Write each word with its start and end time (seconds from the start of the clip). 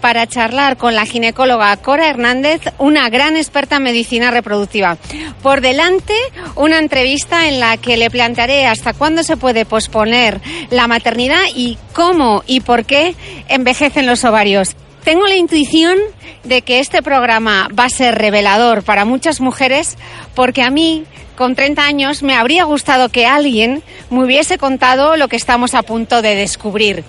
para 0.00 0.26
charlar 0.26 0.76
con 0.76 0.94
la 0.94 1.06
ginecóloga 1.06 1.76
Cora 1.76 2.08
Hernández, 2.08 2.60
una 2.78 3.08
gran 3.08 3.36
experta 3.36 3.76
en 3.76 3.84
medicina 3.84 4.30
reproductiva. 4.30 4.96
Por 5.42 5.60
delante, 5.60 6.14
una 6.56 6.78
entrevista 6.78 7.48
en 7.48 7.60
la 7.60 7.76
que 7.76 7.96
le 7.96 8.10
plantearé 8.10 8.66
hasta 8.66 8.92
cuándo 8.92 9.22
se 9.22 9.36
puede 9.36 9.64
posponer 9.64 10.40
la 10.70 10.88
maternidad 10.88 11.42
y 11.54 11.78
cómo 11.92 12.42
y 12.46 12.60
por 12.60 12.84
qué 12.84 13.14
envejecen 13.48 14.06
los 14.06 14.24
ovarios. 14.24 14.76
Tengo 15.04 15.26
la 15.26 15.36
intuición 15.36 15.98
de 16.44 16.62
que 16.62 16.80
este 16.80 17.02
programa 17.02 17.68
va 17.78 17.84
a 17.84 17.90
ser 17.90 18.16
revelador 18.16 18.82
para 18.82 19.04
muchas 19.04 19.40
mujeres 19.40 19.96
porque 20.34 20.62
a 20.62 20.70
mí 20.70 21.04
con 21.36 21.54
30 21.54 21.82
años 21.82 22.22
me 22.22 22.34
habría 22.34 22.64
gustado 22.64 23.08
que 23.08 23.26
alguien 23.26 23.82
me 24.10 24.24
hubiese 24.24 24.58
contado 24.58 25.16
lo 25.16 25.28
que 25.28 25.36
estamos 25.36 25.74
a 25.74 25.82
punto 25.82 26.20
de 26.20 26.34
descubrir. 26.34 27.02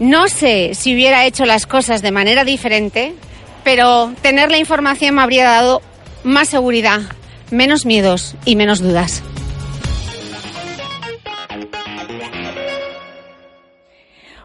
No 0.00 0.26
sé 0.26 0.74
si 0.74 0.94
hubiera 0.94 1.24
hecho 1.24 1.44
las 1.46 1.66
cosas 1.66 2.02
de 2.02 2.10
manera 2.10 2.44
diferente, 2.44 3.14
pero 3.62 4.12
tener 4.22 4.50
la 4.50 4.58
información 4.58 5.14
me 5.14 5.22
habría 5.22 5.44
dado 5.44 5.82
más 6.24 6.48
seguridad, 6.48 7.00
menos 7.50 7.86
miedos 7.86 8.34
y 8.44 8.56
menos 8.56 8.80
dudas. 8.80 9.22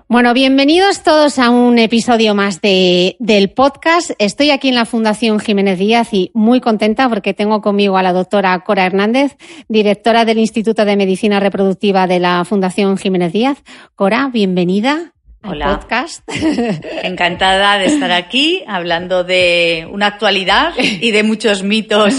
Bueno, 0.08 0.34
bienvenidos 0.34 1.04
todos 1.04 1.38
a 1.38 1.52
un 1.52 1.78
episodio 1.78 2.34
más 2.34 2.62
de, 2.62 3.16
del 3.20 3.52
podcast. 3.52 4.12
Estoy 4.18 4.50
aquí 4.50 4.70
en 4.70 4.74
la 4.74 4.86
Fundación 4.86 5.40
Jiménez 5.40 5.78
Díaz 5.78 6.10
y 6.14 6.32
muy 6.34 6.62
contenta 6.62 7.08
porque 7.10 7.36
tengo 7.36 7.62
conmigo 7.62 7.96
a 7.96 8.02
la 8.02 8.12
doctora 8.12 8.60
Cora 8.64 8.88
Hernández, 8.88 9.38
directora 9.68 10.26
del 10.26 10.40
Instituto 10.40 10.84
de 10.84 10.96
Medicina 10.96 11.40
Reproductiva 11.40 12.08
de 12.08 12.20
la 12.20 12.44
Fundación 12.44 12.98
Jiménez 12.98 13.34
Díaz. 13.34 13.64
Cora, 13.96 14.30
bienvenida. 14.34 15.14
Hola. 15.42 15.80
podcast. 15.80 16.22
Encantada 17.04 17.78
de 17.78 17.86
estar 17.86 18.12
aquí 18.12 18.64
hablando 18.68 19.24
de 19.24 19.88
una 19.90 20.08
actualidad 20.08 20.74
y 20.78 21.12
de 21.12 21.24
muchos 21.24 21.64
mitos 21.64 22.14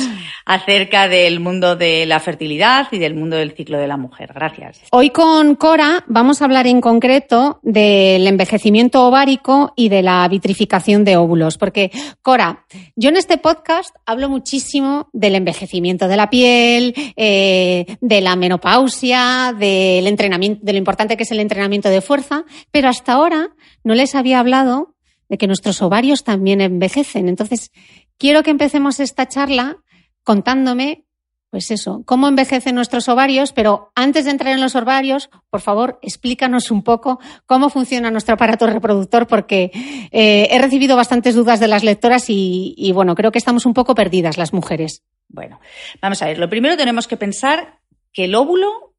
acerca 0.51 1.07
del 1.07 1.39
mundo 1.39 1.77
de 1.77 2.07
la 2.07 2.19
fertilidad 2.19 2.89
y 2.91 2.99
del 2.99 3.15
mundo 3.15 3.37
del 3.37 3.53
ciclo 3.53 3.79
de 3.79 3.87
la 3.87 3.97
mujer. 3.97 4.33
Gracias. 4.35 4.81
Hoy 4.91 5.11
con 5.11 5.55
Cora 5.55 6.05
vamos 6.09 6.43
a 6.43 6.47
hablar 6.47 6.67
en 6.67 6.81
concreto 6.81 7.61
del 7.63 8.27
envejecimiento 8.27 9.07
ovárico 9.07 9.73
y 9.77 9.91
de 9.91 10.03
la 10.03 10.27
vitrificación 10.27 11.05
de 11.05 11.17
óvulos, 11.17 11.57
porque 11.57 11.93
Cora, 12.23 12.65
yo 12.97 13.11
en 13.11 13.17
este 13.17 13.39
podcast 13.39 13.95
hablo 14.07 14.29
muchísimo 14.29 15.09
del 15.13 15.37
envejecimiento 15.37 16.09
de 16.09 16.17
la 16.17 16.31
piel, 16.31 16.95
eh, 17.15 17.87
de 18.01 18.21
la 18.21 18.35
menopausia, 18.35 19.55
del 19.57 20.07
entrenamiento, 20.09 20.61
de 20.65 20.73
lo 20.73 20.79
importante 20.79 21.17
que 21.17 21.23
es 21.23 21.31
el 21.31 21.39
entrenamiento 21.39 21.91
de 21.91 22.01
fuerza, 22.01 22.45
pero 22.73 22.89
hasta 22.89 23.10
ahora 23.11 23.51
no 23.85 23.95
les 23.95 24.15
había 24.15 24.41
hablado 24.41 24.95
de 25.29 25.39
que 25.39 25.47
nuestros 25.47 25.81
ovarios 25.83 26.25
también 26.25 26.61
envejecen. 26.61 27.29
Entonces, 27.29 27.71
quiero 28.19 28.43
que 28.43 28.51
empecemos 28.51 29.01
esta 29.01 29.29
charla 29.29 29.79
contándome, 30.25 31.05
pues 31.51 31.71
eso, 31.71 32.03
cómo 32.05 32.29
envejecen 32.29 32.75
nuestros 32.75 33.09
ovarios, 33.09 33.53
pero 33.53 33.93
antes 33.95 34.25
de 34.25 34.33
entrar 34.33 34.53
en 34.53 34.61
los 34.61 34.77
ovarios, 34.77 35.31
por 35.49 35.61
favor, 35.61 35.99
explícanos 36.03 36.71
un 36.71 36.83
poco 36.83 37.21
cómo 37.47 37.71
funciona 37.71 38.11
nuestro 38.11 38.35
aparato 38.35 38.67
reproductor, 38.67 39.27
porque 39.27 39.71
eh, 40.11 40.49
he 40.51 40.59
recibido 40.59 40.97
bastantes 40.97 41.35
dudas 41.35 41.61
de 41.61 41.69
las 41.69 41.85
lectoras 41.85 42.29
y, 42.29 42.75
y, 42.77 42.93
bueno, 42.93 43.15
creo 43.15 43.33
que 43.33 43.39
estamos 43.39 43.67
un 43.67 43.75
poco 43.75 43.95
perdidas 43.95 44.37
las 44.37 44.53
mujeres. 44.53 45.03
Bueno, 45.29 45.61
vamos 46.03 46.21
a 46.23 46.27
ver, 46.27 46.39
lo 46.39 46.51
primero 46.51 46.77
tenemos 46.77 47.07
que 47.07 47.17
pensar 47.17 47.81
que 48.13 48.25
el 48.25 48.35
óvulo 48.35 48.90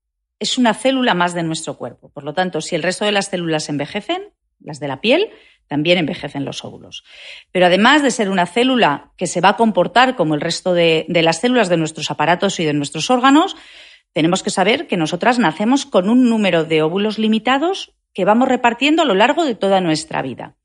es 0.41 0.57
una 0.57 0.73
célula 0.73 1.13
más 1.13 1.35
de 1.35 1.43
nuestro 1.43 1.77
cuerpo. 1.77 2.09
Por 2.09 2.23
lo 2.23 2.33
tanto, 2.33 2.61
si 2.61 2.75
el 2.75 2.81
resto 2.81 3.05
de 3.05 3.11
las 3.11 3.27
células 3.27 3.69
envejecen, 3.69 4.33
las 4.59 4.79
de 4.79 4.87
la 4.87 4.99
piel, 4.99 5.29
también 5.67 5.99
envejecen 5.99 6.45
los 6.45 6.65
óvulos. 6.65 7.03
Pero 7.51 7.67
además 7.67 8.01
de 8.01 8.09
ser 8.09 8.27
una 8.27 8.47
célula 8.47 9.11
que 9.17 9.27
se 9.27 9.39
va 9.39 9.49
a 9.49 9.55
comportar 9.55 10.15
como 10.15 10.33
el 10.33 10.41
resto 10.41 10.73
de, 10.73 11.05
las 11.07 11.41
células 11.41 11.69
de 11.69 11.77
nuestros 11.77 12.09
aparatos 12.09 12.59
y 12.59 12.65
de 12.65 12.73
nuestros 12.73 13.11
órganos, 13.11 13.55
tenemos 14.13 14.41
que 14.41 14.49
saber 14.49 14.87
que 14.87 14.97
nosotras 14.97 15.37
nacemos 15.37 15.85
con 15.85 16.09
un 16.09 16.27
número 16.27 16.63
de 16.65 16.81
óvulos 16.81 17.19
limitados 17.19 17.93
que 18.11 18.25
vamos 18.25 18.47
repartiendo 18.47 19.03
a 19.03 19.05
lo 19.05 19.13
largo 19.13 19.45
de 19.45 19.53
toda 19.53 19.79
nuestra 19.79 20.23
vida. 20.23 20.55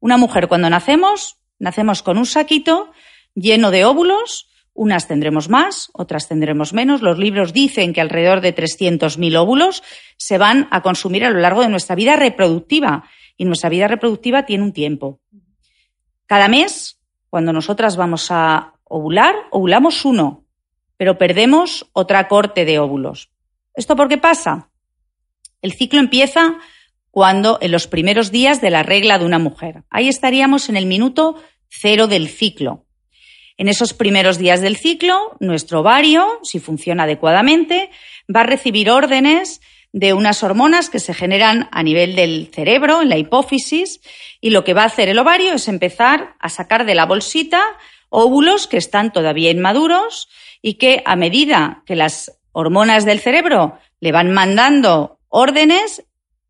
Una 0.00 0.18
mujer 0.18 0.48
cuando 0.48 0.68
nacemos, 0.68 1.38
nacemos 1.58 2.02
con 2.02 2.18
un 2.18 2.26
saquito 2.26 2.92
lleno 3.34 3.70
de 3.70 3.86
óvulos, 3.86 4.50
unas 4.74 5.06
tendremos 5.06 5.48
más, 5.48 5.88
otras 5.92 6.28
tendremos 6.28 6.72
menos. 6.72 7.00
Los 7.00 7.18
libros 7.18 7.52
dicen 7.52 7.92
que 7.92 8.00
alrededor 8.00 8.40
de 8.40 8.54
300.000 8.54 9.36
óvulos 9.36 9.82
se 10.16 10.36
van 10.36 10.68
a 10.70 10.82
consumir 10.82 11.24
a 11.24 11.30
lo 11.30 11.40
largo 11.40 11.62
de 11.62 11.68
nuestra 11.68 11.94
vida 11.94 12.16
reproductiva 12.16 13.08
y 13.36 13.44
nuestra 13.44 13.70
vida 13.70 13.88
reproductiva 13.88 14.44
tiene 14.44 14.64
un 14.64 14.72
tiempo. 14.72 15.20
Cada 16.26 16.48
mes, 16.48 17.00
cuando 17.30 17.52
nosotras 17.52 17.96
vamos 17.96 18.30
a 18.30 18.74
ovular, 18.84 19.34
ovulamos 19.50 20.04
uno, 20.04 20.44
pero 20.96 21.18
perdemos 21.18 21.88
otra 21.92 22.28
corte 22.28 22.64
de 22.64 22.78
óvulos. 22.78 23.30
¿Esto 23.74 23.96
por 23.96 24.08
qué 24.08 24.18
pasa? 24.18 24.70
El 25.62 25.72
ciclo 25.72 26.00
empieza 26.00 26.58
cuando 27.10 27.58
en 27.60 27.70
los 27.70 27.86
primeros 27.86 28.30
días 28.30 28.60
de 28.60 28.70
la 28.70 28.82
regla 28.82 29.18
de 29.18 29.24
una 29.24 29.38
mujer. 29.38 29.84
Ahí 29.88 30.08
estaríamos 30.08 30.68
en 30.68 30.76
el 30.76 30.86
minuto 30.86 31.36
cero 31.68 32.06
del 32.06 32.28
ciclo. 32.28 32.86
En 33.56 33.68
esos 33.68 33.94
primeros 33.94 34.38
días 34.38 34.60
del 34.60 34.76
ciclo, 34.76 35.36
nuestro 35.38 35.80
ovario, 35.80 36.40
si 36.42 36.58
funciona 36.58 37.04
adecuadamente, 37.04 37.90
va 38.34 38.40
a 38.40 38.46
recibir 38.46 38.90
órdenes 38.90 39.60
de 39.92 40.12
unas 40.12 40.42
hormonas 40.42 40.90
que 40.90 40.98
se 40.98 41.14
generan 41.14 41.68
a 41.70 41.84
nivel 41.84 42.16
del 42.16 42.50
cerebro, 42.52 43.00
en 43.00 43.08
la 43.08 43.16
hipófisis, 43.16 44.00
y 44.40 44.50
lo 44.50 44.64
que 44.64 44.74
va 44.74 44.82
a 44.82 44.86
hacer 44.86 45.08
el 45.08 45.20
ovario 45.20 45.52
es 45.52 45.68
empezar 45.68 46.34
a 46.40 46.48
sacar 46.48 46.84
de 46.84 46.96
la 46.96 47.06
bolsita 47.06 47.62
óvulos 48.08 48.66
que 48.66 48.76
están 48.76 49.12
todavía 49.12 49.52
inmaduros 49.52 50.28
y 50.60 50.74
que 50.74 51.02
a 51.04 51.14
medida 51.14 51.84
que 51.86 51.94
las 51.94 52.40
hormonas 52.50 53.04
del 53.04 53.20
cerebro 53.20 53.78
le 54.00 54.10
van 54.10 54.32
mandando 54.32 55.20
órdenes, 55.28 56.04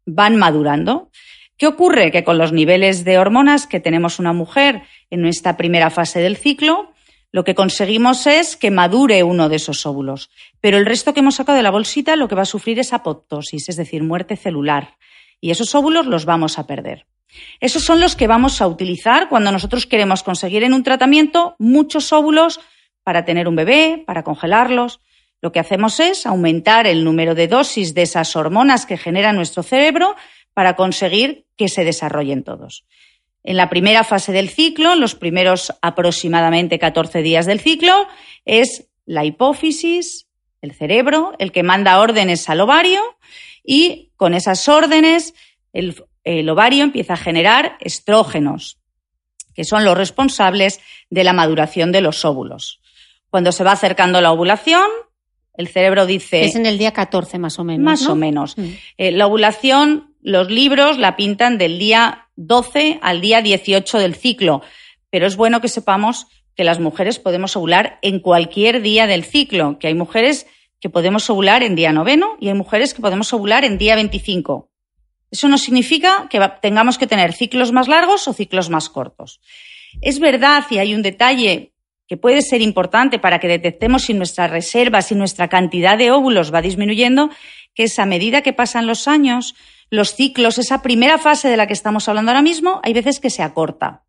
van 0.07 0.37
madurando. 0.37 1.11
¿Qué 1.59 1.67
ocurre? 1.67 2.11
Que 2.13 2.25
con 2.25 2.39
los 2.39 2.53
niveles 2.53 3.05
de 3.05 3.19
hormonas 3.19 3.67
que 3.67 3.81
tenemos 3.81 4.19
una 4.19 4.33
mujer 4.33 4.83
en 5.11 5.27
esta 5.27 5.57
primera 5.57 5.91
fase 5.91 6.21
del 6.21 6.37
ciclo, 6.37 6.94
lo 7.35 7.43
que 7.43 7.57
conseguimos 7.57 8.29
es 8.29 8.55
que 8.55 8.71
madure 8.71 9.25
uno 9.25 9.49
de 9.49 9.57
esos 9.57 9.87
óvulos. 9.87 10.31
Pero 10.61 10.77
el 10.77 10.87
resto 10.87 11.13
que 11.13 11.19
hemos 11.19 11.35
sacado 11.35 11.57
de 11.57 11.65
la 11.65 11.73
bolsita 11.73 12.15
lo 12.15 12.29
que 12.29 12.37
va 12.37 12.43
a 12.43 12.45
sufrir 12.45 12.79
es 12.79 12.93
apoptosis, 12.93 13.69
es 13.69 13.75
decir, 13.75 14.05
muerte 14.05 14.37
celular. 14.37 14.99
Y 15.41 15.51
esos 15.51 15.75
óvulos 15.75 16.07
los 16.07 16.27
vamos 16.27 16.61
a 16.61 16.69
perder. 16.69 17.07
Esos 17.59 17.83
son 17.83 17.99
los 17.99 18.15
que 18.15 18.29
vamos 18.29 18.63
a 18.63 18.69
utilizar 18.69 19.29
cuando 19.29 19.51
nosotros 19.51 19.87
queremos 19.87 20.23
conseguir 20.23 20.63
en 20.63 20.75
un 20.75 20.85
tratamiento 20.85 21.57
muchos 21.59 22.13
óvulos 22.13 22.61
para 23.03 23.25
tener 23.25 23.49
un 23.49 23.57
bebé, 23.57 24.05
para 24.07 24.23
congelarlos. 24.23 25.01
Lo 25.43 25.51
que 25.51 25.59
hacemos 25.59 25.99
es 25.99 26.27
aumentar 26.27 26.87
el 26.87 27.03
número 27.03 27.35
de 27.35 27.49
dosis 27.49 27.95
de 27.95 28.03
esas 28.03 28.37
hormonas 28.37 28.87
que 28.87 28.97
genera 28.97 29.33
nuestro 29.33 29.65
cerebro 29.65 30.15
para 30.53 30.77
conseguir 30.77 31.47
que 31.57 31.67
se 31.67 31.83
desarrollen 31.83 32.45
todos. 32.45 32.85
En 33.45 33.57
la 33.57 33.69
primera 33.69 34.05
fase 34.05 34.33
del 34.33 34.49
ciclo, 34.49 34.95
los 34.97 35.15
primeros 35.15 35.73
aproximadamente 35.83 36.79
14 36.79 37.23
días 37.23 37.45
del 37.47 37.61
ciclo, 37.61 38.09
es 38.47 38.89
la 39.05 39.25
hipófisis, 39.25 40.27
el 40.63 40.73
cerebro, 40.73 41.35
el 41.39 41.53
que 41.53 41.63
manda 41.63 42.01
órdenes 42.01 42.49
al 42.49 42.61
ovario 42.61 43.03
y 43.63 44.13
con 44.17 44.33
esas 44.33 44.67
órdenes 44.69 45.35
el, 45.75 45.95
el 46.25 46.49
ovario 46.49 46.85
empieza 46.85 47.15
a 47.15 47.19
generar 47.19 47.77
estrógenos, 47.81 48.79
que 49.55 49.65
son 49.65 49.85
los 49.85 49.97
responsables 49.97 50.81
de 51.11 51.25
la 51.25 51.35
maduración 51.35 51.93
de 51.93 52.01
los 52.01 52.25
óvulos. 52.25 52.81
Cuando 53.29 53.53
se 53.53 53.65
va 53.65 53.73
acercando 53.73 54.23
la 54.23 54.33
ovulación, 54.33 54.89
el 55.55 55.69
cerebro 55.69 56.07
dice... 56.07 56.45
Es 56.45 56.57
en 56.57 56.67
el 56.67 56.79
día 56.79 56.93
14 56.93 57.39
más 57.39 57.59
o 57.59 57.65
menos. 57.65 57.85
Más 57.85 58.07
o 58.07 58.17
menos. 58.17 58.57
Mm. 58.57 58.65
Eh, 58.99 59.13
la 59.13 59.27
ovulación, 59.27 60.14
los 60.25 60.51
libros 60.51 60.99
la 60.99 61.17
pintan 61.17 61.59
del 61.59 61.79
día 61.79 62.29
12 62.37 62.99
al 63.03 63.21
día 63.21 63.43
18 63.43 63.99
del 63.99 64.15
ciclo, 64.15 64.63
pero 65.11 65.27
es 65.27 65.37
bueno 65.37 65.61
que 65.61 65.69
sepamos 65.69 66.27
que 66.57 66.65
las 66.65 66.81
mujeres 66.81 67.19
podemos 67.19 67.57
ovular 67.57 67.99
en 68.01 68.21
cualquier 68.21 68.81
día 68.81 69.07
del 69.07 69.25
ciclo, 69.25 69.79
que 69.79 69.87
hay 69.87 69.95
mujeres 69.95 70.47
que 70.81 70.89
podemos 70.89 71.29
ovular 71.29 71.63
en 71.63 71.75
día 71.75 71.93
noveno 71.93 72.37
y 72.41 72.49
hay 72.49 72.55
mujeres 72.55 72.95
que 72.95 73.03
podemos 73.03 73.33
ovular 73.35 73.67
en 73.67 73.77
día 73.77 73.97
25. 73.97 74.71
Eso 75.31 75.49
no 75.49 75.59
significa 75.59 76.27
que 76.31 76.41
tengamos 76.63 76.97
que 76.97 77.07
tener 77.07 77.35
ciclos 77.35 77.71
más 77.71 77.87
largos 77.87 78.27
o 78.27 78.33
ciclos 78.33 78.71
más 78.71 78.89
cortos. 78.89 79.43
Es 80.01 80.21
verdad, 80.21 80.65
y 80.71 80.79
hay 80.79 80.95
un 80.95 81.03
detalle 81.03 81.75
que 82.09 82.17
puede 82.17 82.41
ser 82.41 82.63
importante 82.63 83.19
para 83.19 83.41
que 83.41 83.49
detectemos 83.49 84.05
si 84.05 84.15
nuestras 84.15 84.51
reservas 84.51 85.13
y 85.13 85.17
nuestra 85.17 85.49
cantidad 85.49 85.99
de 85.99 86.13
óvulos 86.13 86.53
va 86.53 86.63
disminuyendo, 86.63 87.29
que 87.75 87.85
es 87.85 87.99
a 87.99 88.07
medida 88.07 88.41
que 88.41 88.55
pasan 88.55 88.87
los 88.87 89.07
años, 89.07 89.55
los 89.95 90.15
ciclos, 90.15 90.59
esa 90.59 90.83
primera 90.83 91.19
fase 91.19 91.49
de 91.49 91.57
la 91.57 91.67
que 91.67 91.73
estamos 91.73 92.09
hablando 92.09 92.31
ahora 92.31 92.43
mismo, 92.43 92.81
hay 92.83 92.93
veces 92.93 93.21
que 93.21 93.31
se 93.31 93.43
acorta. 93.43 94.03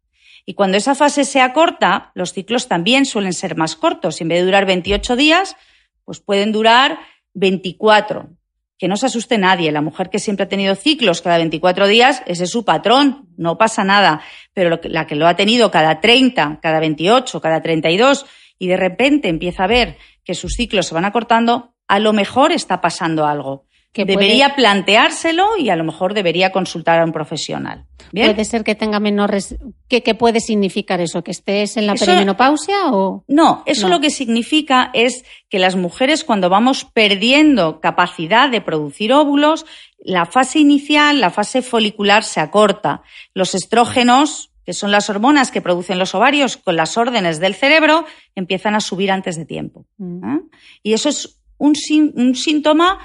Y 0.46 0.54
cuando 0.54 0.78
esa 0.78 0.96
fase 0.96 1.26
se 1.26 1.42
acorta, 1.42 2.12
los 2.14 2.34
ciclos 2.34 2.68
también 2.68 3.06
suelen 3.06 3.34
ser 3.34 3.56
más 3.56 3.76
cortos. 3.76 4.22
En 4.22 4.28
vez 4.28 4.40
de 4.40 4.46
durar 4.46 4.66
28 4.66 5.16
días, 5.16 5.56
pues 6.04 6.20
pueden 6.20 6.52
durar 6.52 7.00
24. 7.34 8.30
Que 8.78 8.88
no 8.88 8.98
se 8.98 9.08
asuste 9.08 9.38
nadie. 9.38 9.72
La 9.72 9.82
mujer 9.82 10.10
que 10.10 10.20
siempre 10.20 10.46
ha 10.46 10.50
tenido 10.50 10.76
ciclos 10.76 11.22
cada 11.22 11.38
24 11.38 11.88
días, 11.88 12.22
ese 12.28 12.44
es 12.44 12.52
su 12.52 12.66
patrón, 12.66 13.30
no 13.38 13.58
pasa 13.58 13.84
nada. 13.84 14.22
Pero 14.54 14.80
la 14.84 15.08
que 15.08 15.16
lo 15.16 15.28
ha 15.28 15.36
tenido 15.36 15.72
cada 15.72 16.00
30, 16.00 16.60
cada 16.62 16.80
28, 16.80 17.42
cada 17.42 17.62
32 17.62 18.26
y 18.60 18.68
de 18.68 18.78
repente 18.78 19.30
empieza 19.30 19.64
a 19.64 19.68
ver 19.68 19.98
que 20.24 20.36
sus 20.36 20.54
ciclos 20.54 20.88
se 20.88 20.94
van 20.94 21.06
acortando, 21.06 21.74
a 21.88 22.00
lo 22.00 22.14
mejor 22.14 22.52
está 22.52 22.82
pasando 22.82 23.26
algo 23.26 23.66
debería 24.04 24.56
planteárselo 24.56 25.58
y 25.58 25.70
a 25.70 25.78
lo 25.78 25.86
mejor 25.86 26.14
debería 26.14 26.52
consultar 26.52 27.00
a 27.00 27.06
un 27.06 27.14
profesional. 27.14 27.86
¿Puede 28.12 28.46
ser 28.46 28.64
que 28.64 28.76
tenga 28.76 29.00
menores... 29.00 29.56
¿Qué, 29.88 30.02
puede 30.16 30.40
significar 30.40 31.00
eso? 31.00 31.24
¿Que 31.24 31.32
estés 31.32 31.78
en 31.78 31.88
la 31.88 31.96
perimenopausia 31.96 32.92
o...? 32.92 33.24
No, 33.28 33.64
eso 33.66 33.88
lo 33.88 34.02
que 34.02 34.10
significa 34.10 34.90
es 34.94 35.24
que 35.50 35.60
las 35.60 35.76
mujeres 35.76 36.24
cuando 36.24 36.50
vamos 36.50 36.86
perdiendo 36.86 37.80
capacidad 37.80 38.50
de 38.50 38.62
producir 38.62 39.14
óvulos, 39.14 39.66
la 40.00 40.26
fase 40.26 40.60
inicial, 40.60 41.22
la 41.22 41.30
fase 41.30 41.62
folicular 41.62 42.24
se 42.24 42.40
acorta. 42.40 43.02
Los 43.34 43.56
estrógenos, 43.56 44.52
que 44.66 44.74
son 44.74 44.92
las 44.92 45.10
hormonas 45.10 45.52
que 45.52 45.62
producen 45.62 46.00
los 46.00 46.16
ovarios 46.16 46.58
con 46.58 46.76
las 46.76 46.98
órdenes 46.98 47.40
del 47.40 47.56
cerebro, 47.56 48.06
empiezan 48.36 48.76
a 48.76 48.82
subir 48.82 49.12
antes 49.12 49.38
de 49.38 49.46
tiempo. 49.46 49.86
Mm. 49.98 50.36
¿eh? 50.36 50.42
Y 50.84 50.94
eso 50.94 51.10
es 51.10 51.40
un, 51.58 51.74
un 52.16 52.36
síntoma 52.36 53.00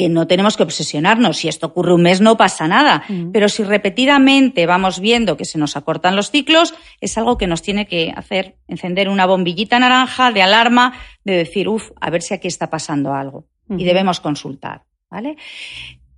que 0.00 0.08
no 0.08 0.26
tenemos 0.26 0.56
que 0.56 0.62
obsesionarnos. 0.62 1.36
Si 1.36 1.48
esto 1.48 1.66
ocurre 1.66 1.92
un 1.92 2.00
mes 2.00 2.22
no 2.22 2.38
pasa 2.38 2.66
nada, 2.66 3.04
mm. 3.06 3.32
pero 3.32 3.50
si 3.50 3.64
repetidamente 3.64 4.64
vamos 4.64 4.98
viendo 4.98 5.36
que 5.36 5.44
se 5.44 5.58
nos 5.58 5.76
acortan 5.76 6.16
los 6.16 6.30
ciclos, 6.30 6.72
es 7.02 7.18
algo 7.18 7.36
que 7.36 7.46
nos 7.46 7.60
tiene 7.60 7.84
que 7.84 8.10
hacer 8.16 8.56
encender 8.66 9.10
una 9.10 9.26
bombillita 9.26 9.78
naranja 9.78 10.32
de 10.32 10.40
alarma 10.40 10.94
de 11.22 11.36
decir, 11.36 11.68
uff, 11.68 11.90
a 12.00 12.08
ver 12.08 12.22
si 12.22 12.32
aquí 12.32 12.48
está 12.48 12.70
pasando 12.70 13.12
algo. 13.12 13.44
Y 13.68 13.84
debemos 13.84 14.20
consultar, 14.20 14.84
¿vale? 15.10 15.36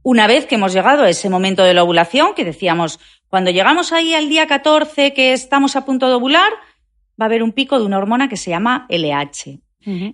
Una 0.05 0.29
vez 0.29 0.47
que 0.47 0.55
hemos 0.55 0.73
llegado 0.73 1.03
a 1.03 1.09
ese 1.09 1.29
momento 1.29 1.65
de 1.65 1.75
la 1.75 1.83
ovulación, 1.83 2.35
que 2.37 2.45
decíamos, 2.45 3.01
cuando 3.27 3.51
llegamos 3.51 3.93
ahí 3.93 4.15
al 4.15 4.29
día 4.29 4.47
14 4.47 5.13
que 5.13 5.33
estamos 5.33 5.75
a 5.75 5.85
punto 5.85 6.07
de 6.07 6.15
ovular, 6.15 6.53
va 7.21 7.25
a 7.25 7.27
haber 7.27 7.43
un 7.43 7.51
pico 7.51 7.81
de 7.81 7.85
una 7.85 7.99
hormona 7.99 8.29
que 8.29 8.37
se 8.37 8.51
llama 8.51 8.87
LH. 8.89 9.59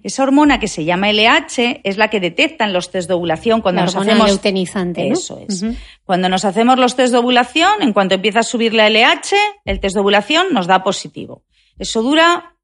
Esa 0.03 0.23
hormona 0.23 0.59
que 0.59 0.69
se 0.69 0.85
llama 0.85 1.11
LH 1.13 1.81
es 1.85 1.97
la 1.97 2.09
que 2.09 2.21
detectan 2.21 2.73
los 2.73 2.91
test 2.91 3.09
de 3.09 3.15
ovulación 3.15 3.61
cuando 3.61 3.83
nos 3.83 3.95
hacemos 3.95 4.27
leutenizante, 4.27 5.09
Eso 5.09 5.41
es. 5.47 5.65
Cuando 6.05 6.29
nos 6.29 6.45
hacemos 6.45 6.79
los 6.79 6.97
test 6.97 7.13
de 7.13 7.19
ovulación, 7.19 7.83
en 7.83 7.93
cuanto 7.93 8.15
empieza 8.15 8.41
a 8.41 8.43
subir 8.43 8.75
la 8.75 8.89
LH, 8.89 9.37
el 9.65 9.81
test 9.81 9.95
de 9.95 10.01
ovulación 10.01 10.49
nos 10.53 10.67
da 10.67 10.83
positivo. 10.83 11.45
Eso 11.79 12.03
dura 12.03 12.57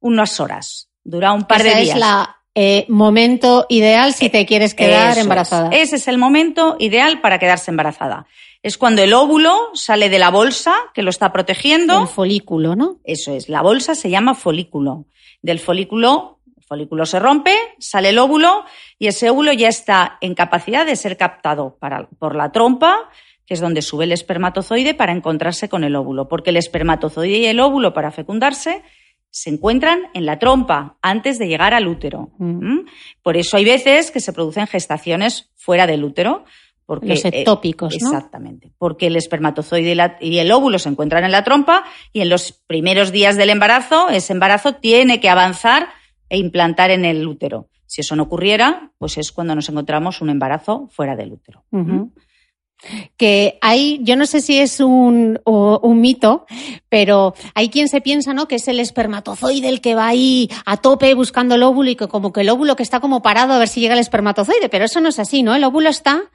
unas 0.00 0.40
horas, 0.40 0.88
dura 1.02 1.32
un 1.32 1.44
par 1.44 1.62
de 1.62 1.74
días. 1.74 1.94
Es 1.94 1.96
la 1.96 2.36
eh, 2.56 2.86
momento 2.88 3.66
ideal 3.68 4.14
si 4.14 4.30
te 4.30 4.46
quieres 4.46 4.74
quedar 4.74 5.18
embarazada. 5.18 5.70
Ese 5.70 5.96
es 5.96 6.06
el 6.06 6.18
momento 6.18 6.76
ideal 6.78 7.20
para 7.20 7.40
quedarse 7.40 7.72
embarazada. 7.72 8.26
Es 8.64 8.78
cuando 8.78 9.02
el 9.02 9.12
óvulo 9.12 9.54
sale 9.74 10.08
de 10.08 10.18
la 10.18 10.30
bolsa 10.30 10.74
que 10.94 11.02
lo 11.02 11.10
está 11.10 11.34
protegiendo. 11.34 12.00
El 12.00 12.08
folículo, 12.08 12.74
¿no? 12.74 12.98
Eso 13.04 13.34
es. 13.34 13.50
La 13.50 13.60
bolsa 13.60 13.94
se 13.94 14.08
llama 14.08 14.34
folículo 14.34 15.04
del 15.42 15.58
folículo, 15.58 16.40
el 16.56 16.64
folículo 16.64 17.04
se 17.04 17.18
rompe, 17.18 17.54
sale 17.78 18.08
el 18.08 18.18
óvulo 18.18 18.64
y 18.98 19.08
ese 19.08 19.28
óvulo 19.28 19.52
ya 19.52 19.68
está 19.68 20.16
en 20.22 20.34
capacidad 20.34 20.86
de 20.86 20.96
ser 20.96 21.18
captado 21.18 21.78
por 22.18 22.34
la 22.34 22.52
trompa, 22.52 23.10
que 23.44 23.52
es 23.52 23.60
donde 23.60 23.82
sube 23.82 24.04
el 24.04 24.12
espermatozoide 24.12 24.94
para 24.94 25.12
encontrarse 25.12 25.68
con 25.68 25.84
el 25.84 25.94
óvulo, 25.94 26.26
porque 26.26 26.48
el 26.48 26.56
espermatozoide 26.56 27.36
y 27.36 27.44
el 27.44 27.60
óvulo 27.60 27.92
para 27.92 28.12
fecundarse 28.12 28.82
se 29.28 29.50
encuentran 29.50 30.04
en 30.14 30.24
la 30.24 30.38
trompa 30.38 30.96
antes 31.02 31.38
de 31.38 31.48
llegar 31.48 31.74
al 31.74 31.86
útero. 31.86 32.30
Mm. 32.38 32.66
¿Mm? 32.66 32.86
Por 33.20 33.36
eso 33.36 33.58
hay 33.58 33.66
veces 33.66 34.10
que 34.10 34.20
se 34.20 34.32
producen 34.32 34.66
gestaciones 34.66 35.50
fuera 35.54 35.86
del 35.86 36.02
útero, 36.02 36.46
porque, 36.86 37.08
Los 37.08 37.24
ectópicos, 37.24 37.96
¿no? 38.00 38.08
Exactamente. 38.08 38.72
Porque 38.78 39.06
el 39.06 39.16
espermatozoide 39.16 40.16
y, 40.20 40.38
el 40.38 40.52
óvulo 40.52 40.78
se 40.78 40.88
encuentran 40.88 41.24
en 41.24 41.32
la 41.32 41.44
trompa 41.44 41.84
y 42.12 42.20
en 42.20 42.28
los 42.28 42.52
primeros 42.66 43.10
días 43.10 43.36
del 43.36 43.50
embarazo, 43.50 44.10
ese 44.10 44.32
embarazo 44.32 44.74
tiene 44.74 45.20
que 45.20 45.30
avanzar 45.30 45.88
e 46.28 46.38
implantar 46.38 46.90
en 46.90 47.04
el 47.04 47.26
útero. 47.26 47.68
Si 47.86 48.00
eso 48.00 48.16
no 48.16 48.24
ocurriera, 48.24 48.92
pues 48.98 49.18
es 49.18 49.32
cuando 49.32 49.54
nos 49.54 49.68
encontramos 49.68 50.20
un 50.20 50.30
embarazo 50.30 50.88
fuera 50.90 51.16
del 51.16 51.32
útero 51.32 51.64
que 53.16 53.58
hay, 53.60 54.00
yo 54.02 54.16
no 54.16 54.26
sé 54.26 54.40
si 54.40 54.58
es 54.58 54.80
un, 54.80 55.40
un, 55.44 56.00
mito, 56.00 56.46
pero 56.88 57.34
hay 57.54 57.68
quien 57.68 57.88
se 57.88 58.00
piensa, 58.00 58.34
¿no? 58.34 58.46
Que 58.48 58.56
es 58.56 58.68
el 58.68 58.80
espermatozoide 58.80 59.68
el 59.68 59.80
que 59.80 59.94
va 59.94 60.08
ahí 60.08 60.50
a 60.66 60.76
tope 60.76 61.14
buscando 61.14 61.54
el 61.54 61.62
óvulo 61.62 61.90
y 61.90 61.96
que 61.96 62.08
como 62.08 62.32
que 62.32 62.42
el 62.42 62.50
óvulo 62.50 62.76
que 62.76 62.82
está 62.82 63.00
como 63.00 63.22
parado 63.22 63.54
a 63.54 63.58
ver 63.58 63.68
si 63.68 63.80
llega 63.80 63.94
el 63.94 64.00
espermatozoide, 64.00 64.68
pero 64.68 64.84
eso 64.84 65.00
no 65.00 65.08
es 65.08 65.18
así, 65.18 65.42
¿no? 65.42 65.54
El 65.54 65.64
óvulo 65.64 65.88
está, 65.88 66.30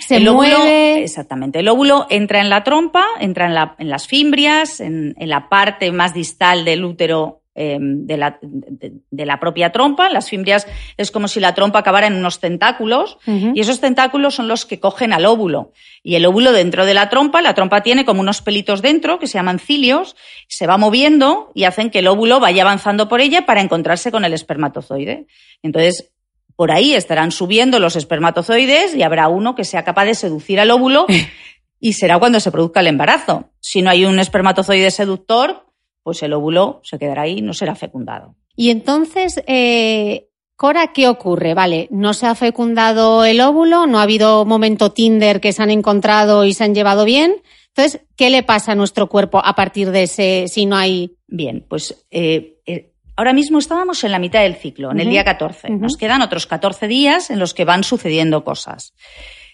se 0.00 0.20
mueve. 0.20 1.02
exactamente. 1.02 1.60
El 1.60 1.68
óvulo 1.68 2.06
entra 2.10 2.40
en 2.40 2.50
la 2.50 2.64
trompa, 2.64 3.04
entra 3.20 3.46
en, 3.46 3.54
la, 3.54 3.74
en 3.78 3.88
las 3.88 4.06
fimbrias, 4.06 4.80
en, 4.80 5.14
en 5.18 5.28
la 5.28 5.48
parte 5.48 5.90
más 5.92 6.14
distal 6.14 6.64
del 6.64 6.84
útero 6.84 7.42
eh, 7.56 7.78
de, 7.80 8.16
la, 8.16 8.36
de, 8.42 9.26
la, 9.26 9.38
propia 9.38 9.70
trompa. 9.70 10.10
Las 10.10 10.28
fimbrias 10.28 10.66
es 10.96 11.12
como 11.12 11.28
si 11.28 11.38
la 11.38 11.54
trompa 11.54 11.78
acabara 11.78 12.08
en 12.08 12.16
unos 12.16 12.40
tentáculos 12.40 13.16
y 13.26 13.60
esos 13.60 13.80
tentáculos 13.80 14.34
son 14.34 14.48
los 14.48 14.66
que 14.66 14.80
cogen 14.80 15.12
al 15.12 15.24
óvulo. 15.24 15.72
Y 16.02 16.16
el 16.16 16.26
óvulo 16.26 16.50
dentro 16.50 16.84
de 16.84 16.94
la 16.94 17.08
trompa, 17.10 17.42
la 17.42 17.54
trompa 17.54 17.82
tiene 17.84 18.04
como 18.04 18.22
unos 18.22 18.42
pelitos 18.42 18.82
dentro 18.82 19.20
que 19.20 19.28
se 19.28 19.34
llaman 19.34 19.60
cilios, 19.60 20.16
se 20.48 20.66
va 20.66 20.78
moviendo 20.78 21.52
y 21.54 21.62
hacen 21.62 21.90
que 21.90 22.00
el 22.00 22.08
óvulo 22.08 22.40
vaya 22.40 22.62
avanzando 22.62 23.08
por 23.08 23.20
ella 23.20 23.46
para 23.46 23.60
encontrarse 23.60 24.10
con 24.10 24.24
el 24.24 24.34
espermatozoide. 24.34 25.26
Entonces, 25.62 26.12
por 26.56 26.70
ahí 26.70 26.94
estarán 26.94 27.32
subiendo 27.32 27.78
los 27.78 27.96
espermatozoides 27.96 28.94
y 28.94 29.02
habrá 29.02 29.28
uno 29.28 29.54
que 29.54 29.64
sea 29.64 29.84
capaz 29.84 30.04
de 30.04 30.14
seducir 30.14 30.60
al 30.60 30.70
óvulo 30.70 31.06
y 31.80 31.92
será 31.94 32.18
cuando 32.18 32.40
se 32.40 32.50
produzca 32.50 32.80
el 32.80 32.88
embarazo. 32.88 33.50
Si 33.60 33.82
no 33.82 33.90
hay 33.90 34.04
un 34.04 34.18
espermatozoide 34.18 34.90
seductor, 34.90 35.66
pues 36.02 36.22
el 36.22 36.32
óvulo 36.32 36.80
se 36.84 36.98
quedará 36.98 37.22
ahí 37.22 37.38
y 37.38 37.42
no 37.42 37.54
será 37.54 37.74
fecundado. 37.74 38.36
Y 38.56 38.70
entonces, 38.70 39.42
eh, 39.46 40.28
Cora, 40.56 40.92
¿qué 40.92 41.08
ocurre? 41.08 41.54
Vale, 41.54 41.88
no 41.90 42.14
se 42.14 42.26
ha 42.26 42.34
fecundado 42.36 43.24
el 43.24 43.40
óvulo, 43.40 43.86
no 43.86 43.98
ha 43.98 44.02
habido 44.02 44.44
momento 44.44 44.92
Tinder 44.92 45.40
que 45.40 45.52
se 45.52 45.62
han 45.62 45.70
encontrado 45.70 46.44
y 46.44 46.54
se 46.54 46.62
han 46.62 46.74
llevado 46.74 47.04
bien. 47.04 47.42
Entonces, 47.68 48.02
¿qué 48.16 48.30
le 48.30 48.44
pasa 48.44 48.72
a 48.72 48.76
nuestro 48.76 49.08
cuerpo 49.08 49.40
a 49.44 49.56
partir 49.56 49.90
de 49.90 50.04
ese, 50.04 50.46
si 50.46 50.64
no 50.64 50.76
hay... 50.76 51.16
Bien, 51.26 51.66
pues 51.68 52.06
eh, 52.12 52.60
eh, 52.66 52.93
ahora 53.16 53.32
mismo 53.32 53.58
estábamos 53.58 54.04
en 54.04 54.12
la 54.12 54.18
mitad 54.18 54.42
del 54.42 54.56
ciclo, 54.56 54.90
en 54.90 55.00
el 55.00 55.10
día 55.10 55.24
14. 55.24 55.70
Nos 55.70 55.96
quedan 55.96 56.22
otros 56.22 56.46
14 56.46 56.88
días 56.88 57.30
en 57.30 57.38
los 57.38 57.54
que 57.54 57.64
van 57.64 57.84
sucediendo 57.84 58.44
cosas. 58.44 58.94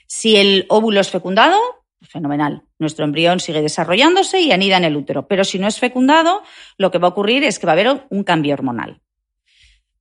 Si 0.06 0.36
el 0.36 0.66
óvulo 0.68 1.00
es 1.00 1.10
fecundado, 1.10 1.58
fenomenal. 2.02 2.62
Nuestro 2.78 3.04
embrión 3.04 3.40
sigue 3.40 3.62
desarrollándose 3.62 4.40
y 4.40 4.52
anida 4.52 4.76
en 4.76 4.84
el 4.84 4.96
útero. 4.96 5.26
Pero 5.28 5.44
si 5.44 5.58
no 5.58 5.66
es 5.68 5.78
fecundado, 5.78 6.42
lo 6.78 6.90
que 6.90 6.98
va 6.98 7.08
a 7.08 7.10
ocurrir 7.10 7.44
es 7.44 7.58
que 7.58 7.66
va 7.66 7.72
a 7.72 7.74
haber 7.74 8.06
un 8.10 8.24
cambio 8.24 8.54
hormonal. 8.54 9.00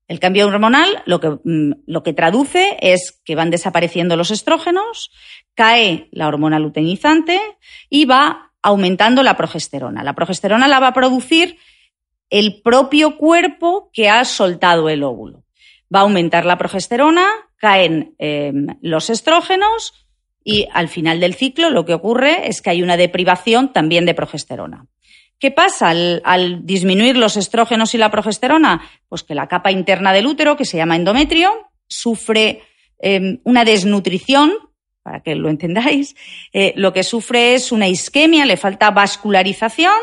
El 0.07 0.19
cambio 0.19 0.47
hormonal 0.47 1.03
lo 1.05 1.19
que, 1.19 1.37
mm, 1.43 1.83
lo 1.85 2.01
que 2.01 2.13
traduce 2.13 2.77
es 2.81 3.21
que 3.23 3.35
van 3.35 3.51
desapareciendo 3.51 4.15
los 4.15 4.31
estrógenos, 4.31 5.11
cae 5.53 6.09
la 6.11 6.27
hormona 6.27 6.57
luteinizante 6.57 7.39
y 7.89 8.05
va 8.05 8.51
aumentando 8.63 9.21
la 9.21 9.37
progesterona. 9.37 10.03
La 10.03 10.15
progesterona 10.15 10.67
la 10.67 10.79
va 10.79 10.87
a 10.87 10.93
producir 10.93 11.57
el 12.29 12.61
propio 12.61 13.17
cuerpo 13.17 13.89
que 13.93 14.09
ha 14.09 14.23
soltado 14.25 14.89
el 14.89 15.03
óvulo. 15.03 15.43
Va 15.93 15.99
a 15.99 16.03
aumentar 16.03 16.45
la 16.45 16.57
progesterona, 16.57 17.25
caen 17.57 18.15
em, 18.19 18.67
los 18.81 19.09
estrógenos, 19.09 19.93
y 20.43 20.67
al 20.71 20.87
final 20.87 21.19
del 21.19 21.33
ciclo 21.33 21.69
lo 21.69 21.85
que 21.85 21.93
ocurre 21.93 22.47
es 22.47 22.61
que 22.61 22.69
hay 22.69 22.81
una 22.81 22.97
deprivación 22.97 23.73
también 23.73 24.05
de 24.05 24.13
progesterona. 24.13 24.85
¿Qué 25.39 25.51
pasa 25.51 25.89
al, 25.89 26.65
disminuir 26.65 27.15
los 27.17 27.37
estrógenos 27.37 27.95
y 27.95 27.97
la 27.97 28.11
progesterona? 28.11 28.81
Pues 29.07 29.23
que 29.23 29.35
la 29.35 29.47
capa 29.47 29.71
interna 29.71 30.11
del 30.11 30.27
útero, 30.27 30.57
que 30.57 30.65
se 30.65 30.77
llama 30.77 30.95
endometrio, 30.95 31.71
sufre 31.87 32.61
em, 32.99 33.39
una 33.45 33.63
desnutrición, 33.63 34.51
para 35.01 35.21
que 35.21 35.35
lo 35.35 35.49
entendáis, 35.49 36.15
eh, 36.51 36.73
lo 36.75 36.91
que 36.91 37.03
sufre 37.03 37.53
es 37.53 37.71
una 37.71 37.87
isquemia, 37.87 38.45
le 38.45 38.57
falta 38.57 38.91
vascularización 38.91 39.93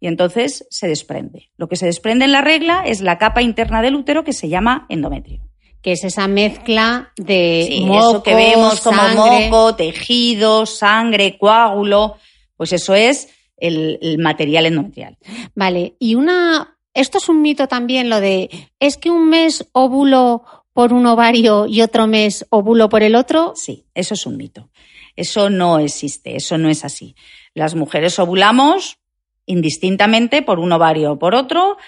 y 0.00 0.08
entonces 0.08 0.66
se 0.70 0.88
desprende. 0.88 1.50
Lo 1.56 1.68
que 1.68 1.76
se 1.76 1.86
desprende 1.86 2.24
en 2.24 2.32
la 2.32 2.42
regla 2.42 2.82
es 2.86 3.00
la 3.00 3.18
capa 3.18 3.42
interna 3.42 3.82
del 3.82 3.94
útero 3.94 4.24
que 4.24 4.32
se 4.32 4.48
llama 4.48 4.86
endometrio 4.88 5.46
que 5.86 5.92
es 5.92 6.02
esa 6.02 6.26
mezcla 6.26 7.12
de 7.16 7.78
eso 7.78 8.20
que 8.24 8.34
vemos 8.34 8.80
como 8.80 9.00
moco, 9.14 9.76
tejido, 9.76 10.66
sangre, 10.66 11.38
coágulo, 11.38 12.16
pues 12.56 12.72
eso 12.72 12.92
es 12.96 13.28
el, 13.56 14.18
material 14.18 14.66
endometrial. 14.66 15.16
Vale, 15.54 15.94
y 16.00 16.16
una, 16.16 16.76
esto 16.92 17.18
es 17.18 17.28
un 17.28 17.40
mito 17.40 17.68
también, 17.68 18.10
lo 18.10 18.20
de, 18.20 18.50
es 18.80 18.96
que 18.96 19.10
un 19.10 19.28
mes 19.28 19.68
óvulo 19.70 20.42
por 20.72 20.92
un 20.92 21.06
ovario 21.06 21.66
y 21.68 21.82
otro 21.82 22.08
mes 22.08 22.44
óvulo 22.50 22.88
por 22.88 23.04
el 23.04 23.14
otro. 23.14 23.52
Sí, 23.54 23.86
eso 23.94 24.14
es 24.14 24.26
un 24.26 24.36
mito. 24.36 24.68
Eso 25.14 25.50
no 25.50 25.78
existe, 25.78 26.34
eso 26.34 26.58
no 26.58 26.68
es 26.68 26.84
así. 26.84 27.14
Las 27.54 27.76
mujeres 27.76 28.18
ovulamos 28.18 28.98
indistintamente 29.46 30.42
por 30.42 30.58
un 30.58 30.72
ovario 30.72 31.12
o 31.12 31.18
por 31.18 31.34
otro, 31.34 31.78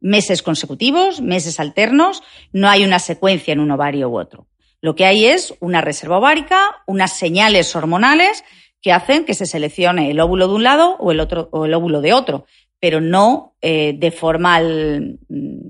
meses 0.00 0.42
consecutivos, 0.42 1.20
meses 1.20 1.60
alternos, 1.60 2.22
no 2.52 2.68
hay 2.68 2.84
una 2.84 2.98
secuencia 2.98 3.52
en 3.52 3.60
un 3.60 3.70
ovario 3.70 4.08
u 4.08 4.18
otro. 4.18 4.46
Lo 4.80 4.94
que 4.94 5.04
hay 5.04 5.26
es 5.26 5.54
una 5.60 5.80
reserva 5.80 6.18
ovárica, 6.18 6.82
unas 6.86 7.18
señales 7.18 7.74
hormonales 7.74 8.44
que 8.80 8.92
hacen 8.92 9.24
que 9.24 9.34
se 9.34 9.46
seleccione 9.46 10.10
el 10.10 10.20
óvulo 10.20 10.46
de 10.46 10.54
un 10.54 10.62
lado 10.62 10.96
o 10.98 11.10
el, 11.10 11.20
otro, 11.20 11.48
o 11.50 11.64
el 11.64 11.74
óvulo 11.74 12.00
de 12.00 12.12
otro, 12.12 12.46
pero 12.78 13.00
no 13.00 13.54
eh, 13.60 13.94
de 13.96 14.10
forma 14.12 14.60
mm, 14.60 15.68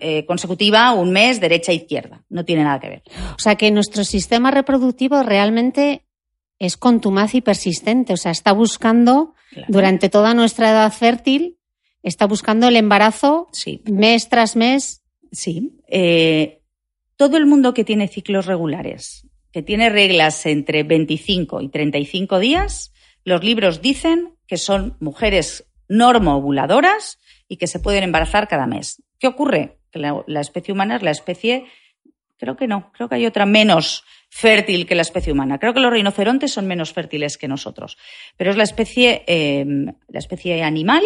eh, 0.00 0.26
consecutiva, 0.26 0.92
un 0.92 1.12
mes, 1.12 1.40
derecha 1.40 1.70
e 1.70 1.76
izquierda. 1.76 2.24
No 2.28 2.44
tiene 2.44 2.64
nada 2.64 2.80
que 2.80 2.88
ver. 2.88 3.02
O 3.36 3.38
sea 3.38 3.54
que 3.54 3.70
nuestro 3.70 4.02
sistema 4.02 4.50
reproductivo 4.50 5.22
realmente 5.22 6.04
es 6.66 6.76
contumaz 6.76 7.34
y 7.34 7.40
persistente. 7.40 8.12
O 8.12 8.16
sea, 8.16 8.32
está 8.32 8.52
buscando 8.52 9.34
durante 9.68 10.08
toda 10.08 10.34
nuestra 10.34 10.70
edad 10.70 10.92
fértil 10.92 11.58
está 12.02 12.26
buscando 12.26 12.68
el 12.68 12.76
embarazo 12.76 13.48
mes 13.84 14.28
tras 14.28 14.56
mes. 14.56 15.02
Sí. 15.30 15.78
Eh, 15.88 16.60
todo 17.16 17.36
el 17.36 17.46
mundo 17.46 17.74
que 17.74 17.84
tiene 17.84 18.08
ciclos 18.08 18.46
regulares, 18.46 19.26
que 19.52 19.62
tiene 19.62 19.88
reglas 19.88 20.44
entre 20.46 20.82
25 20.82 21.60
y 21.60 21.68
35 21.68 22.38
días, 22.38 22.92
los 23.24 23.44
libros 23.44 23.80
dicen 23.80 24.34
que 24.46 24.56
son 24.56 24.96
mujeres 25.00 25.64
normoovuladoras 25.88 27.18
y 27.48 27.56
que 27.56 27.66
se 27.66 27.78
pueden 27.78 28.02
embarazar 28.02 28.48
cada 28.48 28.66
mes. 28.66 29.02
¿Qué 29.18 29.28
ocurre? 29.28 29.78
Que 29.90 30.00
la 30.00 30.40
especie 30.40 30.72
humana 30.72 30.96
es 30.96 31.02
la 31.02 31.10
especie, 31.10 31.66
creo 32.38 32.56
que 32.56 32.66
no, 32.66 32.90
creo 32.92 33.08
que 33.08 33.16
hay 33.16 33.26
otra 33.26 33.46
menos 33.46 34.04
fértil 34.34 34.86
que 34.86 34.94
la 34.94 35.02
especie 35.02 35.30
humana. 35.30 35.58
Creo 35.58 35.74
que 35.74 35.80
los 35.80 35.92
rinocerontes 35.92 36.50
son 36.50 36.66
menos 36.66 36.94
fértiles 36.94 37.36
que 37.36 37.48
nosotros, 37.48 37.98
pero 38.38 38.50
es 38.50 38.56
la 38.56 38.62
especie, 38.62 39.24
eh, 39.26 39.62
la 40.08 40.18
especie 40.18 40.62
animal 40.62 41.02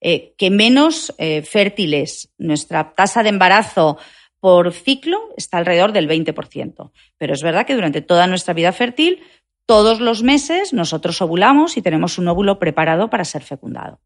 eh, 0.00 0.32
que 0.38 0.48
menos 0.48 1.14
eh, 1.18 1.42
fértil 1.42 1.92
es. 1.92 2.32
Nuestra 2.38 2.94
tasa 2.94 3.22
de 3.22 3.28
embarazo 3.28 3.98
por 4.40 4.72
ciclo 4.72 5.28
está 5.36 5.58
alrededor 5.58 5.92
del 5.92 6.08
20%, 6.08 6.90
pero 7.18 7.34
es 7.34 7.42
verdad 7.42 7.66
que 7.66 7.74
durante 7.74 8.00
toda 8.00 8.26
nuestra 8.26 8.54
vida 8.54 8.72
fértil, 8.72 9.22
todos 9.66 10.00
los 10.00 10.22
meses 10.22 10.72
nosotros 10.72 11.20
ovulamos 11.20 11.76
y 11.76 11.82
tenemos 11.82 12.16
un 12.16 12.28
óvulo 12.28 12.58
preparado 12.58 13.10
para 13.10 13.26
ser 13.26 13.42
fecundado. 13.42 14.00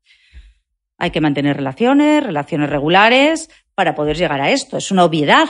Hay 0.98 1.12
que 1.12 1.20
mantener 1.20 1.56
relaciones, 1.56 2.24
relaciones 2.24 2.70
regulares, 2.70 3.50
para 3.76 3.94
poder 3.94 4.16
llegar 4.16 4.40
a 4.40 4.50
esto. 4.50 4.76
Es 4.76 4.90
una 4.90 5.04
obviedad, 5.04 5.48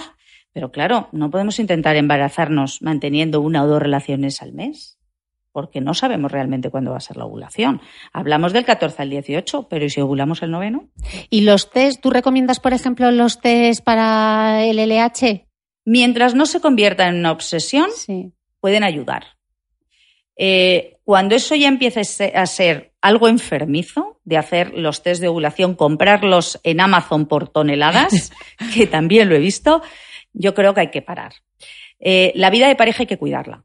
pero 0.55 0.71
claro, 0.71 1.09
no 1.11 1.31
podemos 1.31 1.59
intentar 1.59 1.97
embarazarnos 1.97 2.81
manteniendo 2.81 3.41
una 3.41 3.65
o 3.65 3.67
dos 3.67 3.83
relaciones 3.83 4.41
al 4.41 4.53
mes, 4.53 4.99
porque 5.51 5.81
no 5.81 5.95
sabemos 5.95 6.31
realmente 6.31 6.71
cuándo 6.71 6.93
va 6.93 6.99
a 6.99 7.01
ser 7.01 7.17
la 7.17 7.25
ovulación. 7.25 7.81
Hablamos 8.13 8.53
del 8.53 8.65
14 8.65 9.03
al 9.03 9.11
18, 9.11 9.67
pero 9.69 9.85
¿y 9.85 9.91
si 9.91 10.01
ovulamos 10.01 10.43
el 10.43 10.53
noveno? 10.53 10.89
¿Y 11.29 11.41
los 11.41 11.71
test, 11.73 12.01
tú 12.01 12.11
recomiendas, 12.11 12.61
por 12.61 12.73
ejemplo, 12.73 13.11
los 13.11 13.41
test 13.41 13.85
para 13.85 14.65
el 14.65 14.79
LH? 14.79 15.45
Mientras 15.85 16.37
no 16.37 16.47
se 16.47 16.61
convierta 16.61 17.09
en 17.09 17.17
una 17.17 17.33
obsesión, 17.33 17.91
pueden 18.61 18.85
ayudar. 18.85 19.25
Eh, 20.37 20.99
cuando 21.05 21.35
eso 21.35 21.57
ya 21.57 21.69
empieza 21.69 22.01
a 22.01 22.47
ser 22.47 22.95
algo 23.01 23.29
enfermizo, 23.29 24.21
de 24.25 24.39
hacer 24.39 24.73
los 24.75 25.03
test 25.03 25.21
de 25.21 25.29
ovulación, 25.29 25.75
comprarlos 25.75 26.61
en 26.63 26.81
Amazon 26.81 27.27
por 27.27 27.49
toneladas, 27.49 28.33
que 28.75 28.87
también 28.87 29.29
lo 29.29 29.35
he 29.35 29.41
visto, 29.41 29.83
yo 30.35 30.53
creo 30.53 30.75
que 30.75 30.81
hay 30.81 30.91
que 30.91 31.03
parar. 31.03 31.33
Eh, 32.01 32.33
la 32.35 32.51
vida 32.51 32.69
de 32.69 32.77
pareja 32.77 33.05
hay 33.05 33.07
que 33.07 33.19
cuidarla. 33.19 33.65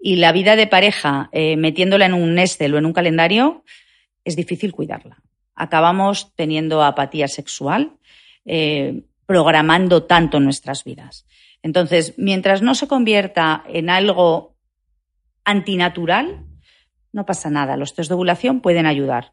Y 0.00 0.16
la 0.16 0.32
vida 0.32 0.56
de 0.56 0.66
pareja, 0.66 1.28
eh, 1.32 1.56
metiéndola 1.56 2.06
en 2.06 2.14
un 2.14 2.38
Excel 2.38 2.74
o 2.74 2.78
en 2.78 2.86
un 2.86 2.92
calendario, 2.92 3.64
es 4.24 4.36
difícil 4.36 4.72
cuidarla. 4.72 5.22
Acabamos 5.54 6.34
teniendo 6.34 6.82
apatía 6.82 7.28
sexual, 7.28 7.92
eh, 8.44 9.02
programando 9.26 10.04
tanto 10.04 10.40
nuestras 10.40 10.84
vidas. 10.84 11.26
Entonces, 11.62 12.14
mientras 12.16 12.62
no 12.62 12.74
se 12.74 12.88
convierta 12.88 13.64
en 13.68 13.90
algo 13.90 14.56
antinatural, 15.44 16.44
no 17.12 17.24
pasa 17.24 17.50
nada. 17.50 17.76
Los 17.76 17.94
test 17.94 18.08
de 18.08 18.14
ovulación 18.14 18.60
pueden 18.60 18.86
ayudar. 18.86 19.32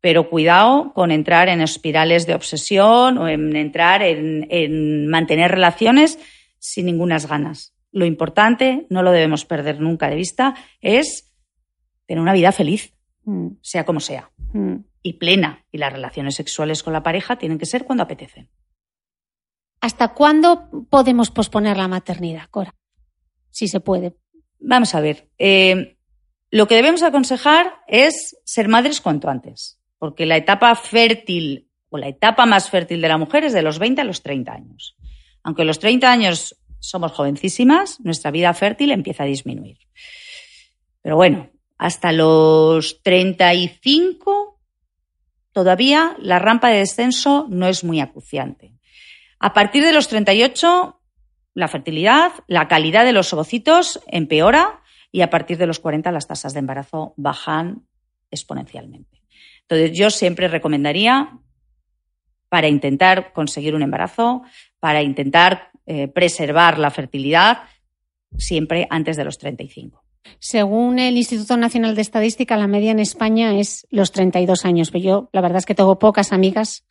Pero 0.00 0.30
cuidado 0.30 0.92
con 0.94 1.10
entrar 1.10 1.48
en 1.48 1.60
espirales 1.60 2.26
de 2.26 2.34
obsesión 2.34 3.18
o 3.18 3.28
en 3.28 3.56
entrar 3.56 4.02
en, 4.02 5.08
mantener 5.08 5.50
relaciones 5.50 6.18
sin 6.58 6.86
ningunas 6.86 7.26
ganas. 7.26 7.74
Lo 7.90 8.06
importante, 8.06 8.86
no 8.90 9.02
lo 9.02 9.10
debemos 9.10 9.44
perder 9.44 9.80
nunca 9.80 10.08
de 10.08 10.16
vista, 10.16 10.54
es 10.80 11.34
tener 12.06 12.20
una 12.20 12.32
vida 12.32 12.52
feliz, 12.52 12.94
mm. 13.24 13.48
sea 13.60 13.84
como 13.84 13.98
sea, 13.98 14.30
mm. 14.52 14.76
y 15.02 15.14
plena. 15.14 15.64
Y 15.72 15.78
las 15.78 15.92
relaciones 15.92 16.36
sexuales 16.36 16.82
con 16.82 16.92
la 16.92 17.02
pareja 17.02 17.36
tienen 17.36 17.58
que 17.58 17.66
ser 17.66 17.84
cuando 17.84 18.04
apetecen. 18.04 18.48
¿Hasta 19.80 20.08
cuándo 20.08 20.68
podemos 20.90 21.30
posponer 21.30 21.76
la 21.76 21.88
maternidad, 21.88 22.48
Cora? 22.50 22.74
Si 23.50 23.68
se 23.68 23.80
puede. 23.80 24.16
Vamos 24.60 24.94
a 24.94 25.00
ver. 25.00 25.28
Eh, 25.38 25.96
lo 26.50 26.66
que 26.66 26.76
debemos 26.76 27.02
aconsejar 27.02 27.74
es 27.86 28.36
ser 28.44 28.68
madres 28.68 29.00
cuanto 29.00 29.28
antes 29.28 29.77
porque 29.98 30.26
la 30.26 30.36
etapa 30.36 30.74
fértil 30.74 31.68
o 31.90 31.98
la 31.98 32.08
etapa 32.08 32.46
más 32.46 32.70
fértil 32.70 33.00
de 33.00 33.08
la 33.08 33.18
mujer 33.18 33.44
es 33.44 33.52
de 33.52 33.62
los 33.62 33.78
20 33.78 34.00
a 34.00 34.04
los 34.04 34.22
30 34.22 34.52
años. 34.52 34.96
Aunque 35.42 35.64
los 35.64 35.78
30 35.78 36.10
años 36.10 36.56
somos 36.80 37.12
jovencísimas, 37.12 38.00
nuestra 38.00 38.30
vida 38.30 38.52
fértil 38.54 38.92
empieza 38.92 39.24
a 39.24 39.26
disminuir. 39.26 39.78
Pero 41.02 41.16
bueno, 41.16 41.50
hasta 41.78 42.12
los 42.12 43.02
35 43.02 44.60
todavía 45.52 46.14
la 46.18 46.38
rampa 46.38 46.68
de 46.68 46.78
descenso 46.78 47.46
no 47.48 47.66
es 47.66 47.84
muy 47.84 48.00
acuciante. 48.00 48.74
A 49.40 49.54
partir 49.54 49.84
de 49.84 49.92
los 49.92 50.08
38, 50.08 51.00
la 51.54 51.68
fertilidad, 51.68 52.32
la 52.46 52.68
calidad 52.68 53.04
de 53.04 53.12
los 53.12 53.32
ovocitos 53.32 54.00
empeora 54.06 54.82
y 55.10 55.22
a 55.22 55.30
partir 55.30 55.58
de 55.58 55.66
los 55.66 55.78
40 55.78 56.10
las 56.12 56.26
tasas 56.26 56.52
de 56.52 56.60
embarazo 56.60 57.14
bajan 57.16 57.86
exponencialmente. 58.30 59.22
Entonces, 59.68 59.96
yo 59.98 60.10
siempre 60.10 60.48
recomendaría 60.48 61.38
para 62.48 62.68
intentar 62.68 63.32
conseguir 63.32 63.74
un 63.74 63.82
embarazo, 63.82 64.42
para 64.80 65.02
intentar 65.02 65.70
eh, 65.86 66.08
preservar 66.08 66.78
la 66.78 66.90
fertilidad, 66.90 67.58
siempre 68.36 68.86
antes 68.90 69.16
de 69.16 69.24
los 69.24 69.38
35. 69.38 70.02
Según 70.38 70.98
el 70.98 71.16
Instituto 71.16 71.56
Nacional 71.56 71.94
de 71.94 72.02
Estadística, 72.02 72.56
la 72.56 72.66
media 72.66 72.90
en 72.90 72.98
España 72.98 73.58
es 73.58 73.86
los 73.90 74.12
32 74.12 74.64
años, 74.64 74.90
pero 74.90 75.04
yo 75.04 75.28
la 75.32 75.40
verdad 75.40 75.58
es 75.58 75.66
que 75.66 75.74
tengo 75.74 75.98
pocas 75.98 76.32
amigas 76.32 76.84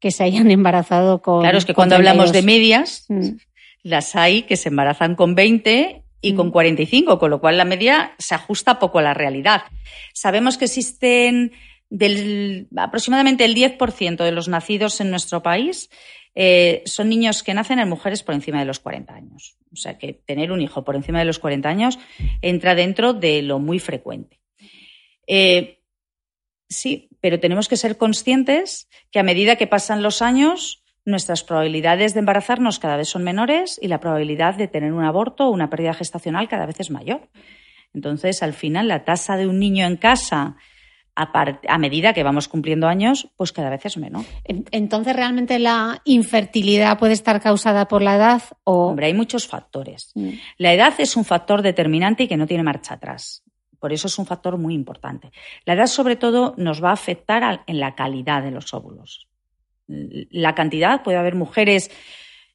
que 0.00 0.10
se 0.10 0.24
hayan 0.24 0.50
embarazado 0.50 1.22
con. 1.22 1.40
Claro, 1.40 1.58
es 1.58 1.64
que 1.64 1.74
cuando 1.74 1.96
hablamos 1.96 2.32
de 2.32 2.42
medias, 2.42 3.06
mm. 3.08 3.30
las 3.82 4.16
hay 4.16 4.42
que 4.42 4.56
se 4.56 4.68
embarazan 4.68 5.14
con 5.14 5.34
20 5.34 6.02
y 6.20 6.34
con 6.34 6.50
45, 6.50 7.16
mm. 7.16 7.18
con 7.18 7.30
lo 7.30 7.40
cual 7.40 7.56
la 7.56 7.64
media 7.64 8.14
se 8.18 8.34
ajusta 8.34 8.78
poco 8.78 8.98
a 8.98 9.02
la 9.02 9.14
realidad. 9.14 9.62
Sabemos 10.12 10.58
que 10.58 10.66
existen 10.66 11.52
del, 11.90 12.68
aproximadamente 12.76 13.44
el 13.44 13.54
10% 13.54 14.16
de 14.16 14.32
los 14.32 14.48
nacidos 14.48 15.00
en 15.00 15.10
nuestro 15.10 15.42
país 15.42 15.90
eh, 16.34 16.82
son 16.84 17.08
niños 17.08 17.42
que 17.42 17.54
nacen 17.54 17.78
en 17.78 17.88
mujeres 17.88 18.22
por 18.22 18.34
encima 18.34 18.60
de 18.60 18.64
los 18.64 18.78
40 18.78 19.14
años. 19.14 19.56
O 19.72 19.76
sea 19.76 19.98
que 19.98 20.12
tener 20.12 20.52
un 20.52 20.60
hijo 20.60 20.84
por 20.84 20.94
encima 20.94 21.18
de 21.18 21.24
los 21.24 21.38
40 21.38 21.68
años 21.68 21.98
entra 22.42 22.74
dentro 22.74 23.12
de 23.12 23.42
lo 23.42 23.58
muy 23.58 23.78
frecuente. 23.78 24.38
Eh, 25.26 25.80
sí, 26.68 27.08
pero 27.20 27.40
tenemos 27.40 27.68
que 27.68 27.76
ser 27.76 27.96
conscientes 27.96 28.88
que 29.10 29.18
a 29.18 29.24
medida 29.24 29.56
que 29.56 29.66
pasan 29.66 30.02
los 30.02 30.22
años, 30.22 30.84
nuestras 31.04 31.42
probabilidades 31.42 32.14
de 32.14 32.20
embarazarnos 32.20 32.78
cada 32.78 32.96
vez 32.96 33.08
son 33.08 33.24
menores 33.24 33.78
y 33.82 33.88
la 33.88 33.98
probabilidad 33.98 34.54
de 34.54 34.68
tener 34.68 34.92
un 34.92 35.04
aborto 35.04 35.48
o 35.48 35.50
una 35.50 35.70
pérdida 35.70 35.94
gestacional 35.94 36.48
cada 36.48 36.66
vez 36.66 36.78
es 36.80 36.90
mayor. 36.90 37.28
Entonces, 37.94 38.42
al 38.42 38.52
final, 38.52 38.88
la 38.88 39.04
tasa 39.04 39.36
de 39.36 39.46
un 39.46 39.58
niño 39.58 39.86
en 39.86 39.96
casa 39.96 40.56
a, 41.18 41.78
medida 41.78 42.12
que 42.12 42.22
vamos 42.22 42.46
cumpliendo 42.46 42.86
años, 42.86 43.28
pues 43.36 43.52
cada 43.52 43.70
vez 43.70 43.84
es 43.86 43.96
menos. 43.96 44.24
Entonces, 44.44 45.16
¿realmente 45.16 45.58
la 45.58 46.00
infertilidad 46.04 46.98
puede 46.98 47.12
estar 47.12 47.40
causada 47.40 47.88
por 47.88 48.02
la 48.02 48.16
edad? 48.16 48.42
O... 48.64 48.88
Hombre, 48.88 49.06
hay 49.06 49.14
muchos 49.14 49.48
factores. 49.48 50.12
Mm. 50.14 50.30
La 50.58 50.72
edad 50.72 50.94
es 50.98 51.16
un 51.16 51.24
factor 51.24 51.62
determinante 51.62 52.24
y 52.24 52.28
que 52.28 52.36
no 52.36 52.46
tiene 52.46 52.62
marcha 52.62 52.94
atrás. 52.94 53.42
Por 53.80 53.92
eso 53.92 54.06
es 54.06 54.18
un 54.18 54.26
factor 54.26 54.58
muy 54.58 54.74
importante. 54.74 55.30
La 55.64 55.74
edad, 55.74 55.86
sobre 55.86 56.16
todo, 56.16 56.54
nos 56.56 56.82
va 56.82 56.90
a 56.90 56.94
afectar 56.94 57.62
en 57.66 57.80
la 57.80 57.94
calidad 57.94 58.42
de 58.42 58.50
los 58.50 58.72
óvulos. 58.72 59.28
La 59.86 60.54
cantidad, 60.54 61.02
puede 61.02 61.18
haber 61.18 61.34
mujeres. 61.34 61.90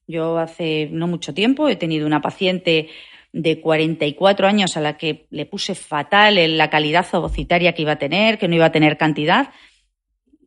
Yo 0.08 0.38
hace 0.38 0.90
no 0.92 1.08
mucho 1.08 1.34
tiempo 1.34 1.68
he 1.68 1.76
tenido 1.76 2.06
una 2.08 2.22
paciente 2.22 2.90
de 3.34 3.60
44 3.60 4.48
años 4.48 4.78
a 4.78 4.82
la 4.82 4.96
que 4.96 5.28
le 5.32 5.46
puse 5.46 5.76
fatal 5.76 6.38
en 6.38 6.58
la 6.58 6.70
calidad 6.70 7.06
ovocitaria 7.14 7.74
que 7.74 7.82
iba 7.82 7.94
a 7.94 8.00
tener, 8.00 8.38
que 8.38 8.48
no 8.48 8.56
iba 8.56 8.66
a 8.66 8.72
tener 8.72 8.96
cantidad, 8.96 9.50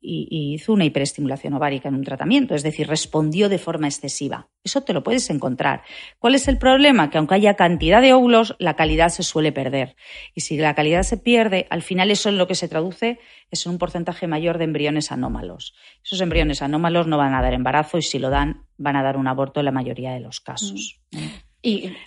y, 0.07 0.55
hizo 0.55 0.73
una 0.73 0.85
hiperestimulación 0.85 1.55
ovárica 1.55 1.89
en 1.89 1.97
un 1.97 2.05
tratamiento, 2.05 2.55
es 2.55 2.63
decir, 2.63 2.87
respondió 2.87 3.49
de 3.49 3.59
forma 3.59 3.89
excesiva. 3.89 4.49
Eso 4.63 4.83
te 4.83 4.93
lo 4.93 5.03
puedes 5.03 5.29
encontrar. 5.31 5.83
¿Cuál 6.19 6.37
es 6.37 6.47
el 6.47 6.59
problema? 6.59 7.11
Que 7.11 7.19
aunque 7.19 7.35
haya 7.35 7.55
cantidad 7.55 8.01
de 8.01 8.13
óvulos, 8.13 8.55
la 8.61 8.77
calidad 8.77 9.09
se 9.09 9.25
suele 9.25 9.51
perder. 9.51 9.97
Y 10.35 10.43
si 10.43 10.57
la 10.57 10.75
calidad 10.75 11.03
se 11.03 11.17
pierde, 11.17 11.67
al 11.71 11.83
final 11.83 12.11
eso 12.11 12.29
en 12.29 12.39
lo 12.39 12.47
que 12.47 12.55
se 12.55 12.69
traduce 12.69 13.19
es 13.51 13.67
un 13.67 13.79
porcentaje 13.79 14.29
mayor 14.29 14.59
de 14.59 14.65
embriones 14.65 15.11
anómalos. 15.11 15.75
Esos 16.05 16.21
embriones 16.21 16.63
anómalos 16.63 17.09
no 17.09 17.19
van 17.19 17.35
a 17.35 17.43
dar 17.43 17.55
embarazo 17.55 17.99
y 17.99 18.03
si 18.03 18.19
lo 18.21 18.31
dan, 18.31 18.65
van 18.77 18.97
a 18.97 19.03
dar 19.03 19.17
un 19.17 19.27
aborto 19.27 19.61
en 19.61 19.67
la 19.67 19.73
mayoría 19.73 20.13
de 20.13 20.21
los 20.21 20.41
casos. 20.41 21.01
Mm. 21.11 21.46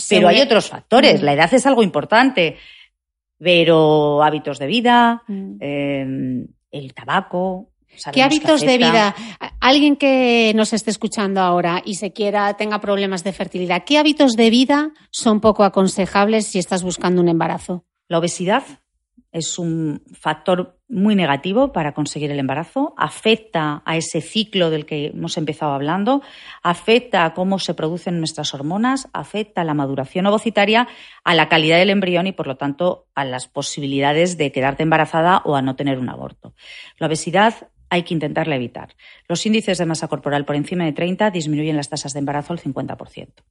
Pero 0.10 0.28
hay 0.28 0.42
otros 0.42 0.70
factores. 0.70 1.22
Mm. 1.22 1.26
La 1.26 1.34
edad 1.34 1.54
es 1.54 1.66
algo 1.66 1.84
importante, 1.84 2.58
pero 3.38 4.24
hábitos 4.24 4.60
de 4.60 4.68
vida, 4.68 5.24
mm. 5.28 5.56
em, 5.60 6.48
el 6.72 6.94
tabaco. 6.94 7.72
¿Qué 8.14 8.22
hábitos 8.22 8.62
de 8.62 8.78
vida? 8.78 9.16
Alguien 9.60 9.96
que 9.96 10.54
nos 10.56 10.74
esté 10.74 10.92
escuchando 10.92 11.42
ahora 11.42 11.82
y 11.84 11.96
se 11.96 12.14
quiera, 12.14 12.56
tenga 12.56 12.80
problemas 12.80 13.24
de 13.24 13.34
fertilidad, 13.34 13.84
¿qué 13.84 13.98
hábitos 13.98 14.34
de 14.34 14.50
vida 14.50 14.92
son 15.12 15.42
poco 15.42 15.64
aconsejables 15.64 16.48
si 16.48 16.60
estás 16.60 16.84
buscando 16.84 17.22
un 17.22 17.28
embarazo? 17.28 17.84
La 18.08 18.20
obesidad, 18.20 18.64
es 19.32 19.60
un 19.60 20.02
factor 20.14 20.79
muy 20.90 21.16
negativo 21.16 21.72
para 21.72 21.94
conseguir 21.94 22.32
el 22.32 22.40
embarazo, 22.40 22.96
afecta 22.98 23.84
a 23.86 23.96
ese 23.96 24.22
ciclo 24.22 24.72
del 24.72 24.88
que 24.88 25.08
hemos 25.08 25.38
empezado 25.38 25.74
hablando, 25.74 26.24
afecta 26.64 27.26
a 27.26 27.34
cómo 27.36 27.60
se 27.60 27.76
producen 27.76 28.18
nuestras 28.18 28.54
hormonas, 28.56 29.08
afecta 29.14 29.62
a 29.62 29.64
la 29.64 29.76
maduración 29.76 30.26
ovocitaria, 30.26 30.88
a 31.24 31.36
la 31.36 31.48
calidad 31.48 31.78
del 31.78 31.92
embrión 31.92 32.26
y, 32.26 32.32
por 32.32 32.48
lo 32.48 32.58
tanto, 32.58 33.06
a 33.14 33.24
las 33.24 33.48
posibilidades 33.48 34.38
de 34.38 34.52
quedarte 34.52 34.84
embarazada 34.84 35.44
o 35.46 35.56
a 35.56 35.62
no 35.62 35.76
tener 35.76 36.00
un 36.00 36.10
aborto. 36.10 36.56
La 36.98 37.08
obesidad 37.08 37.70
hay 37.92 38.04
que 38.04 38.14
intentarla 38.14 38.56
evitar. 38.56 38.96
Los 39.28 39.46
índices 39.46 39.78
de 39.78 39.86
masa 39.86 40.08
corporal 40.08 40.46
por 40.46 40.56
encima 40.56 40.86
de 40.86 40.94
30 40.94 41.32
disminuyen 41.32 41.76
las 41.76 41.90
tasas 41.90 42.14
de 42.14 42.20
embarazo 42.20 42.54
al 42.54 42.60
50%. 42.60 43.28
O 43.30 43.42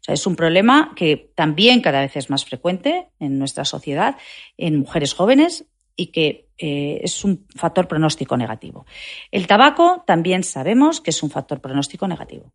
sea, 0.00 0.14
es 0.14 0.26
un 0.26 0.36
problema 0.36 0.92
que 0.96 1.30
también 1.34 1.80
cada 1.80 2.00
vez 2.00 2.16
es 2.16 2.30
más 2.30 2.44
frecuente 2.44 3.08
en 3.18 3.38
nuestra 3.38 3.64
sociedad, 3.64 4.16
en 4.56 4.78
mujeres 4.78 5.14
jóvenes 5.14 5.66
y 5.96 6.08
que 6.08 6.48
eh, 6.58 7.00
es 7.02 7.24
un 7.24 7.46
factor 7.54 7.88
pronóstico 7.88 8.36
negativo. 8.36 8.86
El 9.30 9.46
tabaco 9.46 10.04
también 10.06 10.44
sabemos 10.44 11.00
que 11.00 11.10
es 11.10 11.22
un 11.22 11.30
factor 11.30 11.60
pronóstico 11.60 12.06
negativo. 12.06 12.52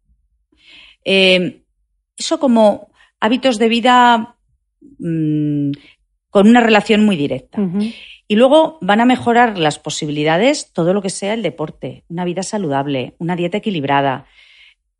Eh, 1.04 1.64
eso 2.18 2.40
como 2.40 2.92
hábitos 3.20 3.58
de 3.58 3.70
vida 3.70 4.38
mm, 5.00 5.72
con 6.30 6.48
una 6.48 6.62
relación 6.62 7.06
muy 7.06 7.16
directa. 7.18 7.60
Y 8.28 8.36
luego 8.36 8.78
van 8.82 9.02
a 9.02 9.06
mejorar 9.06 9.58
las 9.58 9.78
posibilidades, 9.78 10.72
todo 10.72 10.94
lo 10.94 11.02
que 11.02 11.10
sea 11.10 11.34
el 11.34 11.44
deporte, 11.44 12.06
una 12.08 12.24
vida 12.24 12.42
saludable, 12.42 13.16
una 13.20 13.36
dieta 13.36 13.58
equilibrada. 13.58 14.26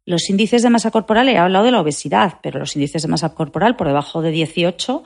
Los 0.06 0.30
índices 0.30 0.62
de 0.62 0.70
masa 0.70 0.92
corporal, 0.92 1.30
he 1.30 1.38
hablado 1.38 1.64
de 1.66 1.72
la 1.72 1.80
obesidad, 1.80 2.40
pero 2.44 2.60
los 2.60 2.76
índices 2.76 3.04
de 3.04 3.08
masa 3.08 3.34
corporal 3.34 3.78
por 3.78 3.88
debajo 3.88 4.22
de 4.22 4.32
18 4.32 5.04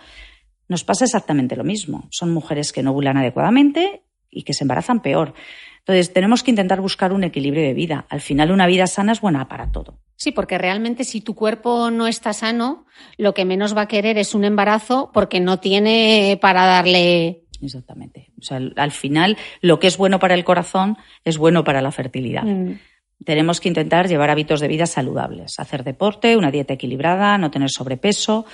nos 0.67 0.83
pasa 0.83 1.05
exactamente 1.05 1.55
lo 1.55 1.63
mismo. 1.63 2.07
Son 2.11 2.33
mujeres 2.33 2.71
que 2.71 2.83
no 2.83 2.91
ovulan 2.91 3.17
adecuadamente 3.17 4.03
y 4.29 4.43
que 4.43 4.53
se 4.53 4.63
embarazan 4.63 5.01
peor. 5.01 5.33
Entonces, 5.79 6.13
tenemos 6.13 6.41
que 6.41 6.51
intentar 6.51 6.81
buscar 6.81 7.13
un 7.13 7.23
equilibrio 7.23 7.63
de 7.63 7.73
vida. 7.73 8.05
Al 8.09 8.19
final, 8.19 8.51
una 8.51 8.65
vida 8.65 8.87
sana 8.87 9.11
es 9.11 9.21
buena 9.21 9.47
para 9.47 9.71
todo. 9.71 9.99
Sí, 10.15 10.31
porque 10.31 10.57
realmente 10.57 11.03
si 11.03 11.21
tu 11.21 11.35
cuerpo 11.35 11.91
no 11.91 12.07
está 12.07 12.33
sano, 12.33 12.85
lo 13.17 13.33
que 13.33 13.45
menos 13.45 13.77
va 13.77 13.81
a 13.81 13.87
querer 13.87 14.17
es 14.17 14.33
un 14.33 14.45
embarazo 14.45 15.11
porque 15.13 15.39
no 15.39 15.59
tiene 15.59 16.39
para 16.41 16.65
darle 16.65 17.45
Exactamente. 17.61 18.31
O 18.39 18.43
sea, 18.43 18.59
al 18.75 18.91
final, 18.91 19.37
lo 19.61 19.79
que 19.79 19.87
es 19.87 19.97
bueno 19.97 20.19
para 20.19 20.33
el 20.33 20.43
corazón 20.43 20.97
es 21.23 21.37
bueno 21.37 21.63
para 21.63 21.81
la 21.81 21.91
fertilidad. 21.91 22.43
Mm. 22.43 22.79
Tenemos 23.23 23.59
que 23.59 23.69
intentar 23.69 24.07
llevar 24.07 24.29
hábitos 24.29 24.59
de 24.59 24.67
vida 24.67 24.85
saludables, 24.85 25.59
hacer 25.59 25.83
deporte, 25.83 26.37
una 26.37 26.51
dieta 26.51 26.73
equilibrada, 26.73 27.37
no 27.37 27.49
tener 27.49 27.69
sobrepeso. 27.69 28.45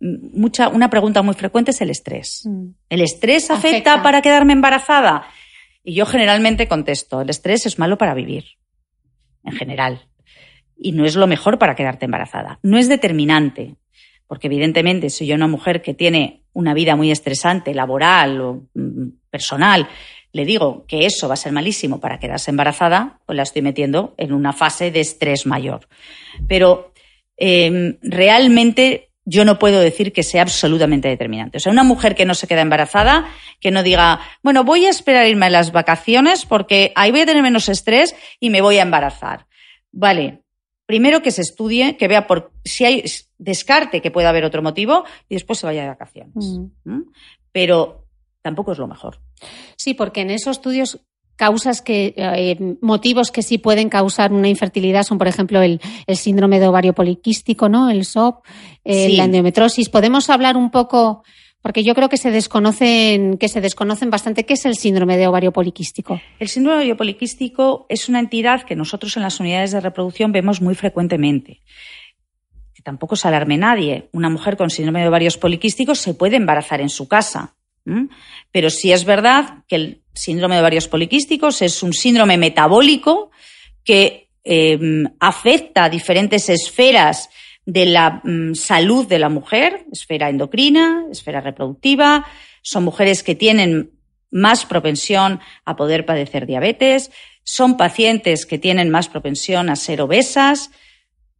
Mucha, 0.00 0.68
una 0.68 0.90
pregunta 0.90 1.22
muy 1.22 1.34
frecuente 1.34 1.70
es 1.70 1.80
el 1.80 1.90
estrés. 1.90 2.42
Mm. 2.44 2.68
¿El 2.88 3.00
estrés 3.00 3.50
afecta, 3.50 4.02
para 4.02 4.22
quedarme 4.22 4.52
embarazada? 4.52 5.26
Y 5.82 5.94
yo 5.94 6.06
generalmente 6.06 6.68
contesto, 6.68 7.20
el 7.20 7.30
estrés 7.30 7.66
es 7.66 7.78
malo 7.78 7.96
para 7.98 8.14
vivir, 8.14 8.44
en 9.44 9.52
general. 9.52 10.08
Y 10.76 10.92
no 10.92 11.04
es 11.04 11.16
lo 11.16 11.26
mejor 11.26 11.58
para 11.58 11.74
quedarte 11.74 12.06
embarazada. 12.06 12.58
No 12.62 12.78
es 12.78 12.88
determinante, 12.88 13.76
porque 14.26 14.46
evidentemente 14.46 15.10
soy 15.10 15.28
yo 15.28 15.34
una 15.34 15.46
mujer 15.46 15.82
que 15.82 15.94
tiene 15.94 16.44
una 16.52 16.74
vida 16.74 16.96
muy 16.96 17.10
estresante, 17.10 17.74
laboral 17.74 18.40
o 18.40 18.62
mm, 18.74 19.08
personal, 19.30 19.88
le 20.32 20.44
digo 20.44 20.84
que 20.86 21.06
eso 21.06 21.28
va 21.28 21.34
a 21.34 21.36
ser 21.36 21.52
malísimo 21.52 22.00
para 22.00 22.18
quedarse 22.18 22.50
embarazada, 22.50 23.20
pues 23.26 23.36
la 23.36 23.42
estoy 23.42 23.62
metiendo 23.62 24.14
en 24.16 24.32
una 24.32 24.52
fase 24.52 24.90
de 24.90 25.00
estrés 25.00 25.46
mayor. 25.46 25.88
Pero 26.46 26.92
em, 27.36 27.96
realmente 28.02 29.09
yo 29.30 29.44
no 29.44 29.60
puedo 29.60 29.80
decir 29.80 30.12
que 30.12 30.24
sea 30.24 30.42
absolutamente 30.42 31.08
determinante. 31.08 31.58
O 31.58 31.60
sea, 31.60 31.70
una 31.70 31.84
mujer 31.84 32.16
que 32.16 32.24
no 32.24 32.34
se 32.34 32.48
queda 32.48 32.62
embarazada, 32.62 33.28
que 33.60 33.70
no 33.70 33.84
diga, 33.84 34.20
bueno, 34.42 34.64
voy 34.64 34.86
a 34.86 34.90
esperar 34.90 35.22
a 35.22 35.28
irme 35.28 35.46
a 35.46 35.50
las 35.50 35.70
vacaciones 35.70 36.44
porque 36.44 36.92
ahí 36.96 37.12
voy 37.12 37.20
a 37.20 37.26
tener 37.26 37.42
menos 37.42 37.68
estrés 37.68 38.16
y 38.40 38.50
me 38.50 38.60
voy 38.60 38.78
a 38.78 38.82
embarazar. 38.82 39.46
Vale, 39.92 40.42
primero 40.84 41.22
que 41.22 41.30
se 41.30 41.42
estudie, 41.42 41.96
que 41.96 42.08
vea 42.08 42.26
por 42.26 42.50
si 42.64 42.84
hay 42.84 43.04
descarte 43.38 44.02
que 44.02 44.10
pueda 44.10 44.30
haber 44.30 44.44
otro 44.44 44.62
motivo 44.62 45.04
y 45.28 45.36
después 45.36 45.60
se 45.60 45.66
vaya 45.66 45.82
de 45.82 45.88
vacaciones. 45.88 46.58
Mm. 46.82 47.02
Pero 47.52 48.06
tampoco 48.42 48.72
es 48.72 48.78
lo 48.78 48.88
mejor. 48.88 49.20
Sí, 49.76 49.94
porque 49.94 50.22
en 50.22 50.30
esos 50.30 50.56
estudios 50.56 51.00
causas 51.40 51.80
que, 51.80 52.12
eh, 52.18 52.76
motivos 52.82 53.30
que 53.30 53.40
sí 53.40 53.56
pueden 53.56 53.88
causar 53.88 54.30
una 54.30 54.48
infertilidad 54.48 55.04
son, 55.04 55.16
por 55.16 55.26
ejemplo, 55.26 55.62
el, 55.62 55.80
síndrome 56.14 56.60
de 56.60 56.68
ovario 56.68 56.92
poliquístico, 56.92 57.70
¿no? 57.70 57.88
El 57.88 58.04
SOP, 58.04 58.44
la 58.84 59.24
endometrosis. 59.24 59.88
¿Podemos 59.88 60.28
hablar 60.28 60.58
un 60.58 60.70
poco 60.70 61.22
porque 61.62 61.82
yo 61.82 61.94
creo 61.94 62.10
que 62.10 62.18
se 62.18 62.30
desconocen, 62.30 63.38
que 63.38 63.48
se 63.48 63.62
desconocen 63.62 64.10
bastante. 64.10 64.44
¿Qué 64.44 64.54
es 64.54 64.66
el 64.66 64.76
síndrome 64.76 65.16
de 65.16 65.26
ovario 65.26 65.50
poliquístico? 65.50 66.20
El 66.38 66.48
síndrome 66.48 66.76
de 66.76 66.80
ovario 66.82 66.96
poliquístico 66.98 67.86
es 67.88 68.08
una 68.10 68.20
entidad 68.20 68.64
que 68.64 68.76
nosotros 68.76 69.16
en 69.16 69.22
las 69.22 69.40
unidades 69.40 69.72
de 69.72 69.80
reproducción 69.80 70.32
vemos 70.32 70.60
muy 70.60 70.74
frecuentemente. 70.74 71.60
Que 72.74 72.82
tampoco 72.82 73.16
se 73.16 73.28
alarme 73.28 73.56
nadie. 73.56 74.10
Una 74.12 74.28
mujer 74.28 74.58
con 74.58 74.68
síndrome 74.68 75.00
de 75.00 75.08
ovarios 75.08 75.38
poliquísticos 75.38 75.98
se 75.98 76.12
puede 76.12 76.36
embarazar 76.36 76.82
en 76.82 76.90
su 76.90 77.08
casa. 77.08 77.56
Pero 78.52 78.70
sí 78.70 78.92
es 78.92 79.04
verdad 79.04 79.64
que 79.66 79.76
el 79.76 79.99
síndrome 80.12 80.56
de 80.56 80.60
ovarios 80.60 80.88
poliquísticos 80.88 81.62
es 81.62 81.82
un 81.82 81.92
síndrome 81.92 82.36
metabólico 82.36 83.30
que 83.84 84.28
em, 84.44 85.04
afecta 85.18 85.84
a 85.84 85.90
diferentes 85.90 86.48
esferas 86.48 87.28
de 87.66 87.86
la 87.86 88.20
mm, 88.24 88.54
salud 88.54 89.06
de 89.06 89.18
la 89.18 89.28
mujer, 89.28 89.86
esfera 89.92 90.28
endocrina, 90.28 91.04
esfera 91.10 91.40
reproductiva. 91.40 92.26
Son 92.62 92.84
mujeres 92.84 93.22
que 93.22 93.34
tienen 93.34 93.92
más 94.30 94.64
propensión 94.64 95.40
a 95.64 95.76
poder 95.76 96.06
padecer 96.06 96.46
diabetes, 96.46 97.10
son 97.42 97.76
pacientes 97.76 98.46
que 98.46 98.58
tienen 98.58 98.90
más 98.90 99.08
propensión 99.08 99.70
a 99.70 99.76
ser 99.76 100.02
obesas. 100.02 100.70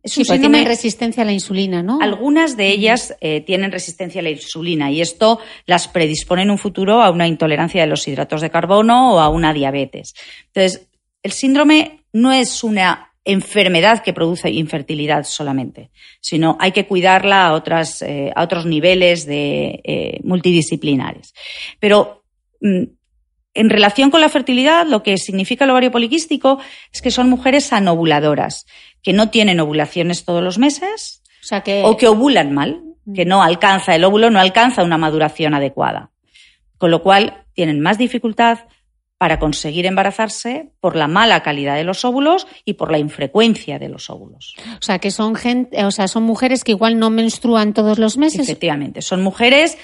Es 0.03 0.13
sí, 0.13 0.23
tienen 0.23 0.65
resistencia 0.65 1.23
a 1.23 1.27
la 1.27 1.33
insulina, 1.33 1.83
¿no? 1.83 1.99
Algunas 2.01 2.57
de 2.57 2.69
ellas 2.69 3.15
eh, 3.21 3.43
tienen 3.43 3.71
resistencia 3.71 4.21
a 4.21 4.25
la 4.25 4.31
insulina 4.31 4.91
y 4.91 5.03
esto 5.03 5.41
las 5.67 5.89
predispone 5.89 6.43
en 6.43 6.51
un 6.51 6.59
futuro 6.59 7.03
a 7.03 7.11
una 7.11 7.27
intolerancia 7.27 7.83
de 7.83 7.87
los 7.87 8.09
hidratos 8.09 8.41
de 8.41 8.51
carbono 8.51 9.15
o 9.15 9.19
a 9.21 9.29
una 9.29 9.53
diabetes. 9.53 10.15
Entonces, 10.47 10.89
el 11.23 11.33
síndrome 11.33 12.05
no 12.13 12.33
es 12.33 12.65
una 12.65 13.11
enfermedad 13.25 14.03
que 14.03 14.15
produce 14.15 14.51
infertilidad 14.51 15.25
solamente, 15.25 15.91
sino 16.21 16.57
hay 16.61 16.73
que 16.73 16.87
cuidarla 16.87 17.49
a, 17.49 17.53
otras, 17.53 18.01
eh, 18.03 18.33
a 18.35 18.43
otros 18.43 18.65
niveles 18.65 19.27
de, 19.27 19.81
eh, 19.85 20.21
multidisciplinares. 20.25 21.35
Pero 21.79 22.25
mm, 22.61 22.85
en 23.53 23.71
relación 23.71 24.11
con 24.11 24.21
la 24.21 24.29
fertilidad, 24.29 24.87
lo 24.87 25.03
que 25.03 25.19
significa 25.19 25.65
el 25.65 25.71
ovario 25.71 25.91
poliquístico 25.91 26.61
es 26.93 27.03
que 27.03 27.11
son 27.11 27.29
mujeres 27.29 27.73
anovuladoras, 27.73 28.67
que 29.03 29.13
no 29.13 29.31
tienen 29.31 29.61
ovulaciones 29.61 30.25
todos 30.25 30.43
los 30.43 30.59
meses 30.59 31.23
o, 31.51 31.63
que... 31.63 31.83
o 31.85 31.97
que 31.97 32.09
ovulan 32.09 32.53
mal, 32.53 32.83
que 33.15 33.25
no 33.25 33.43
alcanza 33.43 33.95
el 33.95 34.05
óvulo, 34.05 34.31
no 34.31 34.41
alcanza 34.41 34.83
una 34.83 34.99
maduración 34.99 35.55
adecuada. 35.55 36.11
Con 36.79 36.91
lo 36.91 37.03
cual 37.03 37.45
tienen 37.55 37.81
más 37.81 37.99
dificultad, 37.99 38.61
para 39.21 39.39
conseguir 39.39 39.85
embarazarse 39.85 40.71
por 40.81 40.97
la 40.97 41.07
mala 41.07 41.43
calidad 41.43 41.77
de 41.77 41.85
los 41.85 42.07
óvulos 42.07 42.47
y 42.65 42.73
por 42.73 42.91
la 42.91 42.97
infrecuencia 42.97 43.79
de 43.79 43.91
los 43.91 44.09
óvulos. 44.09 44.57
O 44.79 44.83
sea, 44.83 44.99
que 44.99 45.11
son 45.11 45.35
gente, 45.35 45.85
o 45.85 45.91
sea, 45.91 46.09
son 46.09 46.23
mujeres 46.23 46.65
que 46.65 46.73
igual 46.73 46.99
no 46.99 47.11
menstruan 47.11 47.75
todos 47.75 47.99
los 47.99 48.17
meses. 48.17 48.41
Efectivamente, 48.41 49.03
son 49.03 49.21
mujeres 49.23 49.77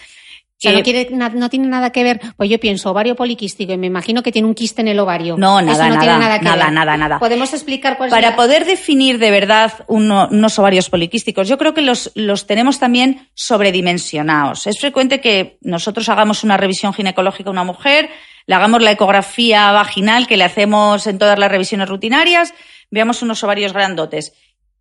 que... 0.58 0.72
no, 0.72 0.82
quiere, 0.82 1.08
no, 1.10 1.50
tiene 1.50 1.66
nada 1.66 1.90
que 1.90 2.02
ver, 2.02 2.20
pues 2.36 2.48
yo 2.50 2.58
pienso 2.58 2.90
ovario 2.90 3.14
poliquístico 3.14 3.72
y 3.72 3.76
me 3.76 3.86
imagino 3.86 4.22
que 4.22 4.32
tiene 4.32 4.48
un 4.48 4.54
quiste 4.54 4.80
en 4.80 4.88
el 4.88 4.98
ovario. 4.98 5.36
No, 5.36 5.60
nada, 5.60 5.88
no 5.88 5.94
nada, 5.94 6.00
tiene 6.00 6.18
nada, 6.18 6.38
que 6.38 6.44
nada, 6.44 6.70
nada, 6.70 6.96
nada. 6.96 7.18
¿Podemos 7.18 7.52
explicar 7.52 7.96
cuál 7.96 8.10
Para 8.10 8.36
poder 8.36 8.64
definir 8.64 9.18
de 9.18 9.30
verdad 9.30 9.72
unos 9.88 10.58
ovarios 10.58 10.90
poliquísticos, 10.90 11.48
yo 11.48 11.58
creo 11.58 11.74
que 11.74 11.82
los, 11.82 12.10
los 12.14 12.46
tenemos 12.46 12.78
también 12.78 13.28
sobredimensionados. 13.34 14.66
Es 14.66 14.78
frecuente 14.78 15.20
que 15.20 15.58
nosotros 15.60 16.08
hagamos 16.08 16.44
una 16.44 16.56
revisión 16.56 16.92
ginecológica 16.92 17.50
a 17.50 17.52
una 17.52 17.64
mujer, 17.64 18.08
le 18.46 18.54
hagamos 18.54 18.82
la 18.82 18.92
ecografía 18.92 19.72
vaginal 19.72 20.26
que 20.26 20.36
le 20.36 20.44
hacemos 20.44 21.06
en 21.06 21.18
todas 21.18 21.38
las 21.38 21.50
revisiones 21.50 21.88
rutinarias, 21.88 22.54
veamos 22.90 23.22
unos 23.22 23.42
ovarios 23.42 23.72
grandotes. 23.72 24.32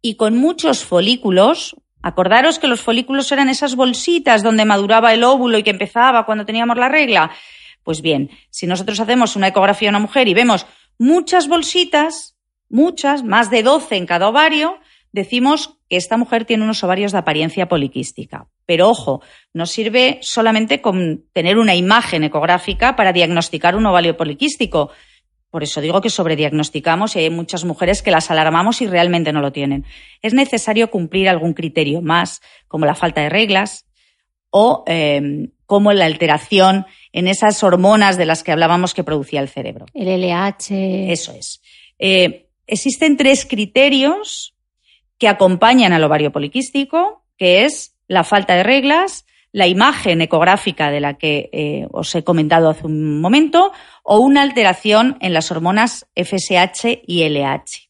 Y 0.01 0.15
con 0.15 0.37
muchos 0.37 0.85
folículos, 0.85 1.75
acordaros 2.05 2.59
que 2.59 2.67
los 2.67 2.81
folículos 2.81 3.31
eran 3.31 3.49
esas 3.49 3.75
bolsitas 3.75 4.43
donde 4.43 4.63
maduraba 4.63 5.11
el 5.11 5.23
óvulo 5.23 5.57
y 5.57 5.63
que 5.63 5.71
empezaba 5.71 6.27
cuando 6.27 6.45
teníamos 6.45 6.77
la 6.77 6.87
regla. 6.87 7.31
Pues 7.83 8.01
bien, 8.01 8.29
si 8.51 8.67
nosotros 8.67 8.99
hacemos 8.99 9.35
una 9.35 9.47
ecografía 9.47 9.89
a 9.89 9.93
una 9.93 9.99
mujer 9.99 10.27
y 10.27 10.35
vemos 10.35 10.67
muchas 10.99 11.47
bolsitas, 11.47 12.37
muchas, 12.69 13.23
más 13.23 13.49
de 13.49 13.63
12 13.63 13.95
en 13.95 14.05
cada 14.05 14.29
ovario, 14.29 14.77
decimos 15.13 15.79
que 15.89 15.97
esta 15.97 16.15
mujer 16.15 16.45
tiene 16.45 16.63
unos 16.63 16.83
ovarios 16.83 17.11
de 17.11 17.17
apariencia 17.17 17.67
poliquística. 17.67 18.45
Pero 18.67 18.87
ojo, 18.87 19.23
no 19.51 19.65
sirve 19.65 20.19
solamente 20.21 20.81
con 20.81 21.25
tener 21.33 21.57
una 21.57 21.73
imagen 21.73 22.23
ecográfica 22.23 22.95
para 22.95 23.13
diagnosticar 23.13 23.75
un 23.75 23.87
ovario 23.87 24.15
poliquístico. 24.15 24.91
Por 25.55 25.63
eso 25.63 25.79
digo 25.79 26.01
que 26.01 26.09
sobrediagnosticamos 26.09 27.15
y 27.15 27.19
hay 27.19 27.29
muchas 27.29 27.63
mujeres 27.63 28.01
que 28.01 28.11
las 28.11 28.29
alarmamos 28.29 28.81
y 28.81 28.87
realmente 28.87 29.31
no 29.31 29.39
lo 29.39 29.53
tienen. 29.53 29.85
Es 30.21 30.33
necesario 30.33 30.91
cumplir 30.91 31.29
algún 31.29 31.53
criterio 31.53 32.01
más, 32.01 32.41
como 32.67 32.85
la 32.85 32.93
falta 32.93 33.21
de 33.21 33.29
reglas 33.29 33.85
o 34.49 34.83
em, 34.85 35.51
como 35.65 35.93
la 35.93 36.07
alteración 36.07 36.85
en 37.13 37.29
esas 37.29 37.63
hormonas 37.63 38.17
de 38.17 38.25
las 38.25 38.43
que 38.43 38.51
hablábamos 38.51 38.93
que 38.93 39.05
producía 39.05 39.39
el 39.39 39.47
cerebro. 39.47 39.85
El 39.93 40.09
LH. 40.09 41.09
Eso 41.13 41.31
es. 41.31 41.61
Eh, 41.99 42.49
existen 42.67 43.15
tres 43.15 43.45
criterios 43.45 44.57
que 45.17 45.29
acompañan 45.29 45.93
al 45.93 46.03
ovario 46.03 46.33
poliquístico, 46.33 47.23
que 47.37 47.63
es 47.63 47.95
la 48.09 48.25
falta 48.25 48.55
de 48.55 48.63
reglas, 48.63 49.25
la 49.55 49.67
imagen 49.67 50.19
ecográfica 50.19 50.91
de 50.91 50.99
la 50.99 51.13
que 51.13 51.49
eh, 51.53 51.87
os 51.93 52.13
he 52.13 52.25
comentado 52.25 52.69
hace 52.69 52.85
un 52.85 53.21
momento, 53.21 53.71
o 54.03 54.19
una 54.19 54.41
alteración 54.41 55.15
en 55.21 55.31
las 55.31 55.49
hormonas 55.49 56.07
FSH 56.13 57.03
y 57.07 57.23
LH. 57.23 57.87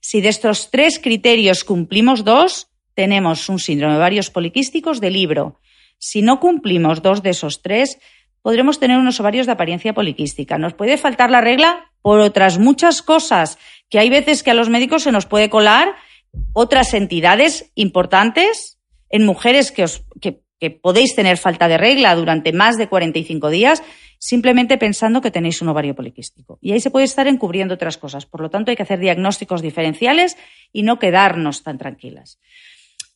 Si 0.00 0.20
de 0.20 0.28
estos 0.28 0.70
tres 0.70 1.00
criterios 1.00 1.64
cumplimos 1.64 2.22
dos, 2.22 2.68
tenemos 2.94 3.48
un 3.48 3.58
síndrome 3.58 3.94
de 3.94 3.98
ovarios 3.98 4.30
poliquísticos 4.30 5.00
de 5.00 5.10
libro. 5.10 5.58
Si 5.98 6.22
no 6.22 6.38
cumplimos 6.38 7.02
dos 7.02 7.24
de 7.24 7.30
esos 7.30 7.60
tres, 7.60 7.98
podremos 8.40 8.78
tener 8.78 8.96
unos 8.96 9.18
ovarios 9.18 9.46
de 9.46 9.52
apariencia 9.52 9.92
poliquística. 9.92 10.58
Nos 10.58 10.74
puede 10.74 10.96
faltar 10.96 11.32
la 11.32 11.40
regla 11.40 11.90
por 12.02 12.20
otras 12.20 12.60
muchas 12.60 13.02
cosas 13.02 13.58
que 13.88 13.98
hay 13.98 14.10
veces 14.10 14.44
que 14.44 14.52
a 14.52 14.54
los 14.54 14.68
médicos 14.68 15.02
se 15.02 15.10
nos 15.10 15.26
puede 15.26 15.50
colar 15.50 15.92
otras 16.52 16.94
entidades 16.94 17.72
importantes 17.74 18.78
en 19.08 19.26
mujeres 19.26 19.72
que, 19.72 19.82
os, 19.82 20.04
que, 20.20 20.40
podéis 20.68 21.14
tener 21.16 21.38
falta 21.38 21.68
de 21.68 21.78
regla 21.78 22.14
durante 22.14 22.52
más 22.52 22.76
de 22.76 22.88
45 22.88 23.48
días 23.48 23.82
simplemente 24.20 24.76
pensando 24.76 25.22
que 25.22 25.30
tenéis 25.30 25.62
un 25.62 25.68
ovario 25.68 25.94
poliquístico. 25.94 26.58
Y 26.60 26.72
ahí 26.72 26.80
se 26.80 26.90
puede 26.90 27.06
estar 27.06 27.26
encubriendo 27.26 27.74
otras 27.74 27.96
cosas. 27.96 28.26
Por 28.26 28.42
lo 28.42 28.50
tanto, 28.50 28.70
hay 28.70 28.76
que 28.76 28.82
hacer 28.82 29.00
diagnósticos 29.00 29.62
diferenciales 29.62 30.36
y 30.72 30.82
no 30.82 30.98
quedarnos 30.98 31.62
tan 31.62 31.78
tranquilas. 31.78 32.38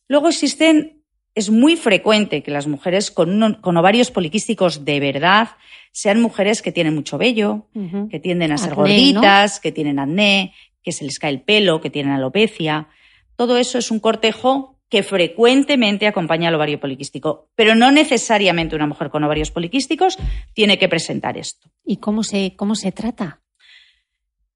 Luego 0.07 0.29
existen, 0.29 1.03
es 1.35 1.51
muy 1.51 1.75
frecuente 1.75 2.41
que 2.41 2.49
las 2.49 2.65
mujeres 2.65 3.11
con, 3.11 3.59
con 3.61 3.77
ovarios 3.77 4.09
poliquísticos 4.09 4.83
de 4.83 4.99
verdad 4.99 5.49
sean 5.91 6.21
mujeres 6.21 6.63
que 6.63 6.71
tienen 6.71 6.95
mucho 6.95 7.19
vello, 7.19 7.67
que 8.09 8.19
tienden 8.19 8.51
a 8.51 8.57
ser 8.57 8.73
gorditas, 8.73 9.59
que 9.59 9.71
tienen 9.71 9.99
acné, 9.99 10.53
que 10.81 10.91
se 10.91 11.05
les 11.05 11.19
cae 11.19 11.31
el 11.31 11.41
pelo, 11.41 11.81
que 11.81 11.91
tienen 11.91 12.13
alopecia. 12.13 12.89
Todo 13.35 13.57
eso 13.57 13.77
es 13.77 13.91
un 13.91 13.99
cortejo 13.99 14.74
que 14.89 15.03
frecuentemente 15.03 16.07
acompaña 16.07 16.49
al 16.49 16.55
ovario 16.55 16.79
poliquístico, 16.79 17.49
pero 17.55 17.75
no 17.75 17.91
necesariamente 17.91 18.75
una 18.75 18.87
mujer 18.87 19.09
con 19.09 19.23
ovarios 19.23 19.51
poliquísticos 19.51 20.17
tiene 20.53 20.77
que 20.77 20.89
presentar 20.89 21.37
esto. 21.37 21.69
¿Y 21.83 21.97
cómo 21.97 22.23
se, 22.23 22.55
cómo 22.55 22.75
se 22.75 22.91
trata? 22.91 23.41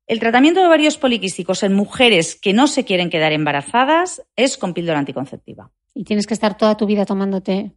El 0.06 0.20
tratamiento 0.20 0.60
de 0.60 0.68
ovarios 0.68 0.98
poliquísticos 0.98 1.62
en 1.64 1.74
mujeres 1.74 2.36
que 2.36 2.54
no 2.54 2.68
se 2.68 2.84
quieren 2.84 3.10
quedar 3.10 3.32
embarazadas 3.32 4.24
es 4.36 4.58
con 4.58 4.74
píldora 4.74 5.00
anticonceptiva. 5.00 5.72
¿Y 5.94 6.04
tienes 6.04 6.26
que 6.26 6.34
estar 6.34 6.58
toda 6.58 6.78
tu 6.78 6.86
vida 6.86 7.06
tomándote? 7.06 7.74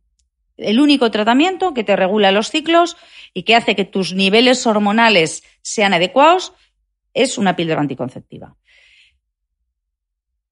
El 0.56 0.80
único 0.80 1.10
tratamiento 1.10 1.74
que 1.74 1.84
te 1.84 1.96
regula 1.96 2.32
los 2.32 2.50
ciclos 2.50 2.96
y 3.34 3.42
que 3.42 3.56
hace 3.56 3.74
que 3.74 3.84
tus 3.84 4.14
niveles 4.14 4.66
hormonales 4.66 5.42
sean 5.62 5.92
adecuados 5.92 6.52
es 7.14 7.36
una 7.36 7.56
píldora 7.56 7.80
anticonceptiva. 7.80 8.56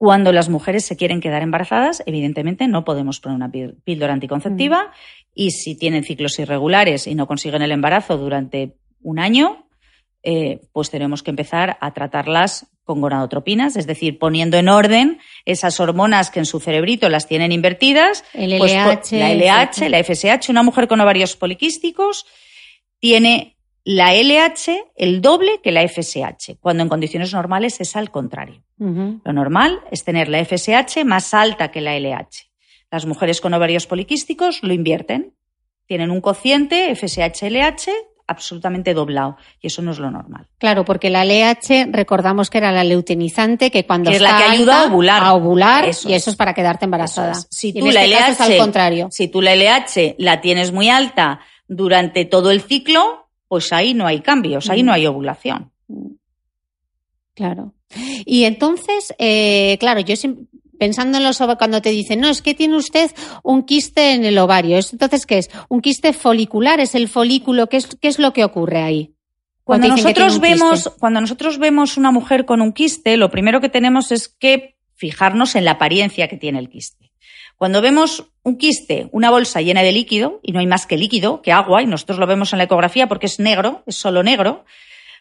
Cuando 0.00 0.32
las 0.32 0.48
mujeres 0.48 0.86
se 0.86 0.96
quieren 0.96 1.20
quedar 1.20 1.42
embarazadas, 1.42 2.02
evidentemente 2.06 2.66
no 2.68 2.86
podemos 2.86 3.20
poner 3.20 3.36
una 3.36 3.50
píldora 3.50 4.14
anticonceptiva 4.14 4.84
mm. 4.84 4.90
y 5.34 5.50
si 5.50 5.76
tienen 5.76 6.04
ciclos 6.04 6.38
irregulares 6.38 7.06
y 7.06 7.14
no 7.14 7.26
consiguen 7.26 7.60
el 7.60 7.70
embarazo 7.70 8.16
durante 8.16 8.78
un 9.02 9.18
año, 9.18 9.66
eh, 10.22 10.62
pues 10.72 10.88
tenemos 10.88 11.22
que 11.22 11.28
empezar 11.28 11.76
a 11.82 11.92
tratarlas 11.92 12.66
con 12.84 13.02
gonadotropinas, 13.02 13.76
es 13.76 13.86
decir, 13.86 14.18
poniendo 14.18 14.56
en 14.56 14.70
orden 14.70 15.18
esas 15.44 15.78
hormonas 15.80 16.30
que 16.30 16.38
en 16.38 16.46
su 16.46 16.60
cerebrito 16.60 17.10
las 17.10 17.28
tienen 17.28 17.52
invertidas. 17.52 18.24
El 18.32 18.52
LH. 18.52 18.58
Pues, 18.58 19.12
la 19.12 19.34
LH, 19.34 19.90
la 19.90 20.02
FSH. 20.02 20.48
Una 20.48 20.62
mujer 20.62 20.88
con 20.88 21.02
ovarios 21.02 21.36
poliquísticos 21.36 22.24
tiene 23.00 23.58
la 23.84 24.14
LH 24.14 24.92
el 24.96 25.20
doble 25.22 25.60
que 25.62 25.72
la 25.72 25.86
FSH, 25.86 26.56
cuando 26.60 26.82
en 26.82 26.88
condiciones 26.88 27.32
normales 27.32 27.80
es 27.80 27.96
al 27.96 28.10
contrario. 28.10 28.62
Lo 28.78 29.32
normal 29.32 29.80
es 29.90 30.04
tener 30.04 30.28
la 30.28 30.44
FSH 30.44 31.04
más 31.04 31.34
alta 31.34 31.70
que 31.70 31.80
la 31.80 31.96
LH. 31.98 32.50
Las 32.90 33.06
mujeres 33.06 33.40
con 33.40 33.54
ovarios 33.54 33.86
poliquísticos 33.86 34.62
lo 34.62 34.72
invierten. 34.72 35.34
Tienen 35.86 36.10
un 36.10 36.20
cociente 36.20 36.94
FSH-LH 36.94 37.90
absolutamente 38.26 38.94
doblado 38.94 39.36
y 39.60 39.66
eso 39.66 39.82
no 39.82 39.90
es 39.90 39.98
lo 39.98 40.10
normal. 40.10 40.46
Claro, 40.58 40.84
porque 40.84 41.10
la 41.10 41.24
LH 41.24 41.88
recordamos 41.90 42.48
que 42.48 42.58
era 42.58 42.70
la 42.70 42.84
leutinizante 42.84 43.70
que 43.72 43.84
cuando 43.86 44.10
Que 44.10 44.16
es 44.16 44.22
está 44.22 44.38
la 44.38 44.44
que 44.44 44.50
ayuda 44.52 44.82
a 44.82 44.86
ovular. 44.86 45.22
a 45.24 45.34
ovular 45.34 45.84
Eso 45.88 46.08
y 46.08 46.12
es. 46.14 46.22
eso 46.22 46.30
es 46.30 46.36
para 46.36 46.54
quedarte 46.54 46.84
embarazada. 46.84 47.32
Es. 47.32 47.48
Si 47.50 47.68
Y 47.70 47.72
tú 47.80 47.86
en 47.88 47.94
la 47.94 48.04
este 48.04 48.16
caso 48.18 48.30
LH, 48.30 48.32
es 48.32 48.40
al 48.52 48.56
contrario. 48.58 49.08
si 49.10 49.26
tú 49.28 49.42
la 49.42 49.54
LH 49.56 50.14
la 50.18 50.40
tienes 50.40 50.70
muy 50.70 50.88
alta 50.88 51.40
durante 51.66 52.24
todo 52.24 52.50
el 52.52 52.60
ciclo, 52.62 53.29
pues 53.50 53.72
ahí 53.72 53.94
no 53.94 54.06
hay 54.06 54.20
cambios, 54.20 54.70
ahí 54.70 54.84
Mm. 54.84 54.86
no 54.86 54.92
hay 54.92 55.06
ovulación. 55.08 55.72
Claro. 57.34 57.74
Y 58.24 58.44
entonces, 58.44 59.12
eh, 59.18 59.76
claro, 59.80 59.98
yo 60.00 60.14
pensando 60.78 61.18
en 61.18 61.24
los 61.24 61.40
ovarios, 61.40 61.58
cuando 61.58 61.82
te 61.82 61.90
dicen, 61.90 62.20
no, 62.20 62.28
es 62.28 62.42
que 62.42 62.54
tiene 62.54 62.76
usted 62.76 63.10
un 63.42 63.64
quiste 63.64 64.12
en 64.12 64.24
el 64.24 64.38
ovario. 64.38 64.78
¿Eso 64.78 64.90
Entonces, 64.92 65.26
¿qué 65.26 65.38
es? 65.38 65.50
¿Un 65.68 65.80
quiste 65.80 66.12
folicular? 66.12 66.78
¿Es 66.78 66.94
el 66.94 67.08
folículo? 67.08 67.68
¿Qué 67.68 67.78
es, 67.78 67.88
qué 68.00 68.06
es 68.06 68.20
lo 68.20 68.32
que 68.32 68.44
ocurre 68.44 68.82
ahí? 68.82 69.14
Cuando 69.64 69.88
nosotros 69.88 70.38
vemos, 70.38 70.88
cuando 71.00 71.20
nosotros 71.20 71.58
vemos 71.58 71.96
una 71.96 72.12
mujer 72.12 72.44
con 72.44 72.60
un 72.60 72.72
quiste, 72.72 73.16
lo 73.16 73.30
primero 73.30 73.60
que 73.60 73.68
tenemos 73.68 74.12
es 74.12 74.28
que 74.28 74.76
fijarnos 74.94 75.56
en 75.56 75.64
la 75.64 75.72
apariencia 75.72 76.28
que 76.28 76.36
tiene 76.36 76.60
el 76.60 76.68
quiste. 76.68 77.09
Cuando 77.60 77.82
vemos 77.82 78.24
un 78.42 78.56
quiste, 78.56 79.10
una 79.12 79.28
bolsa 79.28 79.60
llena 79.60 79.82
de 79.82 79.92
líquido, 79.92 80.40
y 80.42 80.52
no 80.52 80.60
hay 80.60 80.66
más 80.66 80.86
que 80.86 80.96
líquido, 80.96 81.42
que 81.42 81.52
agua, 81.52 81.82
y 81.82 81.86
nosotros 81.86 82.18
lo 82.18 82.26
vemos 82.26 82.54
en 82.54 82.56
la 82.56 82.64
ecografía 82.64 83.06
porque 83.06 83.26
es 83.26 83.38
negro, 83.38 83.82
es 83.84 83.96
solo 83.96 84.22
negro, 84.22 84.64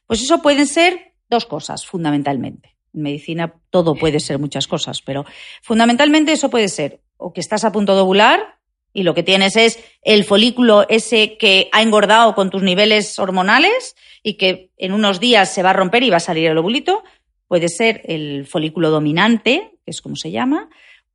pues 0.07 0.21
eso 0.21 0.41
pueden 0.41 0.65
ser 0.65 1.11
dos 1.29 1.45
cosas, 1.45 1.85
fundamentalmente. 1.85 2.77
En 2.93 3.01
medicina 3.01 3.55
todo 3.69 3.93
puede 3.93 4.21
ser 4.21 4.39
muchas 4.39 4.67
cosas, 4.67 5.01
pero 5.01 5.25
fundamentalmente 5.61 6.31
eso 6.31 6.49
puede 6.49 6.69
ser 6.69 7.01
o 7.17 7.33
que 7.33 7.41
estás 7.41 7.65
a 7.65 7.73
punto 7.73 7.93
de 7.93 8.03
ovular 8.03 8.57
y 8.93 9.03
lo 9.03 9.13
que 9.13 9.23
tienes 9.23 9.57
es 9.57 9.83
el 10.01 10.23
folículo 10.23 10.87
ese 10.87 11.37
que 11.37 11.67
ha 11.73 11.81
engordado 11.81 12.35
con 12.35 12.51
tus 12.51 12.63
niveles 12.63 13.19
hormonales 13.19 13.97
y 14.23 14.35
que 14.35 14.71
en 14.77 14.93
unos 14.93 15.19
días 15.19 15.53
se 15.53 15.61
va 15.61 15.71
a 15.71 15.73
romper 15.73 16.03
y 16.03 16.09
va 16.09 16.17
a 16.17 16.21
salir 16.21 16.49
el 16.49 16.57
ovulito. 16.57 17.03
Puede 17.49 17.67
ser 17.67 18.01
el 18.05 18.45
folículo 18.45 18.91
dominante, 18.91 19.73
que 19.83 19.91
es 19.91 20.01
como 20.01 20.15
se 20.15 20.31
llama, 20.31 20.69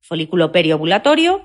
folículo 0.05 0.53
periovulatorio, 0.53 1.45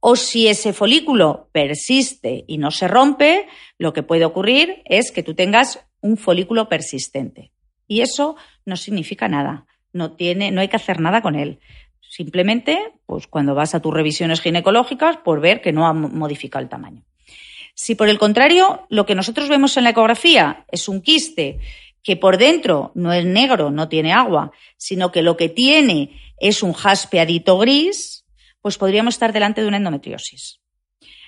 o 0.00 0.16
si 0.16 0.48
ese 0.48 0.74
folículo 0.74 1.48
persiste 1.52 2.44
y 2.46 2.58
no 2.58 2.70
se 2.70 2.86
rompe, 2.88 3.46
lo 3.78 3.94
que 3.94 4.02
puede 4.02 4.26
ocurrir 4.26 4.82
es 4.84 5.10
que 5.10 5.22
tú 5.22 5.34
tengas 5.34 5.80
un 6.02 6.18
folículo 6.18 6.68
persistente. 6.68 7.50
Y 7.88 8.02
eso 8.02 8.36
no 8.66 8.76
significa 8.76 9.28
nada. 9.28 9.66
No, 9.94 10.12
tiene, 10.12 10.50
no 10.50 10.60
hay 10.60 10.68
que 10.68 10.76
hacer 10.76 11.00
nada 11.00 11.22
con 11.22 11.34
él. 11.34 11.58
Simplemente, 12.00 12.92
pues 13.06 13.26
cuando 13.26 13.54
vas 13.54 13.74
a 13.74 13.80
tus 13.80 13.94
revisiones 13.94 14.40
ginecológicas, 14.42 15.16
por 15.16 15.40
ver 15.40 15.62
que 15.62 15.72
no 15.72 15.86
ha 15.86 15.94
mo- 15.94 16.08
modificado 16.10 16.62
el 16.62 16.68
tamaño. 16.68 17.02
Si 17.74 17.94
por 17.94 18.08
el 18.08 18.18
contrario, 18.18 18.86
lo 18.88 19.06
que 19.06 19.14
nosotros 19.14 19.48
vemos 19.48 19.76
en 19.76 19.84
la 19.84 19.90
ecografía 19.90 20.64
es 20.70 20.88
un 20.88 21.00
quiste 21.00 21.58
que 22.04 22.16
por 22.16 22.36
dentro 22.36 22.92
no 22.94 23.12
es 23.12 23.24
negro, 23.24 23.70
no 23.70 23.88
tiene 23.88 24.12
agua, 24.12 24.52
sino 24.76 25.10
que 25.10 25.22
lo 25.22 25.36
que 25.36 25.48
tiene 25.48 26.20
es 26.38 26.62
un 26.62 26.74
jaspeadito 26.74 27.58
gris, 27.58 28.26
pues 28.60 28.78
podríamos 28.78 29.14
estar 29.14 29.32
delante 29.32 29.62
de 29.62 29.68
una 29.68 29.78
endometriosis. 29.78 30.60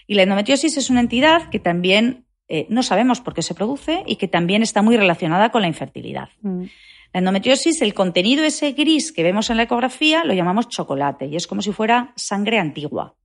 Y 0.07 0.15
la 0.15 0.23
endometriosis 0.23 0.77
es 0.77 0.91
una 0.91 1.01
entidad 1.01 1.49
que 1.49 1.59
también 1.59 2.27
eh, 2.49 2.67
no 2.69 2.83
sabemos 2.83 3.21
por 3.21 3.35
qué 3.35 3.43
se 3.43 3.55
produce 3.55 4.05
y 4.07 4.17
que 4.17 4.29
también 4.29 4.63
está 4.63 4.83
muy 4.83 4.97
relacionada 4.97 5.51
con 5.51 5.63
la 5.63 5.69
infertilidad. 5.69 6.29
Mm. 6.43 6.65
La 7.13 7.19
endometriosis, 7.21 7.81
el 7.81 7.95
contenido 7.95 8.45
ese 8.45 8.73
gris 8.73 9.13
que 9.13 9.23
vemos 9.23 9.49
en 9.49 9.57
la 9.57 9.63
ecografía, 9.63 10.25
lo 10.25 10.35
llamamos 10.35 10.69
chocolate 10.69 11.27
y 11.27 11.37
es 11.37 11.47
como 11.47 11.63
si 11.63 11.73
fuera 11.73 12.13
sangre 12.17 12.59
antigua. 12.59 13.17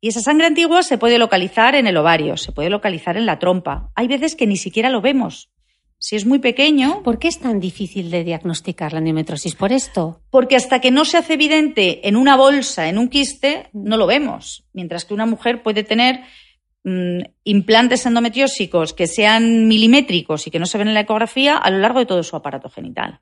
Y 0.00 0.08
esa 0.08 0.20
sangre 0.20 0.46
antigua 0.46 0.82
se 0.82 0.98
puede 0.98 1.18
localizar 1.18 1.76
en 1.76 1.86
el 1.86 1.96
ovario, 1.96 2.36
se 2.36 2.50
puede 2.50 2.70
localizar 2.70 3.16
en 3.16 3.26
la 3.26 3.38
trompa. 3.38 3.90
Hay 3.94 4.08
veces 4.08 4.34
que 4.34 4.46
ni 4.46 4.56
siquiera 4.56 4.90
lo 4.90 5.00
vemos. 5.00 5.50
Si 6.00 6.14
es 6.14 6.26
muy 6.26 6.38
pequeño, 6.38 7.02
¿Por 7.02 7.18
qué 7.18 7.26
es 7.26 7.40
tan 7.40 7.58
difícil 7.58 8.10
de 8.12 8.22
diagnosticar 8.22 8.92
la 8.92 9.00
endometriosis? 9.00 9.56
¿Por 9.56 9.72
esto? 9.72 10.22
porque 10.30 10.54
hasta 10.54 10.80
que 10.80 10.92
no 10.92 11.04
se 11.04 11.16
hace 11.16 11.34
evidente 11.34 12.06
en 12.06 12.14
una 12.14 12.36
bolsa, 12.36 12.88
en 12.88 12.98
un 12.98 13.08
quiste, 13.08 13.68
no 13.72 13.96
lo 13.96 14.06
vemos. 14.06 14.64
Mientras 14.72 15.04
que 15.04 15.14
una 15.14 15.26
mujer 15.26 15.62
puede 15.62 15.82
tener 15.82 16.20
mm, 16.84 17.22
implantes 17.42 18.06
endometriósicos 18.06 18.94
que 18.94 19.08
sean 19.08 19.66
milimétricos 19.66 20.46
y 20.46 20.52
que 20.52 20.60
no 20.60 20.66
se 20.66 20.78
ven 20.78 20.86
en 20.86 20.94
la 20.94 21.00
ecografía 21.00 21.56
a 21.56 21.70
lo 21.70 21.78
largo 21.78 21.98
de 21.98 22.06
todo 22.06 22.22
su 22.22 22.36
aparato 22.36 22.70
genital. 22.70 23.20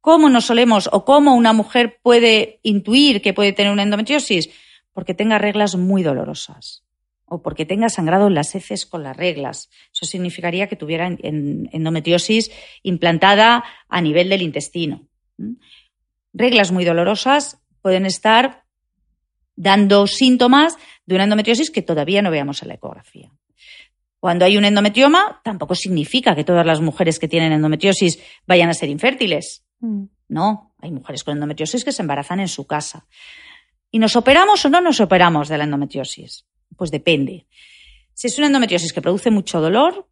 ¿Cómo 0.00 0.28
nos 0.28 0.46
solemos 0.46 0.88
o 0.92 1.04
cómo 1.04 1.36
una 1.36 1.52
mujer 1.52 2.00
puede 2.02 2.58
intuir 2.64 3.22
que 3.22 3.32
puede 3.32 3.52
tener 3.52 3.72
una 3.72 3.84
endometriosis? 3.84 4.50
Porque 4.92 5.14
tenga 5.14 5.38
reglas 5.38 5.76
muy 5.76 6.02
dolorosas 6.02 6.87
o 7.28 7.42
porque 7.42 7.66
tenga 7.66 7.88
sangrado 7.88 8.26
en 8.26 8.34
las 8.34 8.54
heces 8.54 8.86
con 8.86 9.02
las 9.02 9.16
reglas. 9.16 9.68
Eso 9.92 10.06
significaría 10.06 10.66
que 10.68 10.76
tuviera 10.76 11.06
en- 11.06 11.18
en- 11.22 11.68
endometriosis 11.72 12.50
implantada 12.82 13.64
a 13.88 14.00
nivel 14.00 14.28
del 14.28 14.42
intestino. 14.42 15.06
¿Mm? 15.36 15.54
Reglas 16.32 16.72
muy 16.72 16.84
dolorosas 16.84 17.58
pueden 17.82 18.06
estar 18.06 18.64
dando 19.56 20.06
síntomas 20.06 20.76
de 21.06 21.14
una 21.14 21.24
endometriosis 21.24 21.70
que 21.70 21.82
todavía 21.82 22.22
no 22.22 22.30
veamos 22.30 22.62
en 22.62 22.68
la 22.68 22.74
ecografía. 22.74 23.30
Cuando 24.20 24.44
hay 24.44 24.56
un 24.56 24.64
endometrioma, 24.64 25.40
tampoco 25.44 25.74
significa 25.74 26.34
que 26.34 26.44
todas 26.44 26.66
las 26.66 26.80
mujeres 26.80 27.18
que 27.18 27.28
tienen 27.28 27.52
endometriosis 27.52 28.18
vayan 28.46 28.68
a 28.68 28.74
ser 28.74 28.88
infértiles. 28.88 29.64
No, 30.28 30.74
hay 30.80 30.90
mujeres 30.90 31.22
con 31.24 31.34
endometriosis 31.34 31.84
que 31.84 31.92
se 31.92 32.02
embarazan 32.02 32.40
en 32.40 32.48
su 32.48 32.66
casa. 32.66 33.06
¿Y 33.90 33.98
nos 34.00 34.16
operamos 34.16 34.64
o 34.64 34.68
no 34.68 34.80
nos 34.80 35.00
operamos 35.00 35.48
de 35.48 35.56
la 35.58 35.64
endometriosis? 35.64 36.46
Pues 36.78 36.90
depende. 36.90 37.44
Si 38.14 38.28
es 38.28 38.38
una 38.38 38.46
endometriosis 38.46 38.92
que 38.94 39.02
produce 39.02 39.30
mucho 39.30 39.60
dolor, 39.60 40.06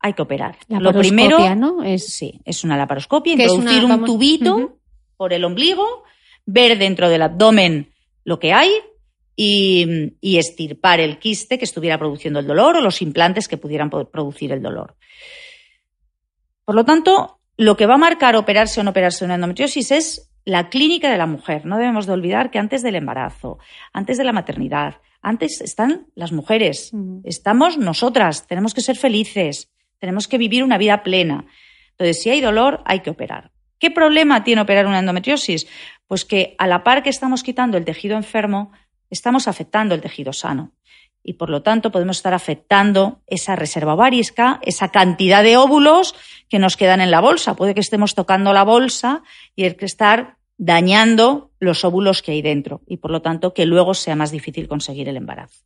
hay 0.00 0.12
que 0.12 0.20
operar. 0.22 0.58
La 0.68 0.78
Lo 0.80 0.90
primero, 1.08 1.38
¿no? 1.54 1.82
Es 1.82 2.12
sí, 2.12 2.40
es 2.44 2.62
una 2.64 2.76
laparoscopia, 2.76 3.32
introducir 3.32 3.84
una- 3.86 3.94
un 3.94 4.04
tubito 4.04 4.78
por 5.16 5.32
el 5.32 5.44
ombligo, 5.44 6.04
ver 6.44 6.76
dentro 6.76 7.08
del 7.08 7.22
abdomen 7.22 7.90
lo 8.24 8.38
que 8.38 8.52
hay 8.52 8.70
y, 9.36 10.12
y 10.20 10.36
estirpar 10.36 11.00
el 11.00 11.18
quiste 11.18 11.58
que 11.58 11.64
estuviera 11.64 11.98
produciendo 11.98 12.40
el 12.40 12.46
dolor 12.46 12.76
o 12.76 12.80
los 12.82 13.00
implantes 13.00 13.48
que 13.48 13.56
pudieran 13.56 13.88
producir 13.88 14.52
el 14.52 14.60
dolor. 14.60 14.96
Por 16.64 16.74
lo 16.74 16.84
tanto, 16.84 17.38
lo 17.56 17.76
que 17.76 17.86
va 17.86 17.94
a 17.94 17.98
marcar 17.98 18.36
operarse 18.36 18.80
o 18.80 18.84
no 18.84 18.90
operarse 18.90 19.24
una 19.24 19.36
endometriosis 19.36 19.90
es 19.92 20.30
la 20.44 20.68
clínica 20.68 21.10
de 21.10 21.18
la 21.18 21.26
mujer. 21.26 21.64
No 21.66 21.78
debemos 21.78 22.06
de 22.06 22.12
olvidar 22.12 22.50
que 22.50 22.58
antes 22.58 22.82
del 22.82 22.96
embarazo, 22.96 23.58
antes 23.92 24.18
de 24.18 24.24
la 24.24 24.32
maternidad, 24.32 24.96
antes 25.22 25.60
están 25.60 26.06
las 26.14 26.32
mujeres, 26.32 26.92
estamos 27.24 27.78
nosotras, 27.78 28.46
tenemos 28.46 28.74
que 28.74 28.82
ser 28.82 28.96
felices, 28.96 29.72
tenemos 29.98 30.28
que 30.28 30.36
vivir 30.36 30.62
una 30.62 30.76
vida 30.76 31.02
plena. 31.02 31.46
Entonces, 31.92 32.22
si 32.22 32.28
hay 32.28 32.40
dolor, 32.40 32.82
hay 32.84 33.00
que 33.00 33.10
operar. 33.10 33.50
¿Qué 33.78 33.90
problema 33.90 34.44
tiene 34.44 34.62
operar 34.62 34.86
una 34.86 34.98
endometriosis? 34.98 35.66
Pues 36.06 36.24
que 36.24 36.54
a 36.58 36.66
la 36.66 36.84
par 36.84 37.02
que 37.02 37.10
estamos 37.10 37.42
quitando 37.42 37.78
el 37.78 37.84
tejido 37.84 38.16
enfermo, 38.16 38.72
estamos 39.08 39.48
afectando 39.48 39.94
el 39.94 40.00
tejido 40.00 40.32
sano. 40.32 40.72
Y 41.24 41.34
por 41.34 41.48
lo 41.48 41.62
tanto 41.62 41.90
podemos 41.90 42.18
estar 42.18 42.34
afectando 42.34 43.22
esa 43.26 43.56
reserva 43.56 43.94
ovárica, 43.94 44.60
esa 44.62 44.90
cantidad 44.90 45.42
de 45.42 45.56
óvulos 45.56 46.14
que 46.50 46.58
nos 46.58 46.76
quedan 46.76 47.00
en 47.00 47.10
la 47.10 47.20
bolsa. 47.20 47.56
Puede 47.56 47.74
que 47.74 47.80
estemos 47.80 48.14
tocando 48.14 48.52
la 48.52 48.62
bolsa 48.62 49.22
y 49.56 49.64
el 49.64 49.76
que 49.76 49.86
estar 49.86 50.36
dañando 50.58 51.50
los 51.58 51.84
óvulos 51.84 52.22
que 52.22 52.32
hay 52.32 52.42
dentro 52.42 52.82
y 52.86 52.98
por 52.98 53.10
lo 53.10 53.22
tanto 53.22 53.54
que 53.54 53.66
luego 53.66 53.94
sea 53.94 54.16
más 54.16 54.30
difícil 54.30 54.68
conseguir 54.68 55.08
el 55.08 55.16
embarazo. 55.16 55.64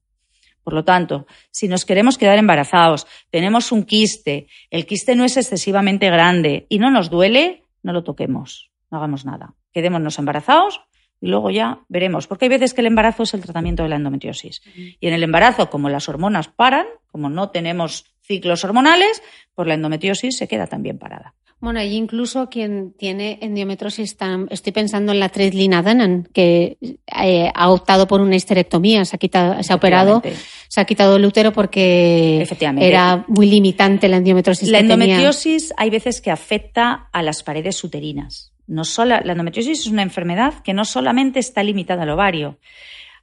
Por 0.63 0.75
lo 0.75 0.85
tanto, 0.85 1.27
si 1.51 1.67
nos 1.67 1.85
queremos 1.85 2.19
quedar 2.19 2.39
embarazados, 2.39 3.07
tenemos 3.31 3.73
un 3.73 3.85
quiste, 3.85 4.49
el 4.71 4.87
quiste 4.87 5.17
no 5.17 5.25
es 5.25 5.37
excesivamente 5.37 6.11
grande 6.11 6.67
y 6.69 6.79
no 6.79 6.91
nos 6.91 7.11
duele, 7.11 7.65
no 7.83 7.93
lo 7.93 8.05
toquemos, 8.05 8.71
no 8.91 8.99
hagamos 8.99 9.25
nada. 9.25 9.55
Quedémonos 9.73 10.19
embarazados 10.19 10.83
y 11.21 11.29
luego 11.29 11.51
ya 11.51 11.81
veremos, 11.89 12.27
porque 12.27 12.45
hay 12.45 12.51
veces 12.51 12.75
que 12.75 12.81
el 12.81 12.87
embarazo 12.87 13.25
es 13.25 13.35
el 13.35 13.41
tratamiento 13.41 13.83
de 13.83 13.89
la 13.89 13.97
endometriosis. 13.97 14.63
Y 14.75 15.07
en 15.07 15.15
el 15.15 15.23
embarazo, 15.23 15.71
como 15.71 15.89
las 15.89 16.09
hormonas 16.09 16.49
paran, 16.49 16.87
como 17.11 17.29
no 17.29 17.51
tenemos 17.51 18.05
ciclos 18.23 18.65
hormonales, 18.65 19.23
pues 19.55 19.67
la 19.67 19.75
endometriosis 19.75 20.37
se 20.37 20.47
queda 20.47 20.67
también 20.67 20.99
parada. 20.99 21.35
Bueno, 21.61 21.83
y 21.83 21.97
incluso 21.97 22.49
quien 22.49 22.93
tiene 22.93 23.39
endometriosis, 23.43 24.17
estoy 24.51 24.73
pensando 24.73 25.11
en 25.11 25.19
la 25.19 25.27
actriz 25.27 25.53
Lina 25.55 25.83
Dunham, 25.83 26.23
que 26.33 26.79
eh, 26.81 27.51
ha 27.53 27.71
optado 27.71 28.07
por 28.07 28.21
una 28.21 28.37
histerectomía, 28.37 29.05
se 29.05 29.17
ha, 29.17 29.19
quitado, 29.19 29.61
se 29.65 29.73
ha 29.73 29.77
operado, 29.77 30.23
se 30.69 30.81
ha 30.81 30.85
quitado 30.85 31.17
el 31.17 31.25
útero 31.25 31.53
porque 31.53 32.47
era 32.79 33.25
muy 33.27 33.51
limitante 33.51 34.07
la 34.07 34.19
endometriosis. 34.19 34.69
La 34.69 34.79
que 34.79 34.83
tenía. 34.83 34.95
endometriosis 34.95 35.75
hay 35.77 35.91
veces 35.91 36.21
que 36.21 36.31
afecta 36.31 37.09
a 37.13 37.23
las 37.23 37.43
paredes 37.43 37.83
uterinas. 37.83 38.53
No 38.69 38.85
sola, 38.85 39.23
la 39.25 39.33
endometriosis 39.33 39.81
es 39.81 39.87
una 39.87 40.03
enfermedad 40.03 40.63
que 40.63 40.75
no 40.75 40.85
solamente 40.85 41.41
está 41.41 41.63
limitada 41.63 42.03
al 42.03 42.11
ovario. 42.11 42.59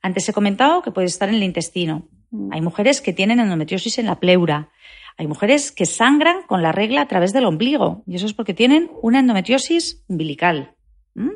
Antes 0.02 0.28
he 0.28 0.34
comentado 0.34 0.82
que 0.82 0.92
puede 0.92 1.08
estar 1.08 1.30
en 1.30 1.36
el 1.36 1.44
intestino. 1.44 2.10
Hay 2.52 2.62
mujeres 2.62 3.00
que 3.00 3.14
tienen 3.14 3.40
endometriosis 3.40 4.00
en 4.00 4.08
la 4.08 4.20
pleura. 4.20 4.70
Hay 5.18 5.28
mujeres 5.28 5.72
que 5.72 5.86
sangran 5.86 6.42
con 6.48 6.62
la 6.62 6.72
regla 6.72 7.02
a 7.02 7.08
través 7.08 7.32
del 7.32 7.46
ombligo. 7.46 8.04
Y 8.08 8.16
eso 8.16 8.26
es 8.26 8.34
porque 8.34 8.54
tienen 8.54 8.90
una 9.02 9.20
endometriosis 9.20 10.04
umbilical. 10.08 10.74
¿Mm? 11.14 11.30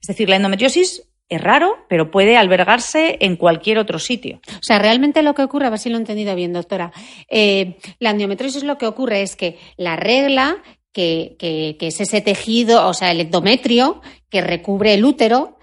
Es 0.00 0.06
decir, 0.06 0.28
la 0.28 0.36
endometriosis 0.36 1.08
es 1.28 1.40
raro, 1.40 1.86
pero 1.88 2.10
puede 2.10 2.36
albergarse 2.36 3.18
en 3.20 3.36
cualquier 3.36 3.78
otro 3.78 3.98
sitio. 3.98 4.40
O 4.48 4.62
sea, 4.62 4.78
realmente 4.78 5.22
lo 5.22 5.34
que 5.34 5.42
ocurre, 5.42 5.66
a 5.66 5.70
ver 5.70 5.78
si 5.78 5.90
lo 5.90 5.96
he 5.96 6.00
entendido 6.00 6.34
bien, 6.34 6.52
doctora, 6.52 6.92
eh, 7.28 7.76
la 7.98 8.10
endometriosis 8.10 8.62
lo 8.64 8.78
que 8.78 8.86
ocurre 8.86 9.22
es 9.22 9.36
que 9.36 9.58
la 9.76 9.96
regla, 9.96 10.62
que, 10.98 11.36
que, 11.38 11.76
que 11.78 11.86
es 11.86 12.00
ese 12.00 12.20
tejido, 12.20 12.88
o 12.88 12.92
sea, 12.92 13.12
el 13.12 13.20
endometrio 13.20 14.02
que 14.28 14.40
recubre 14.40 14.94
el 14.94 15.04
útero, 15.04 15.56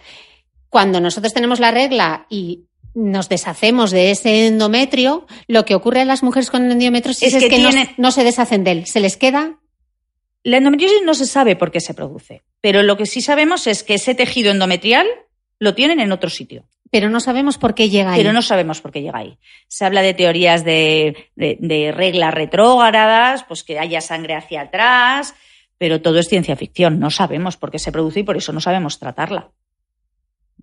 cuando 0.69 1.01
nosotros 1.01 1.33
tenemos 1.33 1.59
la 1.59 1.71
regla 1.71 2.25
y 2.29 2.67
nos 2.93 3.27
deshacemos 3.27 3.91
de 3.91 4.11
ese 4.11 4.47
endometrio, 4.47 5.27
lo 5.49 5.65
que 5.65 5.75
ocurre 5.75 5.99
a 5.99 6.05
las 6.05 6.23
mujeres 6.23 6.49
con 6.49 6.71
endometriosis 6.71 7.33
es, 7.33 7.49
que, 7.49 7.59
no, 7.59 7.69
no, 7.97 8.11
se 8.11 8.23
deshacen 8.23 8.63
de 8.63 8.71
él, 8.71 8.85
se 8.85 9.01
les 9.01 9.17
queda. 9.17 9.59
La 10.41 10.55
endometriosis 10.55 11.01
no 11.03 11.13
se 11.13 11.25
sabe 11.25 11.57
por 11.57 11.69
qué 11.69 11.81
se 11.81 11.93
produce, 11.93 12.45
pero 12.61 12.81
lo 12.81 12.95
que 12.95 13.05
sí 13.05 13.19
sabemos 13.19 13.67
es 13.67 13.83
que 13.83 13.95
ese 13.95 14.15
tejido 14.15 14.51
endometrial 14.51 15.05
lo 15.59 15.75
tienen 15.75 15.99
en 15.99 16.13
otro 16.13 16.29
sitio. 16.29 16.63
Pero 16.95 17.09
no 17.09 17.19
sabemos 17.19 17.57
por 17.57 17.75
qué 17.75 17.89
llega 17.89 18.13
ahí. 18.13 18.19
Pero 18.21 18.31
no 18.31 18.41
sabemos 18.41 18.79
por 18.79 18.89
qué 18.89 19.01
llega 19.01 19.19
ahí. 19.19 19.37
Se 19.67 19.83
habla 19.83 20.01
de 20.01 20.13
teorías 20.13 20.63
de, 20.63 21.29
de, 21.35 21.91
reglas 21.91 22.33
retrógradas, 22.33 23.43
pues 23.43 23.65
que 23.65 23.77
haya 23.77 23.99
sangre 23.99 24.33
hacia 24.33 24.61
atrás, 24.61 25.35
pero 25.77 26.01
todo 26.01 26.19
es 26.19 26.29
ciencia 26.29 26.55
ficción. 26.55 26.97
No 26.97 27.11
sabemos 27.11 27.57
por 27.57 27.69
qué 27.69 27.79
se 27.79 27.91
produce 27.91 28.21
y 28.21 28.23
por 28.23 28.37
eso 28.37 28.53
no 28.53 28.61
sabemos 28.61 28.97
tratarla. 28.97 29.51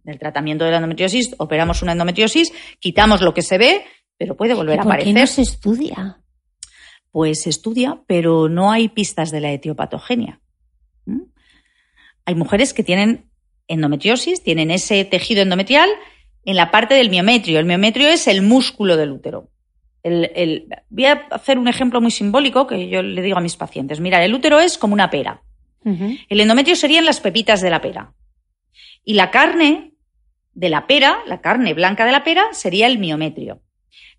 El 0.07 0.19
tratamiento 0.19 0.65
de 0.65 0.71
la 0.71 0.79
endometriosis, 0.79 1.35
operamos 1.37 1.83
una 1.83 1.93
endometriosis, 1.93 2.51
quitamos 2.79 3.21
lo 3.21 3.35
que 3.35 3.43
se 3.43 3.59
ve, 3.59 3.85
pero 4.17 4.35
puede 4.35 4.55
volver 4.55 4.79
a 4.79 4.85
aparecer. 4.85 5.13
¿Por 5.13 5.15
qué 5.15 5.21
no 5.21 5.27
se 5.27 5.43
estudia? 5.43 6.19
Pues 7.11 7.43
se 7.43 7.51
estudia, 7.51 8.01
pero 8.07 8.49
no 8.49 8.73
hay 8.73 8.89
pistas 8.89 9.31
de 9.31 9.41
la 9.43 9.53
etiopatogenia. 9.53 10.41
¿Mm? 11.05 11.25
Hay 12.25 12.35
mujeres 12.37 12.73
que 12.73 12.85
tienen 12.85 13.29
endometriosis, 13.69 14.43
tienen 14.43 14.71
ese 14.71 15.05
tejido 15.05 15.43
endometrial 15.43 15.91
en 16.45 16.57
la 16.57 16.71
parte 16.71 16.95
del 16.95 17.11
miometrio. 17.11 17.59
El 17.59 17.67
miometrio 17.67 18.09
es 18.09 18.27
el 18.27 18.43
músculo 18.43 18.97
del 18.97 19.13
útero. 19.13 19.51
voy 20.03 21.05
a 21.07 21.27
hacer 21.31 21.59
un 21.59 21.69
ejemplo 21.69 22.01
muy 22.01 22.11
simbólico 22.11 22.67
que 22.67 22.89
yo 22.89 23.03
le 23.03 23.23
digo 23.23 23.39
a 23.39 23.43
mis 23.43 23.57
pacientes. 23.57 24.01
Mira, 24.01 24.25
el 24.25 24.35
útero 24.35 24.61
es 24.61 24.79
como 24.79 24.95
una 24.95 25.11
pera. 25.11 25.43
El 25.85 26.41
endometrio 26.41 26.77
serían 26.77 27.05
las 27.05 27.21
pepitas 27.21 27.61
de 27.61 27.71
la 27.71 27.81
pera. 27.81 28.13
Y 29.05 29.15
la 29.15 29.33
carne 29.33 29.95
de 30.55 30.69
la 30.69 30.87
pera, 30.87 31.19
la 31.27 31.41
carne 31.41 31.75
blanca 31.75 32.05
de 32.05 32.13
la 32.13 32.23
pera, 32.23 32.45
sería 32.53 32.87
el 32.87 32.99
miometrio. 32.99 33.63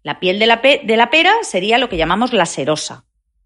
La 0.01 0.19
piel 0.19 0.39
de 0.39 0.47
la, 0.47 0.57
de 0.57 0.97
la 0.97 1.09
pera 1.09 1.31
sería 1.43 1.77
lo 1.77 1.87
que 1.87 1.95
llamamos 1.95 2.33
la 2.33 2.45
serosa, 2.45 3.05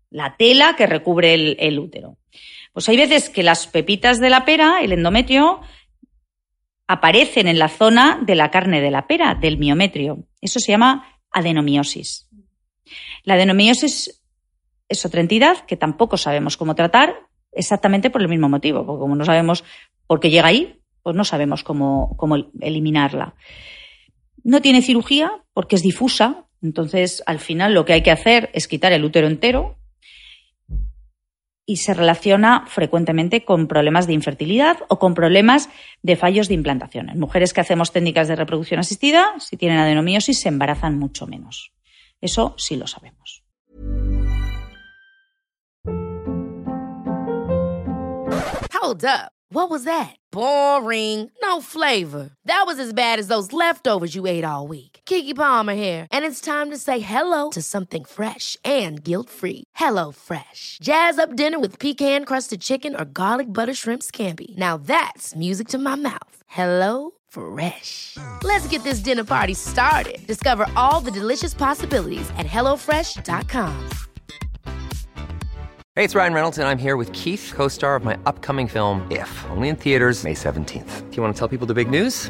la 0.10 0.36
tela 0.36 0.76
que 0.76 0.88
recubre 0.88 1.34
el 1.34 1.80
útero. 1.80 2.18
Pues 2.78 2.90
hay 2.90 2.98
veces 2.98 3.30
que 3.30 3.42
las 3.42 3.66
pepitas 3.66 4.20
de 4.20 4.30
la 4.30 4.46
pera, 4.46 4.82
el 4.82 4.92
endometrio, 4.92 5.62
aparecen 6.88 7.48
en 7.48 7.60
la 7.60 7.68
zona 7.68 8.20
de 8.26 8.36
la 8.36 8.50
carne 8.50 8.82
de 8.82 8.92
la 8.92 9.08
pera, 9.08 9.36
del 9.36 9.58
miometrio. 9.58 10.24
Eso 10.42 10.60
se 10.60 10.72
llama 10.72 11.06
adenomiosis. 11.32 12.30
La 13.24 13.34
adenomiosis 13.34 14.24
es 14.88 15.06
otra 15.06 15.22
entidad 15.22 15.66
que 15.66 15.76
tampoco 15.76 16.18
sabemos 16.18 16.56
cómo 16.56 16.76
tratar 16.76 17.16
exactamente 17.52 18.10
por 18.10 18.22
el 18.22 18.30
mismo 18.30 18.50
motivo, 18.50 18.86
porque 18.86 19.02
como 19.02 19.16
no 19.16 19.26
sabemos 19.26 19.64
por 20.06 20.20
qué 20.20 20.30
llega 20.30 20.48
ahí, 20.48 20.80
pues 21.04 21.16
no 21.16 21.26
sabemos 21.26 21.64
cómo, 21.64 22.16
cómo 22.18 22.38
eliminarla. 22.62 23.36
No 24.44 24.62
tiene 24.62 24.82
cirugía 24.82 25.44
porque 25.54 25.76
es 25.76 25.84
difusa, 25.84 26.46
entonces 26.62 27.22
al 27.26 27.40
final 27.40 27.74
lo 27.74 27.84
que 27.86 27.94
hay 27.94 28.04
que 28.04 28.12
hacer 28.12 28.50
es 28.54 28.68
quitar 28.68 28.94
el 28.94 29.04
útero 29.04 29.28
entero 29.28 29.77
y 31.68 31.78
se 31.78 31.94
relaciona 31.94 32.66
frecuentemente 32.66 33.44
con 33.44 33.68
problemas 33.68 34.08
de 34.08 34.14
infertilidad 34.14 34.78
o 34.88 34.98
con 34.98 35.14
problemas 35.14 35.70
de 36.02 36.16
fallos 36.16 36.48
de 36.48 36.54
implantación. 36.54 37.10
En 37.10 37.20
mujeres 37.20 37.54
que 37.54 37.62
hacemos 37.62 37.92
técnicas 37.92 38.30
de 38.30 38.38
reproducción 38.38 38.80
asistida, 38.80 39.36
si 39.40 39.58
tienen 39.58 39.78
adenomiosis, 39.78 40.40
se 40.40 40.48
embarazan 40.48 40.98
mucho 40.98 41.28
menos. 41.28 41.74
Eso 42.22 42.56
sí 42.58 42.78
lo 42.78 42.88
sabemos. 42.88 43.44
Hold 48.82 49.04
up. 49.04 49.34
What 49.50 49.70
was 49.70 49.84
that? 49.84 50.16
Boring. 50.32 51.30
No 51.42 51.62
flavor. 51.62 52.32
That 52.46 52.64
was 52.66 52.80
as 52.80 52.94
bad 52.94 53.20
as 53.20 53.28
those 53.28 53.52
leftovers 53.52 54.16
you 54.16 54.26
ate 54.26 54.46
all 54.46 54.68
week. 54.68 54.97
Kiki 55.08 55.34
Palmer 55.34 55.74
here, 55.74 56.06
and 56.12 56.26
it's 56.26 56.42
time 56.42 56.70
to 56.70 56.78
say 56.78 57.00
hello 57.00 57.50
to 57.52 57.62
something 57.62 58.04
fresh 58.04 58.58
and 58.66 59.02
guilt-free. 59.02 59.64
Hello 59.76 60.12
Fresh. 60.12 60.80
Jazz 60.82 61.18
up 61.18 61.36
dinner 61.36 61.60
with 61.60 61.80
pecan-crusted 61.80 62.62
chicken 62.62 62.96
or 62.96 63.06
garlic 63.06 63.48
butter 63.48 63.74
shrimp 63.74 64.04
scampi. 64.04 64.56
Now 64.58 64.78
that's 64.78 65.34
music 65.34 65.68
to 65.70 65.78
my 65.78 65.96
mouth. 65.96 66.44
Hello 66.48 67.12
Fresh. 67.30 68.18
Let's 68.44 68.68
get 68.68 68.84
this 68.84 69.00
dinner 69.00 69.24
party 69.24 69.54
started. 69.56 70.18
Discover 70.28 70.68
all 70.76 71.00
the 71.00 71.12
delicious 71.12 71.54
possibilities 71.54 72.30
at 72.38 72.46
hellofresh.com. 72.46 73.90
Hey, 75.96 76.04
it's 76.04 76.16
Ryan 76.16 76.34
Reynolds, 76.34 76.58
and 76.58 76.68
I'm 76.68 76.78
here 76.78 76.98
with 76.98 77.12
Keith, 77.14 77.54
co 77.56 77.70
star 77.70 77.96
of 77.96 78.04
my 78.04 78.18
upcoming 78.26 78.68
film, 78.68 79.08
If, 79.10 79.46
only 79.50 79.70
in 79.70 79.78
theaters, 79.78 80.24
May 80.24 80.36
17th. 80.36 81.10
Do 81.10 81.16
you 81.16 81.24
want 81.24 81.34
to 81.34 81.40
tell 81.40 81.48
people 81.48 81.66
the 81.66 81.74
big 81.74 81.90
news? 81.90 82.30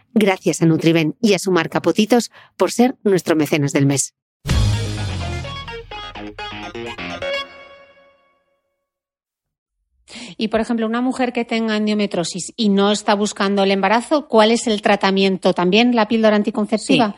Gracias 0.13 0.61
a 0.61 0.65
Nutriben 0.65 1.15
y 1.21 1.33
a 1.33 1.39
su 1.39 1.51
marca 1.51 1.81
Potitos 1.81 2.31
por 2.57 2.71
ser 2.71 2.95
nuestro 3.03 3.35
mecenas 3.35 3.71
del 3.71 3.85
mes. 3.85 4.13
Y, 10.37 10.47
por 10.47 10.59
ejemplo, 10.59 10.85
una 10.85 11.01
mujer 11.01 11.33
que 11.33 11.45
tenga 11.45 11.77
endometrosis 11.77 12.51
y 12.57 12.69
no 12.69 12.91
está 12.91 13.13
buscando 13.13 13.63
el 13.63 13.71
embarazo, 13.71 14.27
¿cuál 14.27 14.51
es 14.51 14.67
el 14.67 14.81
tratamiento? 14.81 15.53
¿También 15.53 15.95
la 15.95 16.07
píldora 16.07 16.35
anticonceptiva? 16.35 17.15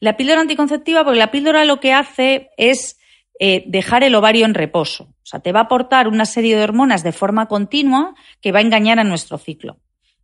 La 0.00 0.16
píldora 0.16 0.42
anticonceptiva, 0.42 1.02
porque 1.02 1.18
la 1.18 1.30
píldora 1.30 1.64
lo 1.64 1.80
que 1.80 1.92
hace 1.92 2.50
es 2.56 2.98
eh, 3.40 3.64
dejar 3.66 4.04
el 4.04 4.14
ovario 4.14 4.44
en 4.44 4.54
reposo. 4.54 5.04
O 5.04 5.26
sea, 5.26 5.40
te 5.40 5.52
va 5.52 5.60
a 5.60 5.62
aportar 5.64 6.08
una 6.08 6.26
serie 6.26 6.56
de 6.56 6.62
hormonas 6.62 7.02
de 7.02 7.12
forma 7.12 7.46
continua 7.46 8.14
que 8.40 8.52
va 8.52 8.58
a 8.58 8.62
engañar 8.62 8.98
a 8.98 9.04
nuestro 9.04 9.38
ciclo. 9.38 9.78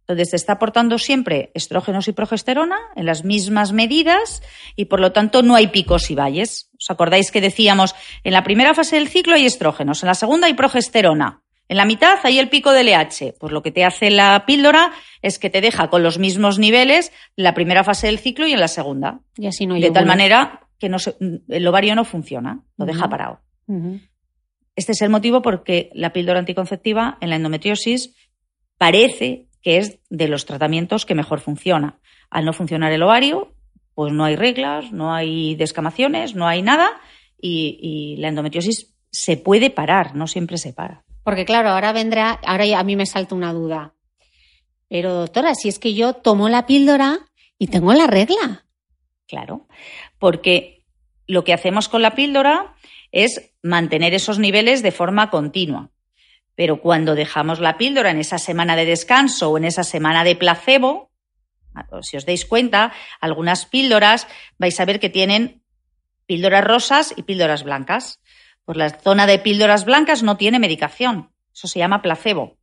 Entonces, 0.06 0.30
se 0.30 0.36
está 0.36 0.54
aportando 0.54 0.98
siempre 0.98 1.50
estrógenos 1.54 2.08
y 2.08 2.12
progesterona 2.12 2.76
en 2.94 3.06
las 3.06 3.24
mismas 3.24 3.72
medidas 3.72 4.42
y, 4.76 4.84
por 4.84 5.00
lo 5.00 5.12
tanto, 5.12 5.42
no 5.42 5.54
hay 5.54 5.68
picos 5.68 6.10
y 6.10 6.14
valles. 6.14 6.70
¿Os 6.78 6.90
acordáis 6.90 7.30
que 7.32 7.40
decíamos, 7.40 7.94
en 8.22 8.34
la 8.34 8.44
primera 8.44 8.74
fase 8.74 8.96
del 8.96 9.08
ciclo 9.08 9.34
hay 9.34 9.46
estrógenos, 9.46 10.02
en 10.02 10.08
la 10.08 10.14
segunda 10.14 10.46
hay 10.46 10.52
progesterona, 10.54 11.40
en 11.68 11.78
la 11.78 11.86
mitad 11.86 12.18
hay 12.22 12.38
el 12.38 12.50
pico 12.50 12.72
del 12.72 12.88
LH? 12.88 13.34
Pues 13.40 13.50
lo 13.50 13.62
que 13.62 13.70
te 13.72 13.82
hace 13.84 14.10
la 14.10 14.44
píldora 14.46 14.92
es 15.22 15.38
que 15.38 15.48
te 15.48 15.62
deja 15.62 15.88
con 15.88 16.02
los 16.02 16.18
mismos 16.18 16.58
niveles 16.58 17.10
en 17.38 17.44
la 17.44 17.54
primera 17.54 17.82
fase 17.82 18.08
del 18.08 18.18
ciclo 18.18 18.46
y 18.46 18.52
en 18.52 18.60
la 18.60 18.68
segunda. 18.68 19.20
Y 19.38 19.46
así 19.46 19.64
no 19.66 19.74
hay 19.74 19.80
De 19.80 19.90
tal 19.90 20.04
manera 20.08 20.60
que 20.78 20.90
no 20.90 20.98
se- 20.98 21.16
el 21.48 21.66
ovario 21.66 21.94
no 21.94 22.04
funciona, 22.04 22.60
lo 22.76 22.84
deja 22.84 23.08
parado. 23.08 23.40
Este 24.76 24.92
es 24.92 25.00
el 25.00 25.08
motivo 25.08 25.40
porque 25.40 25.88
la 25.94 26.12
píldora 26.12 26.40
anticonceptiva 26.40 27.16
en 27.22 27.30
la 27.30 27.36
endometriosis 27.36 28.12
parece 28.76 29.46
que 29.64 29.78
es 29.78 29.98
de 30.10 30.28
los 30.28 30.44
tratamientos 30.44 31.06
que 31.06 31.14
mejor 31.14 31.40
funciona. 31.40 31.98
Al 32.30 32.44
no 32.44 32.52
funcionar 32.52 32.92
el 32.92 33.02
ovario, 33.02 33.54
pues 33.94 34.12
no 34.12 34.24
hay 34.24 34.36
reglas, 34.36 34.92
no 34.92 35.14
hay 35.14 35.56
descamaciones, 35.56 36.34
no 36.34 36.46
hay 36.46 36.60
nada 36.60 36.90
y, 37.40 37.78
y 37.80 38.16
la 38.20 38.28
endometriosis 38.28 38.94
se 39.10 39.38
puede 39.38 39.70
parar, 39.70 40.14
no 40.14 40.26
siempre 40.26 40.58
se 40.58 40.74
para. 40.74 41.02
Porque 41.24 41.46
claro, 41.46 41.70
ahora 41.70 41.92
vendrá, 41.92 42.32
ahora 42.44 42.78
a 42.78 42.84
mí 42.84 42.94
me 42.94 43.06
salta 43.06 43.34
una 43.34 43.54
duda. 43.54 43.94
Pero 44.88 45.14
doctora, 45.14 45.54
si 45.54 45.68
es 45.68 45.78
que 45.78 45.94
yo 45.94 46.12
tomo 46.12 46.50
la 46.50 46.66
píldora 46.66 47.20
y 47.58 47.68
tengo 47.68 47.94
la 47.94 48.06
regla. 48.06 48.66
Claro, 49.26 49.66
porque 50.18 50.84
lo 51.26 51.42
que 51.42 51.54
hacemos 51.54 51.88
con 51.88 52.02
la 52.02 52.14
píldora 52.14 52.74
es 53.12 53.54
mantener 53.62 54.12
esos 54.12 54.38
niveles 54.38 54.82
de 54.82 54.92
forma 54.92 55.30
continua. 55.30 55.90
Pero 56.54 56.80
cuando 56.80 57.14
dejamos 57.14 57.60
la 57.60 57.76
píldora 57.78 58.10
en 58.10 58.18
esa 58.18 58.38
semana 58.38 58.76
de 58.76 58.84
descanso 58.84 59.50
o 59.50 59.58
en 59.58 59.64
esa 59.64 59.84
semana 59.84 60.24
de 60.24 60.36
placebo, 60.36 61.10
si 62.02 62.16
os 62.16 62.26
dais 62.26 62.44
cuenta, 62.46 62.92
algunas 63.20 63.66
píldoras 63.66 64.28
vais 64.58 64.78
a 64.78 64.84
ver 64.84 65.00
que 65.00 65.10
tienen 65.10 65.62
píldoras 66.26 66.64
rosas 66.64 67.14
y 67.16 67.22
píldoras 67.22 67.64
blancas. 67.64 68.20
Pues 68.64 68.78
la 68.78 68.90
zona 68.90 69.26
de 69.26 69.38
píldoras 69.38 69.84
blancas 69.84 70.22
no 70.22 70.36
tiene 70.36 70.58
medicación. 70.58 71.30
Eso 71.52 71.66
se 71.66 71.80
llama 71.80 72.02
placebo. 72.02 72.56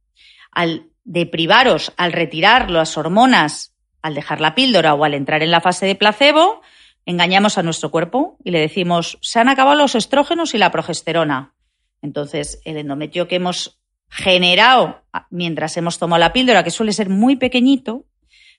Al 0.52 0.90
deprivaros, 1.04 1.94
al 1.98 2.14
retirar 2.14 2.72
las 2.72 2.98
hormonas, 2.98 3.76
al 4.02 4.16
dejar 4.16 4.42
la 4.42 4.56
píldora 4.56 4.94
o 4.94 5.04
al 5.04 5.14
entrar 5.14 5.44
en 5.44 5.52
la 5.52 5.62
fase 5.62 5.86
de 5.86 5.96
placebo, 5.96 6.62
engañamos 7.06 7.58
a 7.58 7.64
nuestro 7.64 7.92
cuerpo 7.92 8.38
y 8.44 8.52
le 8.52 8.60
decimos, 8.60 9.18
se 9.22 9.40
han 9.40 9.50
acabado 9.50 9.78
los 9.78 9.96
estrógenos 9.96 10.54
y 10.54 10.58
la 10.58 10.72
progesterona. 10.72 11.54
Entonces, 12.02 12.62
el 12.66 12.78
endometrio 12.78 13.28
que 13.28 13.36
hemos 13.36 13.81
generado 14.12 15.02
mientras 15.30 15.76
hemos 15.78 15.98
tomado 15.98 16.20
la 16.20 16.34
píldora, 16.34 16.64
que 16.64 16.70
suele 16.70 16.92
ser 16.92 17.10
muy 17.10 17.38
pequeñito, 17.38 18.06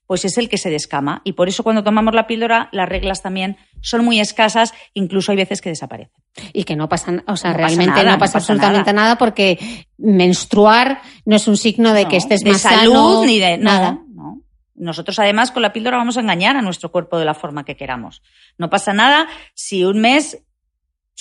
pues 0.06 0.24
es 0.24 0.36
el 0.38 0.48
que 0.48 0.58
se 0.58 0.70
descama. 0.70 1.20
Y 1.24 1.32
por 1.32 1.48
eso 1.48 1.62
cuando 1.62 1.84
tomamos 1.84 2.14
la 2.14 2.26
píldora, 2.26 2.68
las 2.72 2.88
reglas 2.88 3.22
también 3.22 3.56
son 3.80 4.04
muy 4.04 4.18
escasas, 4.18 4.72
incluso 4.94 5.30
hay 5.30 5.36
veces 5.36 5.60
que 5.60 5.68
desaparecen. 5.68 6.12
Y 6.52 6.64
que 6.64 6.74
no 6.74 6.88
pasa, 6.88 7.12
o 7.26 7.36
sea, 7.36 7.50
No 7.50 7.56
pasa 7.56 7.56
realmente 7.56 7.86
nada, 7.90 8.04
no 8.04 8.10
no 8.12 8.18
pasa 8.18 8.32
pasa 8.34 8.52
absolutamente 8.52 8.92
nada. 8.92 9.18
porque 9.18 9.86
menstruar 9.98 11.02
no 11.24 11.36
es 11.36 11.46
un 11.46 11.56
signo 11.56 11.92
de 11.92 12.04
No, 12.04 12.08
que 12.08 12.16
estés 12.16 12.40
de 12.42 12.52
más 12.52 12.62
salud 12.62 12.92
sano, 12.92 13.24
ni 13.26 13.38
de 13.38 13.58
nada. 13.58 14.00
No. 14.08 14.40
Nosotros 14.74 15.18
además 15.18 15.50
con 15.50 15.62
la 15.62 15.72
píldora 15.72 15.98
vamos 15.98 16.16
a 16.16 16.20
engañar 16.20 16.56
a 16.56 16.62
nuestro 16.62 16.90
cuerpo 16.90 17.18
de 17.18 17.26
la 17.26 17.34
forma 17.34 17.64
que 17.64 17.76
queramos. 17.76 18.22
No 18.58 18.70
pasa 18.70 18.92
nada 18.92 19.28
si 19.54 19.84
un 19.84 20.00
mes 20.00 20.42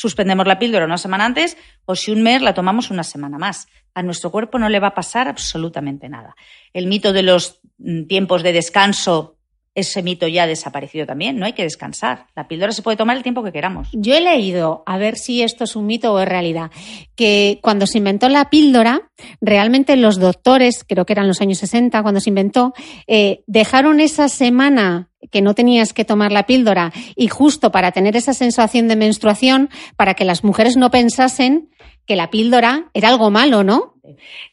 suspendemos 0.02 0.48
la 0.48 0.58
píldora 0.58 0.86
una 0.86 0.98
semana 0.98 1.26
antes 1.26 1.58
o 1.86 1.96
si 1.96 2.12
un 2.12 2.24
mes 2.24 2.42
la 2.42 2.56
tomamos 2.56 2.90
una 2.90 3.04
semana 3.04 3.38
más. 3.38 3.68
A 3.94 4.02
nuestro 4.02 4.32
cuerpo 4.32 4.58
no 4.58 4.68
le 4.68 4.80
va 4.80 4.88
a 4.88 4.94
pasar 4.96 5.28
absolutamente 5.28 6.10
nada. 6.10 6.36
El 6.74 6.88
mito 6.88 7.14
de 7.14 7.22
los 7.22 7.62
mm, 7.78 8.06
tiempos 8.06 8.42
de 8.42 8.52
descanso, 8.52 9.38
ese 9.74 10.04
mito 10.04 10.28
ya 10.28 10.44
ha 10.44 10.48
desaparecido 10.48 11.06
también. 11.06 11.38
No 11.38 11.46
hay 11.46 11.54
que 11.54 11.64
descansar. 11.64 12.28
La 12.36 12.48
píldora 12.48 12.72
se 12.74 12.82
puede 12.82 12.98
tomar 12.98 13.16
el 13.16 13.24
tiempo 13.24 13.44
que 13.44 13.52
queramos. 13.52 13.88
Yo 13.94 14.16
he 14.16 14.22
leído, 14.22 14.84
a 14.86 14.98
ver 14.98 15.18
si 15.18 15.42
esto 15.42 15.64
es 15.64 15.76
un 15.76 15.86
mito 15.86 16.14
o 16.14 16.20
es 16.20 16.28
realidad, 16.28 16.72
que 17.16 17.60
cuando 17.62 17.88
se 17.88 18.00
inventó 18.00 18.28
la 18.28 18.50
píldora, 18.50 19.10
realmente 19.40 19.96
los 19.96 20.20
doctores, 20.20 20.84
creo 20.88 21.06
que 21.06 21.14
eran 21.14 21.28
los 21.28 21.42
años 21.42 21.60
60, 21.60 22.02
cuando 22.02 22.20
se 22.20 22.30
inventó, 22.30 22.74
eh, 23.08 23.44
dejaron 23.48 24.00
esa 24.00 24.28
semana 24.28 25.10
que 25.30 25.42
no 25.42 25.54
tenías 25.56 25.94
que 25.94 26.04
tomar 26.04 26.32
la 26.32 26.46
píldora 26.46 26.92
y 27.16 27.28
justo 27.28 27.72
para 27.72 27.92
tener 27.92 28.18
esa 28.18 28.34
sensación 28.34 28.88
de 28.88 28.96
menstruación, 28.96 29.70
para 29.96 30.16
que 30.16 30.26
las 30.26 30.44
mujeres 30.44 30.76
no 30.76 30.92
pensasen 30.92 31.70
que 32.06 32.16
la 32.16 32.30
píldora 32.30 32.90
era 32.94 33.10
algo 33.10 33.30
malo, 33.30 33.64
¿no? 33.64 33.96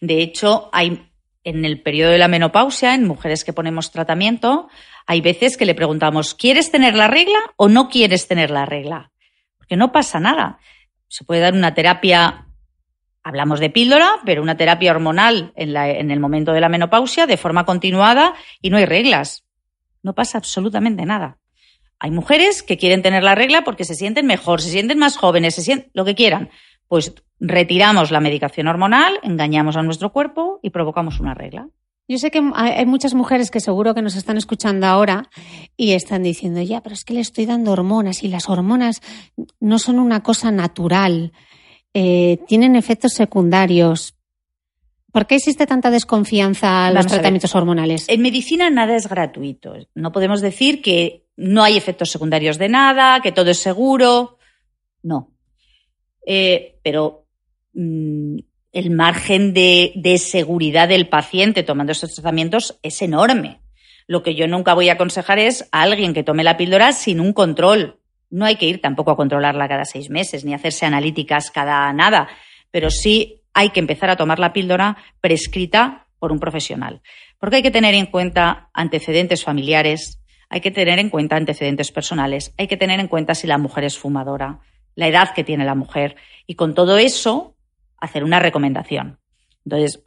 De 0.00 0.22
hecho, 0.22 0.68
hay 0.72 1.08
en 1.44 1.64
el 1.64 1.80
periodo 1.80 2.12
de 2.12 2.18
la 2.18 2.28
menopausia, 2.28 2.94
en 2.94 3.06
mujeres 3.06 3.42
que 3.42 3.54
ponemos 3.54 3.90
tratamiento, 3.90 4.68
hay 5.11 5.22
veces 5.22 5.56
que 5.56 5.64
le 5.64 5.74
preguntamos, 5.74 6.34
¿quieres 6.34 6.70
tener 6.70 6.94
la 6.94 7.09
regla 7.09 7.38
o 7.56 7.70
no 7.70 7.88
quieres 7.88 8.28
tener 8.28 8.50
la 8.50 8.66
regla? 8.66 9.11
Porque 9.56 9.74
no 9.74 9.90
pasa 9.90 10.20
nada. 10.20 10.59
Se 11.09 11.24
puede 11.24 11.40
dar 11.40 11.54
una 11.54 11.72
terapia, 11.72 12.46
hablamos 13.22 13.59
de 13.59 13.70
píldora, 13.70 14.16
pero 14.26 14.42
una 14.42 14.59
terapia 14.59 14.90
hormonal 14.90 15.54
en, 15.56 16.11
el 16.11 16.20
momento 16.20 16.52
de 16.52 16.61
la 16.61 16.68
menopausia 16.68 17.26
de 17.26 17.38
forma 17.38 17.64
continuada 17.64 18.34
y 18.61 18.68
no 18.68 18.76
hay 18.76 18.84
reglas. 18.84 19.46
No 20.02 20.14
pasa 20.14 20.36
absolutamente 20.36 21.06
nada. 21.06 21.38
Hay 21.98 22.11
mujeres 22.11 22.62
que 22.62 22.76
quieren 22.76 23.00
tener 23.00 23.22
la 23.24 23.34
regla 23.34 23.64
porque 23.64 23.84
se 23.84 23.94
sienten 23.94 24.26
mejor, 24.26 24.61
se 24.61 24.68
sienten 24.68 24.98
más 24.98 25.16
jóvenes, 25.16 25.54
se 25.54 25.62
sienten 25.62 25.90
lo 25.94 26.04
que 26.04 26.16
quieran. 26.16 26.50
Pues 26.86 27.14
retiramos 27.40 28.11
la 28.11 28.20
medicación 28.20 28.68
hormonal, 28.68 29.18
engañamos 29.22 29.78
a 29.78 29.82
nuestro 29.82 30.12
cuerpo 30.12 30.61
y 30.62 30.68
provocamos 30.68 31.18
una 31.18 31.32
regla. 31.32 31.66
Yo 32.09 32.16
sé 32.18 32.30
que 32.30 32.40
hay 32.54 32.86
muchas 32.86 33.12
mujeres 33.12 33.50
que 33.50 33.61
seguro 33.61 33.94
que 33.94 34.00
nos 34.00 34.16
están 34.16 34.38
escuchando 34.38 34.86
ahora 34.86 35.28
y 35.76 35.92
están 35.92 36.22
diciendo, 36.22 36.62
ya, 36.62 36.82
pero 36.82 36.94
es 36.94 37.04
que 37.04 37.12
le 37.12 37.20
estoy 37.20 37.44
dando 37.44 37.70
hormonas 37.70 38.22
y 38.22 38.28
las 38.28 38.48
hormonas 38.48 39.02
no 39.61 39.78
son 39.78 39.98
una 39.98 40.22
cosa 40.22 40.50
natural, 40.50 41.32
eh, 41.92 42.38
tienen 42.48 42.76
efectos 42.76 43.12
secundarios. 43.12 44.14
¿Por 45.12 45.26
qué 45.26 45.34
existe 45.34 45.66
tanta 45.66 45.90
desconfianza 45.90 46.86
a 46.86 46.90
los 46.90 46.96
Vamos 46.96 47.12
a 47.12 47.14
ver. 47.16 47.20
tratamientos 47.20 47.54
hormonales? 47.54 48.09
En 48.09 48.22
medicina 48.22 48.70
nada 48.70 48.96
es 48.96 49.06
gratuito. 49.06 49.74
No 49.94 50.11
podemos 50.11 50.40
decir 50.40 50.80
que 50.80 51.26
no 51.36 51.62
hay 51.62 51.76
efectos 51.76 52.11
secundarios 52.11 52.56
de 52.56 52.70
nada, 52.70 53.20
que 53.20 53.32
todo 53.32 53.50
es 53.50 53.59
seguro. 53.59 54.38
No. 55.02 55.30
Eh, 56.26 56.78
pero 56.82 57.26
mm, 57.74 58.38
el 58.72 58.90
margen 58.90 59.54
de, 59.54 59.92
seguridad 60.18 60.88
del 60.88 61.08
paciente 61.08 61.62
tomando 61.62 61.92
estos 61.92 62.14
tratamientos 62.14 62.78
es 62.82 63.00
enorme. 63.02 63.60
Lo 64.06 64.22
que 64.22 64.34
yo 64.34 64.46
nunca 64.46 64.74
voy 64.74 64.88
a 64.88 64.94
aconsejar 64.94 65.38
es 65.38 65.68
a 65.72 65.82
alguien 65.82 66.14
que 66.14 66.22
tome 66.22 66.44
la 66.44 66.56
píldora 66.56 66.92
sin 66.92 67.20
un 67.20 67.32
control. 67.32 68.00
No 68.30 68.44
hay 68.44 68.56
que 68.56 68.66
ir 68.66 68.80
tampoco 68.80 69.10
a 69.10 69.16
controlarla 69.16 69.68
cada 69.68 69.84
seis 69.84 70.10
meses, 70.10 70.44
ni 70.44 70.54
hacerse 70.54 70.86
analíticas 70.86 71.50
cada 71.50 71.92
nada, 71.92 72.28
pero 72.70 72.90
sí 72.90 73.42
hay 73.54 73.70
que 73.70 73.80
empezar 73.80 74.10
a 74.10 74.16
tomar 74.16 74.38
la 74.38 74.52
píldora 74.52 74.96
prescrita 75.20 76.06
por 76.18 76.32
un 76.32 76.40
profesional. 76.40 77.00
Porque 77.38 77.56
hay 77.56 77.62
que 77.62 77.70
tener 77.70 77.94
en 77.94 78.06
cuenta 78.06 78.70
antecedentes 78.72 79.44
familiares, 79.44 80.20
hay 80.50 80.60
que 80.60 80.70
tener 80.70 80.98
en 80.98 81.10
cuenta 81.10 81.36
antecedentes 81.36 81.92
personales, 81.92 82.54
hay 82.58 82.66
que 82.66 82.76
tener 82.76 83.00
en 83.00 83.08
cuenta 83.08 83.34
si 83.34 83.46
la 83.46 83.58
mujer 83.58 83.84
es 83.84 83.98
fumadora, 83.98 84.60
la 84.94 85.08
edad 85.08 85.32
que 85.34 85.44
tiene 85.44 85.64
la 85.64 85.74
mujer 85.74 86.16
y 86.46 86.54
con 86.54 86.74
todo 86.74 86.98
eso 86.98 87.54
hacer 88.01 88.24
una 88.24 88.40
recomendación. 88.40 89.18
Entonces, 89.64 90.03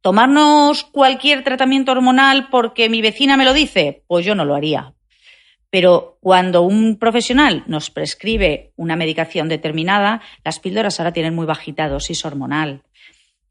tomarnos 0.00 0.84
cualquier 0.84 1.44
tratamiento 1.44 1.92
hormonal 1.92 2.48
porque 2.50 2.88
mi 2.88 3.00
vecina 3.02 3.36
me 3.36 3.44
lo 3.44 3.52
dice, 3.52 4.04
pues 4.06 4.24
yo 4.24 4.34
no 4.34 4.44
lo 4.44 4.54
haría. 4.54 4.94
Pero 5.70 6.18
cuando 6.20 6.62
un 6.62 6.98
profesional 6.98 7.64
nos 7.66 7.90
prescribe 7.90 8.72
una 8.76 8.96
medicación 8.96 9.48
determinada, 9.48 10.22
las 10.44 10.60
píldoras 10.60 10.98
ahora 10.98 11.12
tienen 11.12 11.34
muy 11.34 11.46
bajita 11.46 11.88
dosis 11.88 12.24
hormonal. 12.24 12.82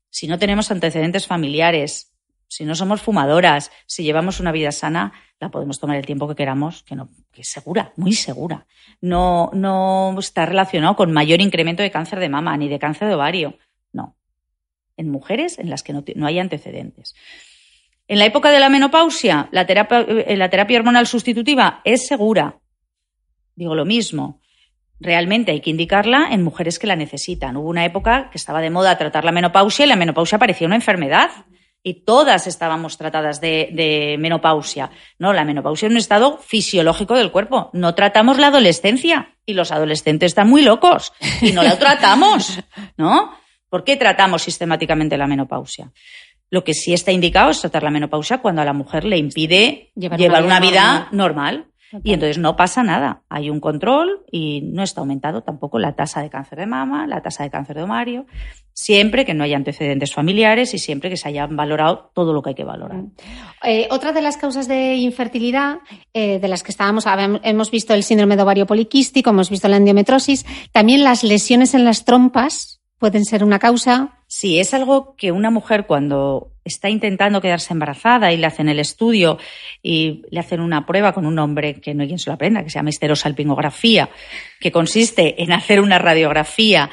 Si 0.09 0.27
no 0.27 0.39
tenemos 0.39 0.71
antecedentes 0.71 1.27
familiares, 1.27 2.16
si 2.47 2.65
no 2.65 2.75
somos 2.75 3.01
fumadoras, 3.01 3.71
si 3.85 4.03
llevamos 4.03 4.39
una 4.39 4.51
vida 4.51 4.71
sana, 4.71 5.13
la 5.39 5.49
podemos 5.49 5.79
tomar 5.79 5.97
el 5.97 6.05
tiempo 6.05 6.27
que 6.27 6.35
queramos, 6.35 6.83
que, 6.83 6.95
no, 6.95 7.09
que 7.31 7.41
es 7.41 7.47
segura, 7.47 7.93
muy 7.97 8.13
segura. 8.13 8.65
No, 9.01 9.51
no 9.53 10.15
está 10.17 10.45
relacionado 10.45 10.95
con 10.95 11.11
mayor 11.11 11.41
incremento 11.41 11.83
de 11.83 11.91
cáncer 11.91 12.19
de 12.19 12.29
mama 12.29 12.55
ni 12.57 12.69
de 12.69 12.79
cáncer 12.79 13.07
de 13.07 13.15
ovario. 13.15 13.57
No. 13.91 14.15
En 14.95 15.09
mujeres 15.09 15.59
en 15.59 15.69
las 15.69 15.83
que 15.83 15.93
no, 15.93 16.03
hay 16.25 16.39
antecedentes. 16.39 17.15
En 18.07 18.19
la 18.19 18.25
época 18.25 18.51
de 18.51 18.59
la 18.59 18.69
menopausia, 18.69 19.49
la 19.51 19.67
terapia, 19.67 19.99
eh, 19.99 20.37
la 20.37 20.49
terapia 20.49 20.79
hormonal 20.79 21.05
sustitutiva 21.05 21.81
es 21.83 22.07
segura. 22.07 22.59
Digo 23.55 23.75
lo 23.75 23.85
mismo. 23.85 24.39
Realmente 24.99 25.51
hay 25.51 25.61
que 25.61 25.69
indicarla 25.69 26.29
en 26.31 26.43
mujeres 26.43 26.79
que 26.79 26.87
la 26.87 26.95
necesitan. 26.95 27.57
Hubo 27.57 27.69
una 27.69 27.85
época 27.85 28.29
que 28.31 28.37
estaba 28.37 28.61
de 28.61 28.71
moda 28.71 28.97
tratar 28.97 29.25
la 29.25 29.31
menopausia 29.31 29.85
y 29.85 29.89
la 29.89 29.95
menopausia 29.95 30.39
parecía 30.39 30.65
una 30.65 30.75
enfermedad. 30.75 31.29
Y 31.87 32.03
todas 32.03 32.47
estábamos 32.47 32.97
tratadas 32.97 33.39
de, 33.39 33.69
de 33.71 34.17
menopausia. 34.19 34.91
No, 35.19 35.31
la 35.31 35.45
menopausia 35.45 35.87
es 35.87 35.91
un 35.91 35.97
estado 35.97 36.37
fisiológico 36.37 37.15
del 37.15 37.31
cuerpo. 37.31 37.69
No 37.71 37.95
tratamos 37.95 38.37
la 38.39 38.47
adolescencia. 38.47 39.37
Y 39.45 39.53
los 39.53 39.71
adolescentes 39.71 40.31
están 40.31 40.49
muy 40.49 40.63
locos. 40.63 41.13
Y 41.41 41.53
no 41.53 41.63
la 41.63 41.79
tratamos. 41.79 42.59
¿No? 42.97 43.31
¿Por 43.69 43.85
qué 43.85 43.95
tratamos 43.95 44.41
sistemáticamente 44.41 45.17
la 45.17 45.27
menopausia? 45.27 45.89
Lo 46.49 46.65
que 46.65 46.73
sí 46.73 46.91
está 46.91 47.13
indicado 47.13 47.51
es 47.51 47.61
tratar 47.61 47.83
la 47.83 47.89
menopausia 47.89 48.39
cuando 48.39 48.61
a 48.61 48.65
la 48.65 48.73
mujer 48.73 49.05
le 49.05 49.17
impide 49.17 49.93
Llevar 49.95 50.19
llevar, 50.19 50.43
una 50.43 50.57
una, 50.57 50.59
vida 50.59 50.81
vida 50.81 51.07
normal. 51.13 51.67
Y 52.03 52.13
entonces 52.13 52.37
no 52.37 52.55
pasa 52.55 52.83
nada. 52.83 53.23
Hay 53.29 53.49
un 53.49 53.59
control 53.59 54.25
y 54.31 54.61
no 54.61 54.83
está 54.83 55.01
aumentado 55.01 55.43
tampoco 55.43 55.79
la 55.79 55.95
tasa 55.95 56.21
de 56.21 56.29
cáncer 56.29 56.59
de 56.59 56.65
mama, 56.65 57.07
la 57.07 57.21
tasa 57.21 57.43
de 57.43 57.49
cáncer 57.49 57.77
de 57.77 57.83
ovario, 57.83 58.25
siempre 58.73 59.25
que 59.25 59.33
no 59.33 59.43
haya 59.43 59.55
antecedentes 59.55 60.13
familiares 60.13 60.73
y 60.73 60.79
siempre 60.79 61.09
que 61.09 61.17
se 61.17 61.29
haya 61.29 61.47
valorado 61.47 62.11
todo 62.13 62.33
lo 62.33 62.41
que 62.41 62.49
hay 62.49 62.55
que 62.55 62.63
valorar. 62.63 63.03
Eh, 63.63 63.87
otra 63.89 64.11
de 64.11 64.21
las 64.21 64.37
causas 64.37 64.67
de 64.67 64.95
infertilidad, 64.95 65.79
eh, 66.13 66.39
de 66.39 66.47
las 66.47 66.63
que 66.63 66.71
estábamos, 66.71 67.05
hemos 67.43 67.71
visto 67.71 67.93
el 67.93 68.03
síndrome 68.03 68.35
de 68.35 68.43
ovario 68.43 68.65
poliquístico, 68.65 69.29
hemos 69.29 69.49
visto 69.49 69.67
la 69.67 69.77
endometrosis, 69.77 70.45
también 70.71 71.03
las 71.03 71.23
lesiones 71.23 71.73
en 71.73 71.85
las 71.85 72.05
trompas 72.05 72.76
pueden 72.99 73.25
ser 73.25 73.43
una 73.43 73.59
causa. 73.59 74.19
Sí, 74.27 74.59
es 74.59 74.73
algo 74.73 75.15
que 75.15 75.31
una 75.31 75.49
mujer 75.49 75.85
cuando 75.85 76.51
está 76.63 76.89
intentando 76.89 77.41
quedarse 77.41 77.73
embarazada 77.73 78.33
y 78.33 78.37
le 78.37 78.45
hacen 78.45 78.67
el 78.69 78.79
estudio 78.79 79.37
y 79.81 80.23
le 80.29 80.39
hacen 80.39 80.59
una 80.59 80.85
prueba 80.85 81.13
con 81.13 81.25
un 81.25 81.39
hombre 81.39 81.79
que 81.79 81.93
no 81.93 82.01
hay 82.01 82.07
quien 82.07 82.19
se 82.19 82.29
lo 82.29 82.33
aprenda, 82.33 82.63
que 82.63 82.69
se 82.69 82.79
llama 82.79 82.89
esterosalpingografía, 82.89 84.09
que 84.59 84.71
consiste 84.71 85.41
en 85.41 85.53
hacer 85.53 85.79
una 85.79 85.97
radiografía 85.97 86.89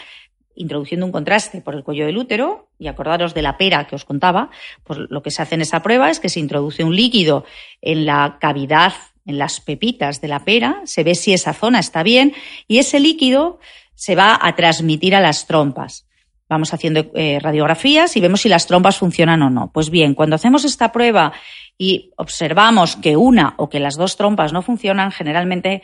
introduciendo 0.57 1.05
un 1.05 1.13
contraste 1.13 1.61
por 1.61 1.75
el 1.75 1.83
cuello 1.83 2.07
del 2.07 2.17
útero, 2.17 2.69
y 2.79 2.87
acordaros 2.87 3.35
de 3.35 3.43
la 3.43 3.57
pera 3.59 3.87
que 3.87 3.97
os 3.97 4.05
contaba, 4.05 4.51
pues 4.85 4.99
lo 5.09 5.23
que 5.23 5.31
se 5.31 5.43
hace 5.43 5.55
en 5.55 5.63
esa 5.63 5.83
prueba 5.83 6.11
es 6.11 6.21
que 6.21 6.29
se 6.29 6.41
introduce 6.41 6.85
un 6.85 6.95
líquido 6.95 7.45
en 7.81 8.07
la 8.07 8.39
cavidad, 8.41 8.93
en 9.27 9.39
las 9.39 9.61
pepitas 9.61 10.21
de 10.21 10.29
la 10.29 10.45
pera, 10.45 10.83
se 10.85 11.03
ve 11.03 11.15
si 11.15 11.33
esa 11.33 11.55
zona 11.55 11.79
está 11.79 12.03
bien, 12.03 12.35
y 12.69 12.79
ese 12.79 13.01
líquido 13.01 13.59
se 13.95 14.15
va 14.15 14.39
a 14.41 14.55
transmitir 14.55 15.15
a 15.15 15.21
las 15.21 15.47
trompas. 15.47 16.07
Vamos 16.49 16.75
haciendo 16.75 17.11
eh, 17.15 17.39
radiografías 17.41 18.17
y 18.17 18.21
vemos 18.21 18.43
si 18.43 18.49
las 18.49 18.67
trompas 18.67 18.99
funcionan 18.99 19.43
o 19.43 19.51
no. 19.51 19.71
Pues 19.73 19.91
bien, 19.91 20.15
cuando 20.15 20.37
hacemos 20.37 20.65
esta 20.65 20.93
prueba 20.93 21.33
y 21.79 22.13
observamos 22.17 22.97
que 22.97 23.17
una 23.17 23.55
o 23.57 23.69
que 23.69 23.81
las 23.81 23.97
dos 23.97 24.17
trompas 24.17 24.53
no 24.53 24.63
funcionan, 24.63 25.11
generalmente 25.11 25.83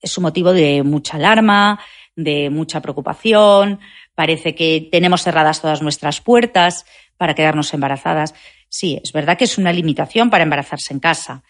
es 0.00 0.18
un 0.18 0.22
motivo 0.22 0.52
de 0.52 0.82
mucha 0.82 1.16
alarma, 1.16 1.80
de 2.14 2.50
mucha 2.50 2.82
preocupación, 2.82 3.80
parece 4.14 4.54
que 4.54 4.88
tenemos 4.92 5.22
cerradas 5.22 5.62
todas 5.62 5.80
nuestras 5.80 6.20
puertas 6.20 6.84
para 7.16 7.34
quedarnos 7.34 7.72
embarazadas. 7.72 8.34
Sí, 8.68 9.00
es 9.02 9.12
verdad 9.12 9.38
que 9.38 9.44
es 9.44 9.58
una 9.58 9.72
limitación 9.72 10.28
para 10.28 10.44
embarazarse 10.44 10.92
en 10.92 11.00
casa, 11.00 11.42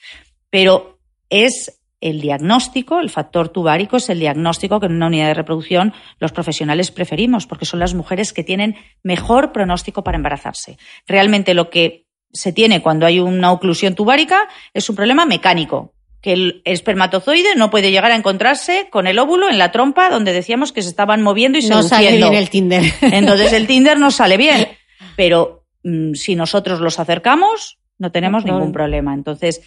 pero 0.51 0.99
es 1.29 1.82
el 2.03 2.20
diagnóstico, 2.20 2.98
el 3.00 3.09
factor 3.09 3.48
tubárico 3.48 3.96
es 3.96 4.11
el 4.11 4.18
diagnóstico 4.18 4.80
que 4.80 4.86
en 4.86 4.96
una 4.96 5.07
unidad 5.07 5.28
de 5.28 5.34
reproducción 5.34 5.94
los 6.18 6.32
profesionales 6.32 6.90
preferimos, 6.90 7.46
porque 7.46 7.64
son 7.64 7.80
las 7.80 7.94
mujeres 7.94 8.32
que 8.32 8.44
tienen 8.44 8.76
mejor 9.03 9.53
pronóstico 9.53 10.05
para 10.05 10.16
embarazarse. 10.16 10.78
Realmente 11.07 11.55
lo 11.55 11.70
que 11.70 12.07
se 12.32 12.53
tiene 12.53 12.82
cuando 12.82 13.07
hay 13.07 13.20
una 13.20 13.53
oclusión 13.53 13.94
tubárica 13.94 14.48
es 14.74 14.90
un 14.90 14.96
problema 14.96 15.24
mecánico, 15.26 15.94
que 16.20 16.32
el 16.32 16.62
espermatozoide 16.64 17.55
no 17.57 17.70
puede 17.70 17.90
llegar 17.90 18.11
a 18.11 18.16
encontrarse 18.16 18.88
con 18.90 19.07
el 19.07 19.18
óvulo 19.18 19.48
en 19.48 19.59
la 19.59 19.72
trompa 19.72 20.11
donde 20.11 20.32
decíamos 20.32 20.72
que 20.72 20.82
se 20.82 20.88
estaban 20.88 21.22
moviendo 21.22 21.59
y 21.59 21.66
no 21.66 21.82
sale 21.82 22.16
bien 22.16 22.34
el 22.34 22.50
Tinder. 22.50 22.84
Entonces 23.00 23.53
el 23.53 23.66
Tinder 23.66 23.98
no 23.98 24.11
sale 24.11 24.36
bien, 24.36 24.68
pero 25.16 25.64
mm, 25.84 26.14
si 26.14 26.34
nosotros 26.34 26.80
los 26.80 26.98
acercamos 26.98 27.78
no 27.98 28.11
tenemos 28.11 28.44
ningún 28.44 28.72
problema. 28.72 29.14
Entonces 29.14 29.62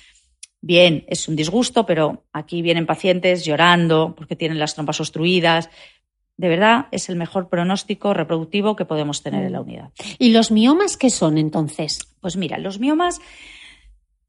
bien, 0.62 1.06
es 1.08 1.28
un 1.28 1.36
disgusto, 1.36 1.86
pero 1.86 2.26
aquí 2.34 2.62
vienen 2.62 2.86
pacientes 2.86 3.46
llorando 3.46 4.16
porque 4.16 4.36
tienen 4.36 4.60
las 4.60 4.74
trompas 4.74 5.00
obstruidas. 5.00 5.70
De 6.38 6.50
verdad, 6.50 6.88
es 6.92 7.08
el 7.10 7.16
mejor 7.16 7.50
pronóstico 7.50 8.14
reproductivo 8.14 8.76
que 8.76 8.86
podemos 8.86 9.24
tener 9.24 9.46
en 9.46 9.54
la 9.54 9.62
unidad. 9.62 9.92
¿Y 10.20 10.32
los 10.32 10.52
miomas 10.52 10.98
qué 10.98 11.10
son 11.10 11.38
entonces? 11.38 12.16
Pues 12.20 12.36
mira, 12.36 12.58
los 12.58 12.80
miomas, 12.80 13.22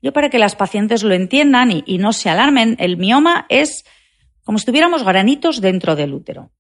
yo 0.02 0.12
para 0.12 0.30
que 0.30 0.38
las 0.38 0.54
pacientes 0.54 1.02
lo 1.02 1.14
entiendan 1.14 1.82
y, 1.84 1.98
no 1.98 2.12
se 2.12 2.30
alarmen, 2.30 2.76
el 2.78 2.96
mioma 2.96 3.46
es 3.48 3.84
como 4.44 4.58
si 4.58 4.66
tuviéramos 4.66 5.02
granitos 5.02 5.60
dentro 5.60 5.96
del 5.96 6.14
útero. 6.14 6.52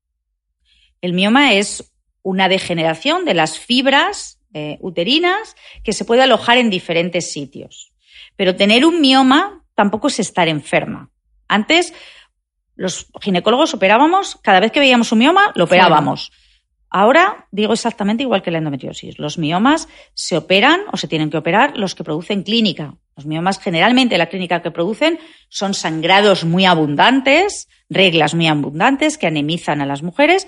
El 1.00 1.12
mioma 1.12 1.52
es 1.52 1.92
una 2.22 2.48
degeneración 2.48 3.24
de 3.24 3.34
las 3.34 3.58
fibras 3.58 4.40
eh, 4.52 4.78
uterinas 4.80 5.54
que 5.84 5.92
se 5.92 6.04
puede 6.04 6.22
alojar 6.22 6.58
en 6.58 6.70
diferentes 6.70 7.30
sitios. 7.30 7.92
Pero 8.36 8.56
tener 8.56 8.84
un 8.84 9.00
mioma 9.00 9.64
tampoco 9.74 10.08
es 10.08 10.18
estar 10.20 10.48
enferma. 10.48 11.10
Antes, 11.48 11.94
los 12.74 13.06
ginecólogos 13.20 13.74
operábamos, 13.74 14.38
cada 14.42 14.60
vez 14.60 14.72
que 14.72 14.80
veíamos 14.80 15.10
un 15.12 15.18
mioma, 15.18 15.52
lo 15.54 15.64
operábamos. 15.64 16.30
Ahora 16.88 17.48
digo 17.50 17.72
exactamente 17.72 18.22
igual 18.22 18.42
que 18.42 18.50
la 18.50 18.58
endometriosis. 18.58 19.18
Los 19.18 19.38
miomas 19.38 19.88
se 20.14 20.36
operan 20.36 20.82
o 20.92 20.96
se 20.96 21.08
tienen 21.08 21.30
que 21.30 21.36
operar 21.36 21.76
los 21.76 21.94
que 21.94 22.04
producen 22.04 22.42
clínica. 22.42 22.94
Los 23.16 23.26
miomas 23.26 23.58
generalmente 23.58 24.18
la 24.18 24.28
clínica 24.28 24.62
que 24.62 24.70
producen 24.70 25.18
son 25.48 25.74
sangrados 25.74 26.44
muy 26.44 26.64
abundantes, 26.64 27.68
reglas 27.88 28.34
muy 28.34 28.46
abundantes 28.46 29.18
que 29.18 29.26
anemizan 29.26 29.80
a 29.80 29.86
las 29.86 30.02
mujeres 30.02 30.46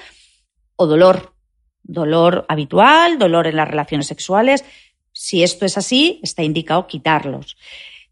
o 0.76 0.86
dolor, 0.86 1.34
dolor 1.82 2.46
habitual, 2.48 3.18
dolor 3.18 3.46
en 3.46 3.56
las 3.56 3.68
relaciones 3.68 4.06
sexuales. 4.06 4.64
Si 5.18 5.42
esto 5.42 5.66
es 5.66 5.76
así, 5.76 6.20
está 6.22 6.44
indicado 6.44 6.86
quitarlos. 6.86 7.56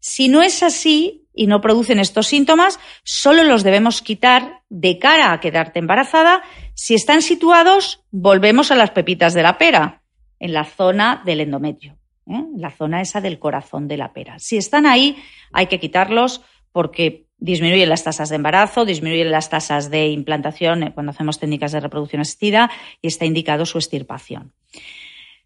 Si 0.01 0.27
no 0.27 0.41
es 0.41 0.61
así 0.61 1.25
y 1.33 1.47
no 1.47 1.61
producen 1.61 1.99
estos 1.99 2.27
síntomas, 2.27 2.81
solo 3.05 3.45
los 3.45 3.63
debemos 3.63 4.01
quitar 4.01 4.63
de 4.67 4.99
cara 4.99 5.31
a 5.31 5.39
quedarte 5.39 5.79
embarazada. 5.79 6.43
Si 6.73 6.95
están 6.95 7.21
situados, 7.21 8.03
volvemos 8.11 8.71
a 8.71 8.75
las 8.75 8.91
pepitas 8.91 9.33
de 9.33 9.41
la 9.41 9.57
pera, 9.57 10.03
en 10.37 10.51
la 10.51 10.65
zona 10.65 11.21
del 11.25 11.39
endometrio, 11.39 11.97
¿eh? 12.27 12.43
la 12.57 12.71
zona 12.71 12.99
esa 12.99 13.21
del 13.21 13.39
corazón 13.39 13.87
de 13.87 13.95
la 13.95 14.11
pera. 14.11 14.37
Si 14.39 14.57
están 14.57 14.85
ahí, 14.85 15.15
hay 15.53 15.67
que 15.67 15.79
quitarlos 15.79 16.41
porque 16.73 17.27
disminuyen 17.37 17.87
las 17.87 18.03
tasas 18.03 18.27
de 18.27 18.35
embarazo, 18.35 18.83
disminuyen 18.83 19.31
las 19.31 19.49
tasas 19.49 19.89
de 19.89 20.07
implantación 20.07 20.83
eh, 20.83 20.91
cuando 20.93 21.11
hacemos 21.11 21.39
técnicas 21.39 21.71
de 21.71 21.79
reproducción 21.79 22.21
asistida 22.21 22.69
y 23.01 23.07
está 23.07 23.23
indicado 23.23 23.65
su 23.65 23.77
extirpación. 23.77 24.51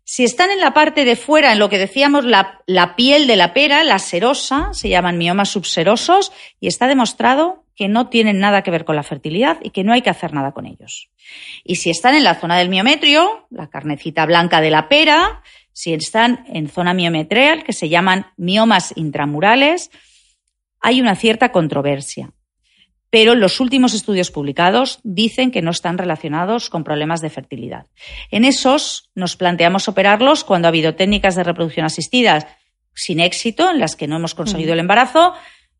Si 0.03 0.23
están 0.23 0.51
en 0.51 0.59
la 0.59 0.73
parte 0.73 1.05
de 1.05 1.15
fuera, 1.15 1.53
en 1.53 1.59
lo 1.59 1.69
que 1.69 1.77
decíamos 1.77 2.25
la, 2.25 2.95
piel 2.95 3.27
de 3.27 3.35
la 3.35 3.53
pera, 3.53 3.83
la 3.83 3.99
serosa, 3.99 4.73
se 4.73 4.89
llaman 4.89 5.17
miomas 5.17 5.49
subserosos 5.49 6.31
y 6.59 6.67
está 6.67 6.87
demostrado 6.87 7.63
que 7.75 7.87
no 7.87 8.09
tienen 8.09 8.39
nada 8.39 8.63
que 8.63 8.71
ver 8.71 8.83
con 8.83 8.95
la 8.95 9.03
fertilidad 9.03 9.57
y 9.61 9.69
que 9.69 9.83
no 9.83 9.93
hay 9.93 10.01
que 10.01 10.09
hacer 10.09 10.33
nada 10.33 10.51
con 10.51 10.65
ellos. 10.65 11.09
Y 11.63 11.77
si 11.77 11.89
están 11.89 12.15
en 12.15 12.23
la 12.23 12.35
zona 12.35 12.57
del 12.57 12.69
miometrio, 12.69 13.47
la 13.49 13.69
carnecita 13.69 14.25
blanca 14.25 14.59
de 14.59 14.71
la 14.71 14.89
pera, 14.89 15.41
si 15.71 15.93
están 15.93 16.43
en 16.47 16.67
zona 16.67 16.93
miometreal, 16.93 17.63
que 17.63 17.73
se 17.73 17.87
llaman 17.87 18.27
miomas 18.37 18.93
intramurales, 18.95 19.91
hay 20.81 20.99
una 20.99 21.15
cierta 21.15 21.51
controversia 21.51 22.31
pero 23.11 23.35
los 23.35 23.59
últimos 23.59 23.93
estudios 23.93 24.31
publicados 24.31 24.99
dicen 25.03 25.51
que 25.51 25.61
no 25.61 25.69
están 25.69 25.99
relacionados 25.99 26.69
con 26.69 26.83
problemas 26.83 27.21
de 27.21 27.29
fertilidad. 27.29 27.85
En 28.31 28.45
esos 28.45 29.11
nos 29.13 29.35
planteamos 29.35 29.87
operarlos 29.87 30.43
cuando 30.43 30.67
ha 30.67 30.69
habido 30.69 30.95
técnicas 30.95 31.35
de 31.35 31.43
reproducción 31.43 31.85
asistidas 31.85 32.47
sin 32.95 33.19
éxito, 33.19 33.69
en 33.69 33.79
las 33.79 33.95
que 33.95 34.07
no 34.07 34.15
hemos 34.15 34.33
conseguido 34.33 34.73
el 34.73 34.79
embarazo, 34.79 35.33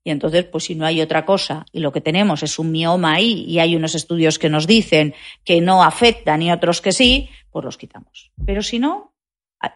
y 0.04 0.10
entonces, 0.10 0.46
pues 0.46 0.66
si 0.66 0.76
no 0.76 0.86
hay 0.86 1.02
otra 1.02 1.26
cosa 1.26 1.66
y 1.72 1.80
lo 1.80 1.92
que 1.92 2.02
tenemos 2.02 2.42
es 2.44 2.58
un 2.58 2.72
mioma 2.72 3.14
ahí 3.14 3.46
y 3.48 3.60
hay 3.60 3.76
unos 3.76 3.96
estudios 3.96 4.40
que 4.40 4.50
nos 4.50 4.66
dicen 4.66 5.14
que 5.44 5.62
no 5.62 5.84
afectan 5.84 6.42
y 6.42 6.52
otros 6.52 6.82
que 6.82 6.92
sí, 6.92 7.30
pues 7.52 7.64
los 7.64 7.78
quitamos. 7.78 8.32
Pero 8.46 8.64
si 8.64 8.80
no, 8.80 9.11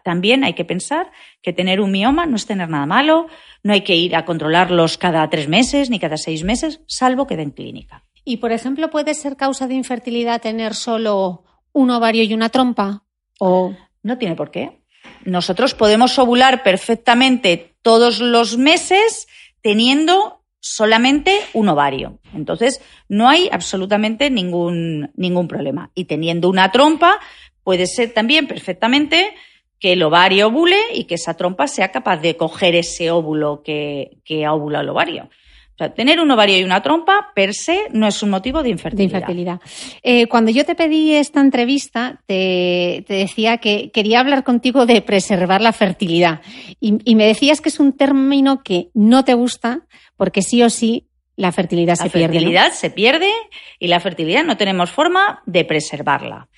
también 0.04 0.44
hay 0.44 0.54
que 0.54 0.64
pensar 0.64 1.10
que 1.42 1.52
tener 1.52 1.80
un 1.80 1.92
mioma 1.92 2.26
no 2.26 2.36
es 2.36 2.46
tener 2.46 2.68
nada 2.68 2.86
malo, 2.86 3.28
no 3.62 3.72
hay 3.72 3.82
que 3.82 3.96
ir 3.96 4.16
a 4.16 4.24
controlarlos 4.24 4.98
cada 4.98 5.28
tres 5.30 5.48
meses 5.48 5.90
ni 5.90 5.98
cada 5.98 6.16
seis 6.16 6.44
meses, 6.44 6.80
salvo 6.86 7.26
que 7.26 7.36
den 7.36 7.50
clínica. 7.50 8.02
Y, 8.24 8.38
por 8.38 8.52
ejemplo, 8.52 8.90
¿puede 8.90 9.14
ser 9.14 9.36
causa 9.36 9.68
de 9.68 9.74
infertilidad 9.74 10.42
tener 10.42 10.74
solo 10.74 11.44
un 11.72 11.90
ovario 11.90 12.24
y 12.24 12.34
una 12.34 12.48
trompa? 12.48 13.04
¿O... 13.38 13.74
No 14.02 14.18
tiene 14.18 14.36
por 14.36 14.52
qué. 14.52 14.82
Nosotros 15.24 15.74
podemos 15.74 16.16
ovular 16.18 16.62
perfectamente 16.62 17.74
todos 17.82 18.20
los 18.20 18.56
meses 18.56 19.26
teniendo 19.62 20.44
solamente 20.60 21.40
un 21.52 21.68
ovario. 21.68 22.20
Entonces, 22.34 22.80
no 23.08 23.28
hay 23.28 23.48
absolutamente 23.50 24.30
ningún, 24.30 25.10
ningún 25.16 25.48
problema. 25.48 25.90
Y 25.94 26.04
teniendo 26.04 26.48
una 26.48 26.70
trompa, 26.70 27.18
puede 27.62 27.86
ser 27.86 28.12
también 28.12 28.46
perfectamente 28.46 29.34
que 29.78 29.92
el 29.92 30.02
ovario 30.02 30.48
ovule 30.48 30.78
y 30.94 31.04
que 31.04 31.16
esa 31.16 31.34
trompa 31.34 31.66
sea 31.66 31.90
capaz 31.92 32.18
de 32.18 32.36
coger 32.36 32.74
ese 32.74 33.10
óvulo 33.10 33.62
que, 33.62 34.18
que 34.24 34.48
ovula 34.48 34.80
el 34.80 34.88
ovario. 34.88 35.28
O 35.76 35.78
sea, 35.78 35.92
tener 35.92 36.20
un 36.20 36.30
ovario 36.30 36.58
y 36.58 36.64
una 36.64 36.82
trompa 36.82 37.32
per 37.34 37.52
se 37.52 37.88
no 37.92 38.06
es 38.06 38.22
un 38.22 38.30
motivo 38.30 38.62
de 38.62 38.70
infertilidad. 38.70 39.10
De 39.10 39.18
infertilidad. 39.18 39.60
Eh, 40.02 40.26
cuando 40.26 40.50
yo 40.50 40.64
te 40.64 40.74
pedí 40.74 41.12
esta 41.12 41.42
entrevista, 41.42 42.22
te, 42.24 43.04
decía 43.06 43.58
que 43.58 43.90
quería 43.90 44.20
hablar 44.20 44.42
contigo 44.42 44.86
de 44.86 45.02
preservar 45.02 45.60
la 45.60 45.74
fertilidad. 45.74 46.40
Y, 46.80 47.14
me 47.14 47.26
decías 47.26 47.60
que 47.60 47.68
es 47.68 47.78
un 47.78 47.92
término 47.92 48.62
que 48.62 48.88
no 48.94 49.22
te 49.26 49.34
gusta 49.34 49.82
porque 50.16 50.40
sí 50.40 50.62
o 50.62 50.70
sí 50.70 51.08
la 51.36 51.52
fertilidad 51.52 51.96
se 51.96 52.08
pierde. 52.08 52.20
La 52.20 52.32
fertilidad 52.32 52.72
se 52.72 52.88
pierde 52.88 53.30
y 53.78 53.88
la 53.88 54.00
fertilidad 54.00 54.44
no 54.44 54.56
tenemos 54.56 54.90
forma 54.90 55.42
de 55.44 55.66
preservarla. 55.66 56.48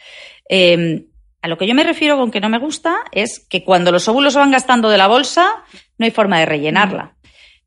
Eh, 0.49 1.07
a 1.49 1.51
lo 1.51 1.57
que 1.57 1.67
yo 1.67 1.75
me 1.75 1.83
refiero 1.83 2.19
con 2.19 2.31
que 2.31 2.41
no 2.41 2.51
me 2.51 2.59
gusta 2.59 2.99
es 3.11 3.41
que 3.49 3.65
cuando 3.65 3.91
los 3.91 4.07
óvulos 4.07 4.35
se 4.35 4.39
van 4.39 4.51
gastando 4.51 4.91
de 4.91 4.99
la 4.99 5.07
bolsa, 5.07 5.65
no 5.97 6.05
hay 6.05 6.11
forma 6.11 6.39
de 6.39 6.45
rellenarla. 6.45 7.17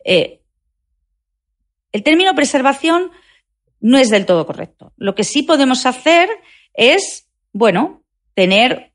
Eh, 0.05 0.41
el 1.91 2.03
término 2.03 2.35
preservación 2.35 3.09
no 3.79 3.97
es 3.97 4.09
del 4.09 4.27
todo 4.27 4.45
correcto. 4.45 4.93
Lo 4.97 5.15
que 5.15 5.23
sí 5.23 5.41
podemos 5.41 5.87
hacer 5.87 6.29
es, 6.75 7.27
bueno, 7.53 8.03
tener 8.35 8.91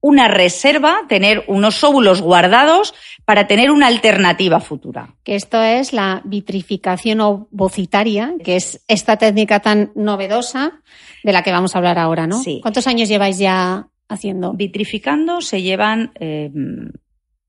una 0.00 0.28
reserva, 0.28 1.02
tener 1.06 1.44
unos 1.48 1.84
óvulos 1.84 2.22
guardados 2.22 2.94
para 3.26 3.46
tener 3.46 3.70
una 3.70 3.88
alternativa 3.88 4.60
futura. 4.60 5.14
Que 5.22 5.34
esto 5.34 5.62
es 5.62 5.92
la 5.92 6.22
vitrificación 6.24 7.20
ovocitaria, 7.20 8.34
que 8.42 8.56
es 8.56 8.82
esta 8.88 9.18
técnica 9.18 9.60
tan 9.60 9.92
novedosa 9.94 10.80
de 11.22 11.32
la 11.32 11.42
que 11.42 11.52
vamos 11.52 11.74
a 11.74 11.78
hablar 11.78 11.98
ahora, 11.98 12.26
¿no? 12.26 12.42
Sí. 12.42 12.60
¿Cuántos 12.62 12.86
años 12.86 13.08
lleváis 13.08 13.38
ya 13.38 13.88
haciendo? 14.08 14.52
Vitrificando 14.52 15.40
se 15.40 15.62
llevan 15.62 16.12
eh, 16.20 16.50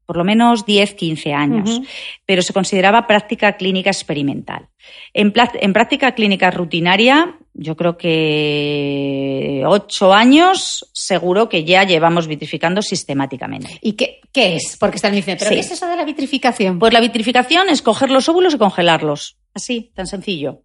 por 0.06 0.18
lo 0.18 0.24
menos 0.24 0.66
10, 0.66 0.94
15 0.94 1.34
años, 1.34 1.82
pero 2.26 2.42
se 2.44 2.54
consideraba 2.54 3.08
práctica 3.08 3.54
clínica 3.58 3.90
experimental. 3.90 4.70
En, 5.14 5.34
en 5.36 5.74
práctica 5.74 6.14
clínica 6.14 6.52
rutinaria, 6.52 7.38
yo 7.56 7.76
creo 7.76 7.98
que 7.98 9.64
8 9.66 10.14
años 10.14 10.90
seguro 10.94 11.50
que 11.50 11.64
ya 11.64 11.84
llevamos 11.84 12.28
vitrificando 12.28 12.82
sistemáticamente. 12.82 13.80
¿Y 13.82 13.94
qué, 13.94 14.20
qué 14.32 14.56
es? 14.58 14.78
Porque 14.80 14.98
están 14.98 15.14
diciendo, 15.14 15.40
¿pero 15.40 15.50
Sí. 15.50 15.56
qué 15.56 15.62
es 15.62 15.72
eso 15.72 15.88
de 15.88 15.96
la 15.96 16.06
vitrificación? 16.06 16.78
Pues 16.80 16.94
la 16.94 17.00
vitrificación 17.02 17.70
es 17.70 17.82
coger 17.82 18.12
los 18.12 18.30
óvulos 18.30 18.54
y 18.54 18.58
congelarlos. 18.58 19.38
Así, 19.54 19.92
tan 19.96 20.06
sencillo. 20.06 20.62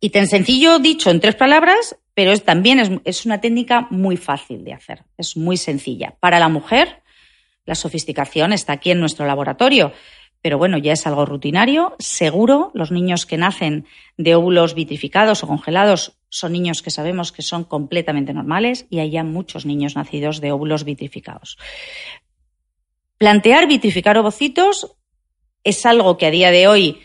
Y 0.00 0.10
tan 0.10 0.26
sencillo 0.26 0.78
dicho 0.78 1.10
en 1.10 1.20
tres 1.20 1.36
palabras, 1.36 1.96
pero 2.14 2.32
es, 2.32 2.42
también 2.42 2.80
es, 2.80 2.90
es 3.04 3.26
una 3.26 3.40
técnica 3.40 3.86
muy 3.90 4.16
fácil 4.16 4.64
de 4.64 4.72
hacer. 4.72 5.04
Es 5.18 5.36
muy 5.36 5.56
sencilla. 5.56 6.16
Para 6.20 6.40
la 6.40 6.48
mujer, 6.48 7.02
la 7.66 7.74
sofisticación 7.74 8.52
está 8.52 8.72
aquí 8.72 8.90
en 8.90 9.00
nuestro 9.00 9.26
laboratorio. 9.26 9.92
Pero 10.42 10.56
bueno, 10.56 10.78
ya 10.78 10.92
es 10.92 11.06
algo 11.06 11.26
rutinario. 11.26 11.94
Seguro, 11.98 12.70
los 12.72 12.90
niños 12.90 13.26
que 13.26 13.36
nacen 13.36 13.86
de 14.16 14.34
óvulos 14.34 14.74
vitrificados 14.74 15.44
o 15.44 15.46
congelados 15.46 16.16
son 16.30 16.52
niños 16.52 16.80
que 16.80 16.90
sabemos 16.90 17.30
que 17.30 17.42
son 17.42 17.64
completamente 17.64 18.32
normales 18.32 18.86
y 18.88 19.00
hay 19.00 19.10
ya 19.10 19.22
muchos 19.22 19.66
niños 19.66 19.96
nacidos 19.96 20.40
de 20.40 20.52
óvulos 20.52 20.84
vitrificados. 20.84 21.58
Plantear 23.18 23.66
vitrificar 23.66 24.16
ovocitos 24.16 24.96
es 25.62 25.84
algo 25.84 26.16
que 26.16 26.26
a 26.26 26.30
día 26.30 26.50
de 26.50 26.68
hoy 26.68 27.00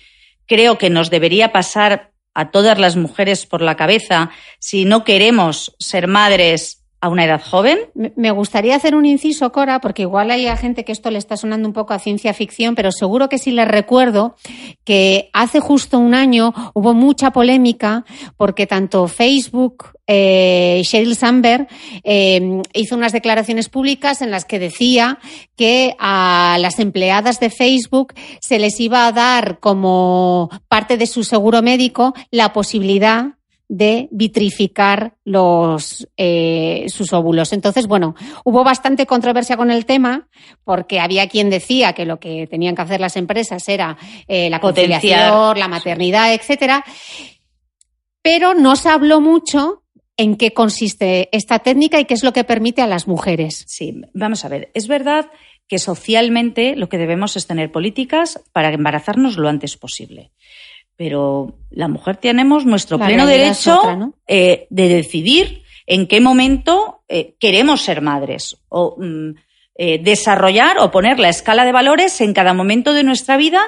creo 0.45 0.77
que 0.77 0.89
nos 0.89 1.09
debería 1.09 1.51
pasar 1.51 2.13
a 2.35 2.51
todas 2.51 2.77
las 2.77 2.95
mujeres 2.95 3.47
por 3.47 3.61
la 3.61 3.75
cabeza 3.75 4.29
si 4.59 4.85
no 4.85 5.03
queremos 5.03 5.75
ser 5.79 6.07
madres 6.07 6.84
a 7.05 7.09
una 7.09 7.25
edad 7.25 7.41
joven. 7.41 7.77
Me 8.15 8.31
gustaría 8.31 8.75
hacer 8.75 8.95
un 8.95 9.05
inciso, 9.05 9.51
Cora, 9.51 9.79
porque 9.79 10.01
igual 10.01 10.31
hay 10.31 10.47
a 10.47 10.57
gente 10.57 10.83
que 10.83 10.91
esto 10.91 11.11
le 11.11 11.19
está 11.19 11.37
sonando 11.37 11.67
un 11.67 11.73
poco 11.73 11.93
a 11.93 11.99
ciencia 11.99 12.33
ficción, 12.33 12.73
pero 12.73 12.91
seguro 12.91 13.29
que 13.29 13.37
sí 13.37 13.51
les 13.51 13.67
recuerdo 13.67 14.35
que 14.83 15.29
hace 15.31 15.59
justo 15.59 15.99
un 15.99 16.15
año 16.15 16.51
hubo 16.73 16.95
mucha 16.95 17.31
polémica 17.31 18.05
porque 18.37 18.65
tanto 18.65 19.07
Facebook, 19.07 19.89
eh, 20.07 20.81
Sheryl 20.83 21.15
Sandberg, 21.15 21.67
eh, 22.03 22.61
hizo 22.73 22.95
unas 22.95 23.11
declaraciones 23.11 23.69
públicas 23.69 24.23
en 24.23 24.31
las 24.31 24.45
que 24.45 24.57
decía 24.57 25.19
que 25.55 25.95
a 25.99 26.57
las 26.59 26.79
empleadas 26.79 27.39
de 27.39 27.51
Facebook 27.51 28.15
se 28.41 28.57
les 28.57 28.79
iba 28.79 29.05
a 29.05 29.11
dar 29.11 29.59
como 29.59 30.49
parte 30.67 30.97
de 30.97 31.05
su 31.05 31.23
seguro 31.23 31.61
médico 31.61 32.15
la 32.31 32.51
posibilidad 32.51 33.35
de 33.67 34.07
vitrificar 34.11 35.15
los, 35.23 36.07
eh, 36.17 36.85
sus 36.87 37.13
óvulos. 37.13 37.51
Entonces, 37.53 37.87
bueno, 37.87 38.15
hubo 38.43 38.63
bastante 38.63 39.05
controversia 39.05 39.57
con 39.57 39.71
el 39.71 39.85
tema 39.85 40.27
porque 40.63 40.99
había 40.99 41.27
quien 41.27 41.49
decía 41.49 41.93
que 41.93 42.05
lo 42.05 42.19
que 42.19 42.47
tenían 42.47 42.75
que 42.75 42.83
hacer 42.83 42.99
las 42.99 43.15
empresas 43.15 43.67
era 43.67 43.97
eh, 44.27 44.49
la 44.49 44.59
Potenciar. 44.59 44.99
conciliación, 45.01 45.59
la 45.59 45.67
maternidad, 45.67 46.33
etcétera. 46.33 46.85
Pero 48.21 48.53
no 48.53 48.75
se 48.75 48.89
habló 48.89 49.21
mucho 49.21 49.83
en 50.17 50.37
qué 50.37 50.53
consiste 50.53 51.29
esta 51.31 51.59
técnica 51.59 51.99
y 51.99 52.05
qué 52.05 52.13
es 52.13 52.23
lo 52.23 52.33
que 52.33 52.43
permite 52.43 52.81
a 52.81 52.87
las 52.87 53.07
mujeres. 53.07 53.65
Sí, 53.67 54.01
vamos 54.13 54.45
a 54.45 54.49
ver. 54.49 54.71
Es 54.73 54.87
verdad 54.87 55.29
que 55.67 55.79
socialmente 55.79 56.75
lo 56.75 56.89
que 56.89 56.97
debemos 56.97 57.35
es 57.35 57.47
tener 57.47 57.71
políticas 57.71 58.41
para 58.53 58.71
embarazarnos 58.71 59.37
lo 59.37 59.49
antes 59.49 59.77
posible. 59.77 60.31
Pero 60.97 61.57
la 61.69 61.87
mujer 61.87 62.17
tenemos 62.17 62.65
nuestro 62.65 62.97
La 62.97 63.07
pleno 63.07 63.25
derecho 63.25 63.79
otra, 63.79 63.95
¿no? 63.95 64.13
eh, 64.27 64.67
de 64.69 64.87
decidir 64.87 65.63
en 65.87 66.07
qué 66.07 66.21
momento 66.21 67.03
eh, 67.07 67.35
queremos 67.39 67.81
ser 67.81 68.01
madres 68.01 68.57
o 68.69 68.95
mm, 68.97 69.31
eh, 69.77 69.99
desarrollar 69.99 70.77
o 70.79 70.91
poner 70.91 71.19
la 71.19 71.29
escala 71.29 71.65
de 71.65 71.71
valores 71.71 72.21
en 72.21 72.33
cada 72.33 72.53
momento 72.53 72.93
de 72.93 73.03
nuestra 73.03 73.37
vida 73.37 73.61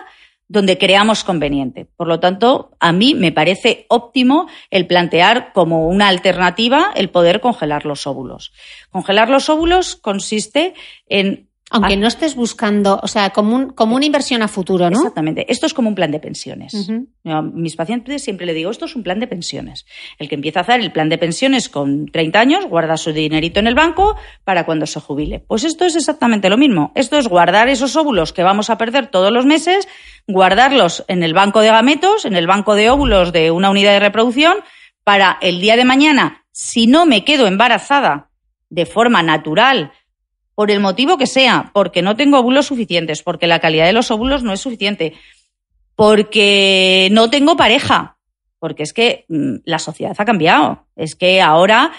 donde 0.47 0.78
creamos 0.78 1.23
conveniente. 1.23 1.86
Por 1.97 2.07
lo 2.07 2.19
tanto, 2.19 2.71
a 2.80 2.93
mí 2.93 3.13
me 3.13 3.32
parece 3.32 3.86
óptimo 3.89 4.47
el 4.71 4.88
plantear 4.88 5.51
como 5.51 5.89
una 5.89 6.07
alternativa 6.07 6.91
el 6.95 7.09
poder 7.09 7.41
congelar 7.41 7.86
los 7.86 8.07
óvulos. 8.07 8.53
Congelar 8.89 9.30
los 9.30 9.49
óvulos 9.49 9.97
consiste 9.97 10.73
en 11.07 11.46
Aunque 11.70 11.95
Ah. 11.95 11.97
no 11.97 12.07
estés 12.07 12.36
buscando, 12.36 12.97
o 13.03 13.07
sea, 13.09 13.32
como, 13.32 13.53
un- 13.55 13.70
como 13.72 13.97
una 13.97 14.05
inversión 14.05 14.41
a 14.41 14.47
futuro, 14.47 14.89
¿no? 14.89 14.95
Exactamente. 14.97 15.45
Esto 15.51 15.65
es 15.65 15.74
como 15.74 15.89
un 15.89 15.95
plan 15.95 16.11
de 16.11 16.20
pensiones. 16.22 16.74
Ujú. 16.74 17.07
Yo 17.26 17.34
A 17.36 17.41
mis 17.41 17.76
pacientes 17.76 18.24
siempre 18.24 18.45
le 18.45 18.53
digo, 18.53 18.72
esto 18.72 18.86
es 18.86 18.95
un 18.95 19.03
plan 19.03 19.20
de 19.20 19.28
pensiones. 19.28 19.86
El 20.18 20.30
que 20.30 20.36
empieza 20.36 20.59
a 20.59 20.63
hacer 20.63 20.80
el 20.80 20.93
plan 20.93 21.09
de 21.09 21.18
pensiones 21.18 21.68
con 21.68 22.05
30 22.05 22.39
años, 22.39 22.65
guarda 22.68 22.95
su 22.95 23.11
dinerito 23.11 23.59
en 23.59 23.68
el 23.68 23.76
banco 23.76 24.15
para 24.45 24.65
cuando 24.65 24.86
se 24.86 25.01
jubile. 25.01 25.39
Pues 25.45 25.65
esto 25.65 25.84
es 25.86 25.97
exactamente 25.97 26.49
lo 26.49 26.57
mismo. 26.57 26.93
Esto 26.95 27.18
es 27.18 27.28
guardar 27.28 27.68
esos 27.68 27.97
óvulos 27.97 28.32
que 28.32 28.43
vamos 28.43 28.70
a 28.70 28.78
perder 28.78 29.07
todos 29.07 29.32
los 29.34 29.45
meses, 29.45 29.89
guardarlos 30.26 31.03
en 31.09 31.22
el 31.24 31.34
banco 31.34 31.59
de 31.59 31.68
gametos, 31.68 32.24
en 32.26 32.36
el 32.38 32.47
banco 32.47 32.76
de 32.76 32.89
óvulos 32.89 33.34
de 33.34 33.51
una 33.51 33.70
unidad 33.70 33.91
de 33.91 33.99
reproducción, 33.99 34.55
para 35.03 35.38
el 35.41 35.59
día 35.61 35.76
de 35.78 35.86
mañana, 35.86 36.45
si 36.51 36.88
no 36.88 37.05
me 37.05 37.24
quedo 37.24 37.47
embarazada 37.47 38.30
de 38.70 38.86
forma 38.86 39.24
natural, 39.24 39.91
por 40.58 40.72
el 40.72 40.80
motivo 40.80 41.20
que 41.20 41.28
sea, 41.28 41.70
porque 41.72 42.01
no 42.01 42.16
tengo 42.16 42.39
óvulos 42.39 42.66
suficientes, 42.66 43.22
porque 43.22 43.45
la 43.45 43.60
calidad 43.60 43.86
de 43.86 43.93
los 43.93 44.10
óvulos 44.10 44.41
no 44.41 44.53
es 44.53 44.60
suficiente, 44.60 45.14
porque 45.95 47.10
no 47.12 47.30
tengo 47.30 47.55
pareja, 47.55 48.18
porque 48.58 48.82
es 48.82 48.91
que 48.91 49.26
mm, 49.28 49.58
la 49.66 49.78
sociedad 49.78 50.16
ha 50.18 50.26
cambiado. 50.26 50.88
Es 50.95 51.14
que 51.16 51.43
ahora, 51.43 51.91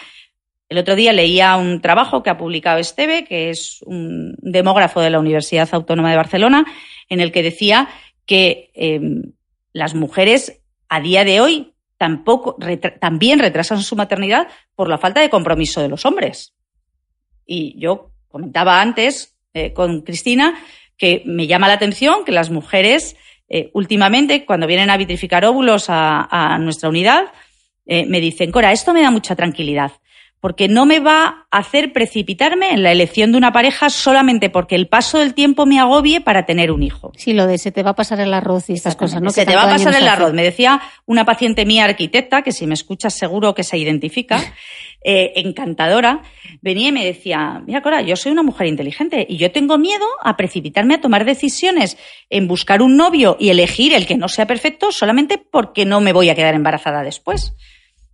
el 0.68 0.78
otro 0.78 0.96
día 0.96 1.12
leía 1.12 1.54
un 1.54 1.80
trabajo 1.80 2.24
que 2.24 2.30
ha 2.30 2.36
publicado 2.36 2.80
Esteve, 2.80 3.24
que 3.24 3.50
es 3.50 3.78
un 3.86 4.34
demógrafo 4.38 5.00
de 5.00 5.10
la 5.10 5.20
Universidad 5.20 5.68
Autónoma 5.70 6.10
de 6.10 6.16
Barcelona, 6.16 6.64
en 7.08 7.20
el 7.20 7.30
que 7.30 7.44
decía 7.44 7.88
que 8.26 8.72
eh, 8.74 9.00
las 9.72 9.94
mujeres 9.94 10.60
a 10.88 11.00
día 11.00 11.22
de 11.22 11.40
hoy 11.40 11.74
tampoco 11.96 12.56
también 13.00 13.38
retrasan 13.38 13.82
su 13.82 13.94
maternidad 13.94 14.48
por 14.74 14.88
la 14.88 14.98
falta 14.98 15.20
de 15.20 15.30
compromiso 15.30 15.80
de 15.80 15.88
los 15.88 16.04
hombres. 16.04 16.54
Y 17.46 17.78
yo 17.78 18.10
comentaba 18.28 18.80
antes 18.80 19.36
eh, 19.54 19.72
con 19.72 20.02
Cristina 20.02 20.58
que 20.96 21.22
me 21.24 21.46
llama 21.46 21.68
la 21.68 21.74
atención 21.74 22.24
que 22.24 22.32
las 22.32 22.50
mujeres 22.50 23.16
eh, 23.48 23.70
últimamente, 23.72 24.44
cuando 24.44 24.66
vienen 24.66 24.90
a 24.90 24.96
vitrificar 24.96 25.44
óvulos 25.44 25.86
a, 25.88 26.58
nuestra 26.60 26.88
unidad, 26.88 27.32
eh, 27.86 28.04
me 28.04 28.20
dicen, 28.20 28.52
Cora, 28.52 28.72
esto 28.72 28.92
me 28.92 29.00
da 29.00 29.10
mucha 29.10 29.34
tranquilidad, 29.34 29.92
porque 30.40 30.68
no 30.68 30.86
me 30.86 31.00
va 31.00 31.46
a 31.50 31.58
hacer 31.58 31.92
precipitarme 31.92 32.70
en 32.70 32.82
la 32.82 32.92
elección 32.92 33.32
de 33.32 33.38
una 33.38 33.52
pareja 33.52 33.90
solamente 33.90 34.50
porque 34.50 34.76
el 34.76 34.86
paso 34.86 35.18
del 35.18 35.34
tiempo 35.34 35.66
me 35.66 35.80
agobie 35.80 36.20
para 36.20 36.46
tener 36.46 36.70
un 36.70 36.82
hijo. 36.82 37.12
Sí, 37.16 37.32
lo 37.32 37.46
de 37.46 37.58
se 37.58 37.72
te 37.72 37.82
va 37.82 37.90
a 37.90 37.94
pasar 37.94 38.20
el 38.20 38.32
arroz 38.32 38.70
y 38.70 38.74
estas 38.74 38.94
cosas, 38.94 39.20
¿no? 39.20 39.30
Se 39.30 39.44
te 39.44 39.56
va 39.56 39.64
a 39.64 39.70
pasar 39.70 39.94
el 39.94 40.06
hace. 40.06 40.08
arroz. 40.08 40.32
Me 40.34 40.44
decía 40.44 40.80
una 41.06 41.24
paciente 41.24 41.66
mía 41.66 41.84
arquitecta, 41.84 42.42
que 42.42 42.52
si 42.52 42.66
me 42.66 42.74
escuchas 42.74 43.14
seguro 43.14 43.54
que 43.54 43.64
se 43.64 43.78
identifica, 43.78 44.40
eh, 45.04 45.32
encantadora, 45.36 46.22
venía 46.60 46.88
y 46.88 46.92
me 46.92 47.04
decía, 47.04 47.60
mira 47.66 47.82
Cora, 47.82 48.02
yo 48.02 48.14
soy 48.14 48.30
una 48.30 48.44
mujer 48.44 48.68
inteligente 48.68 49.26
y 49.28 49.38
yo 49.38 49.50
tengo 49.50 49.76
miedo 49.76 50.06
a 50.22 50.36
precipitarme 50.36 50.94
a 50.94 51.00
tomar 51.00 51.24
decisiones 51.24 51.96
en 52.30 52.46
buscar 52.46 52.80
un 52.80 52.96
novio 52.96 53.36
y 53.40 53.50
elegir 53.50 53.92
el 53.92 54.06
que 54.06 54.16
no 54.16 54.28
sea 54.28 54.46
perfecto 54.46 54.92
solamente 54.92 55.38
porque 55.38 55.84
no 55.84 56.00
me 56.00 56.12
voy 56.12 56.30
a 56.30 56.36
quedar 56.36 56.54
embarazada 56.54 57.02
después. 57.02 57.54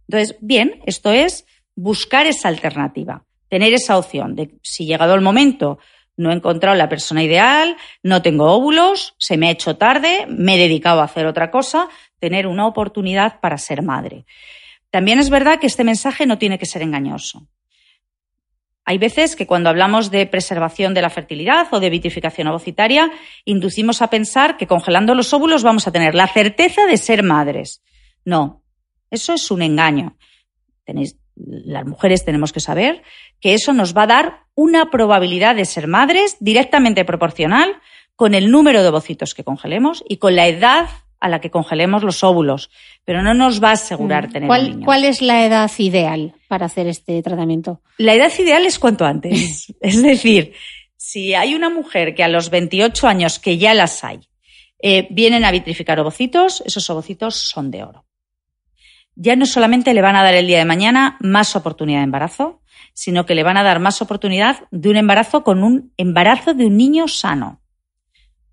Entonces, 0.09 0.37
bien, 0.41 0.81
esto 0.87 1.13
es 1.13 1.47
buscar 1.75 2.27
esa 2.27 2.49
alternativa, 2.49 3.25
tener 3.49 3.73
esa 3.75 3.99
opción 3.99 4.35
de 4.35 4.55
si 4.63 4.87
llegado 4.87 5.15
el 5.15 5.21
momento 5.21 5.79
no 6.17 6.31
he 6.31 6.35
encontrado 6.35 6.77
la 6.77 6.89
persona 6.89 7.23
ideal, 7.23 7.77
no 8.03 8.23
tengo 8.23 8.53
óvulos, 8.53 9.15
se 9.19 9.37
me 9.37 9.49
ha 9.49 9.53
hecho 9.53 9.77
tarde, 9.77 10.27
me 10.29 10.55
he 10.55 10.59
dedicado 10.59 11.01
a 11.01 11.05
hacer 11.05 11.27
otra 11.27 11.51
cosa, 11.51 11.89
tener 12.21 12.47
una 12.47 12.67
oportunidad 12.67 13.41
para 13.41 13.59
ser 13.59 13.83
madre. 13.83 14.25
También 14.91 15.19
es 15.19 15.29
verdad 15.29 15.59
que 15.59 15.67
este 15.67 15.83
mensaje 15.83 16.25
no 16.25 16.39
tiene 16.39 16.59
que 16.59 16.67
ser 16.67 16.83
engañoso. 16.83 17.49
Hay 18.85 18.99
veces 18.99 19.35
que 19.35 19.47
cuando 19.47 19.71
hablamos 19.71 20.11
de 20.11 20.27
preservación 20.27 20.93
de 20.93 21.03
la 21.03 21.11
fertilidad 21.11 21.67
o 21.73 21.81
de 21.81 21.91
vitrificación 21.91 22.49
ovocitaria, 22.49 23.11
inducimos 23.45 24.03
a 24.03 24.11
pensar 24.11 24.57
que 24.57 24.67
congelando 24.67 25.15
los 25.15 25.33
óvulos 25.33 25.63
vamos 25.63 25.89
a 25.89 25.93
tener 25.93 26.15
la 26.15 26.29
certeza 26.29 26.87
de 26.87 26.99
ser 26.99 27.23
madres. 27.23 27.83
No, 28.25 28.63
eso 29.11 29.35
es 29.35 29.51
un 29.51 29.63
engaño. 29.63 30.17
Tenéis, 30.85 31.17
las 31.37 31.85
mujeres 31.85 32.25
tenemos 32.25 32.53
que 32.53 32.61
saber 32.61 33.03
que 33.41 33.55
eso 33.55 33.73
nos 33.73 33.97
va 33.97 34.03
a 34.03 34.07
dar 34.07 34.41
una 34.55 34.91
probabilidad 34.91 35.57
de 35.57 35.65
ser 35.65 35.89
madres 35.89 36.37
directamente 36.41 37.05
proporcional 37.05 37.77
con 38.17 38.35
el 38.35 38.51
número 38.51 38.83
de 38.83 38.89
ovocitos 38.89 39.35
que 39.35 39.45
congelemos 39.45 40.05
y 40.09 40.19
con 40.19 40.37
la 40.37 40.47
edad 40.47 40.89
a 41.21 41.29
la 41.29 41.41
que 41.41 41.51
congelemos 41.51 42.03
los 42.03 42.23
óvulos, 42.23 42.71
pero 43.05 43.23
no 43.23 43.33
nos 43.33 43.63
va 43.63 43.71
a 43.71 43.73
asegurar 43.73 44.31
tener 44.31 44.47
¿Cuál, 44.47 44.71
niños. 44.71 44.85
¿Cuál 44.85 45.05
es 45.05 45.23
la 45.23 45.45
edad 45.47 45.71
ideal 45.79 46.35
para 46.49 46.67
hacer 46.67 46.87
este 46.87 47.23
tratamiento? 47.23 47.81
La 47.97 48.15
edad 48.15 48.31
ideal 48.39 48.67
es 48.67 48.79
cuanto 48.79 49.07
antes. 49.07 49.73
es 49.81 50.03
decir, 50.03 50.53
si 50.97 51.35
hay 51.35 51.55
una 51.55 51.71
mujer 51.71 52.15
que 52.15 52.25
a 52.25 52.29
los 52.29 52.51
28 52.51 53.09
años, 53.09 53.39
que 53.39 53.57
ya 53.57 53.73
las 53.73 54.05
hay, 54.05 54.21
eh, 54.81 55.09
vienen 55.11 55.45
a 55.45 55.51
vitrificar 55.51 55.99
ovocitos, 55.99 56.63
esos 56.67 56.89
ovocitos 56.91 57.37
son 57.37 57.71
de 57.71 57.85
oro. 57.85 58.05
Ya 59.17 59.37
no 59.37 59.47
solamente 59.47 59.95
le 59.95 60.03
van 60.03 60.17
a 60.17 60.23
dar 60.23 60.35
el 60.35 60.47
día 60.47 60.59
de 60.59 60.65
mañana 60.65 61.17
más 61.21 61.57
oportunidad 61.57 61.99
de 61.99 62.05
embarazo, 62.05 62.61
sino 62.93 63.27
que 63.27 63.35
le 63.35 63.43
van 63.43 63.57
a 63.57 63.63
dar 63.63 63.81
más 63.81 64.03
oportunidad 64.03 64.67
de 64.71 64.91
un 64.91 64.97
embarazo 64.97 65.45
con 65.45 65.63
un 65.63 65.93
embarazo 65.97 66.55
de 66.55 66.67
un 66.67 66.77
niño 66.77 67.09
sano. 67.09 67.61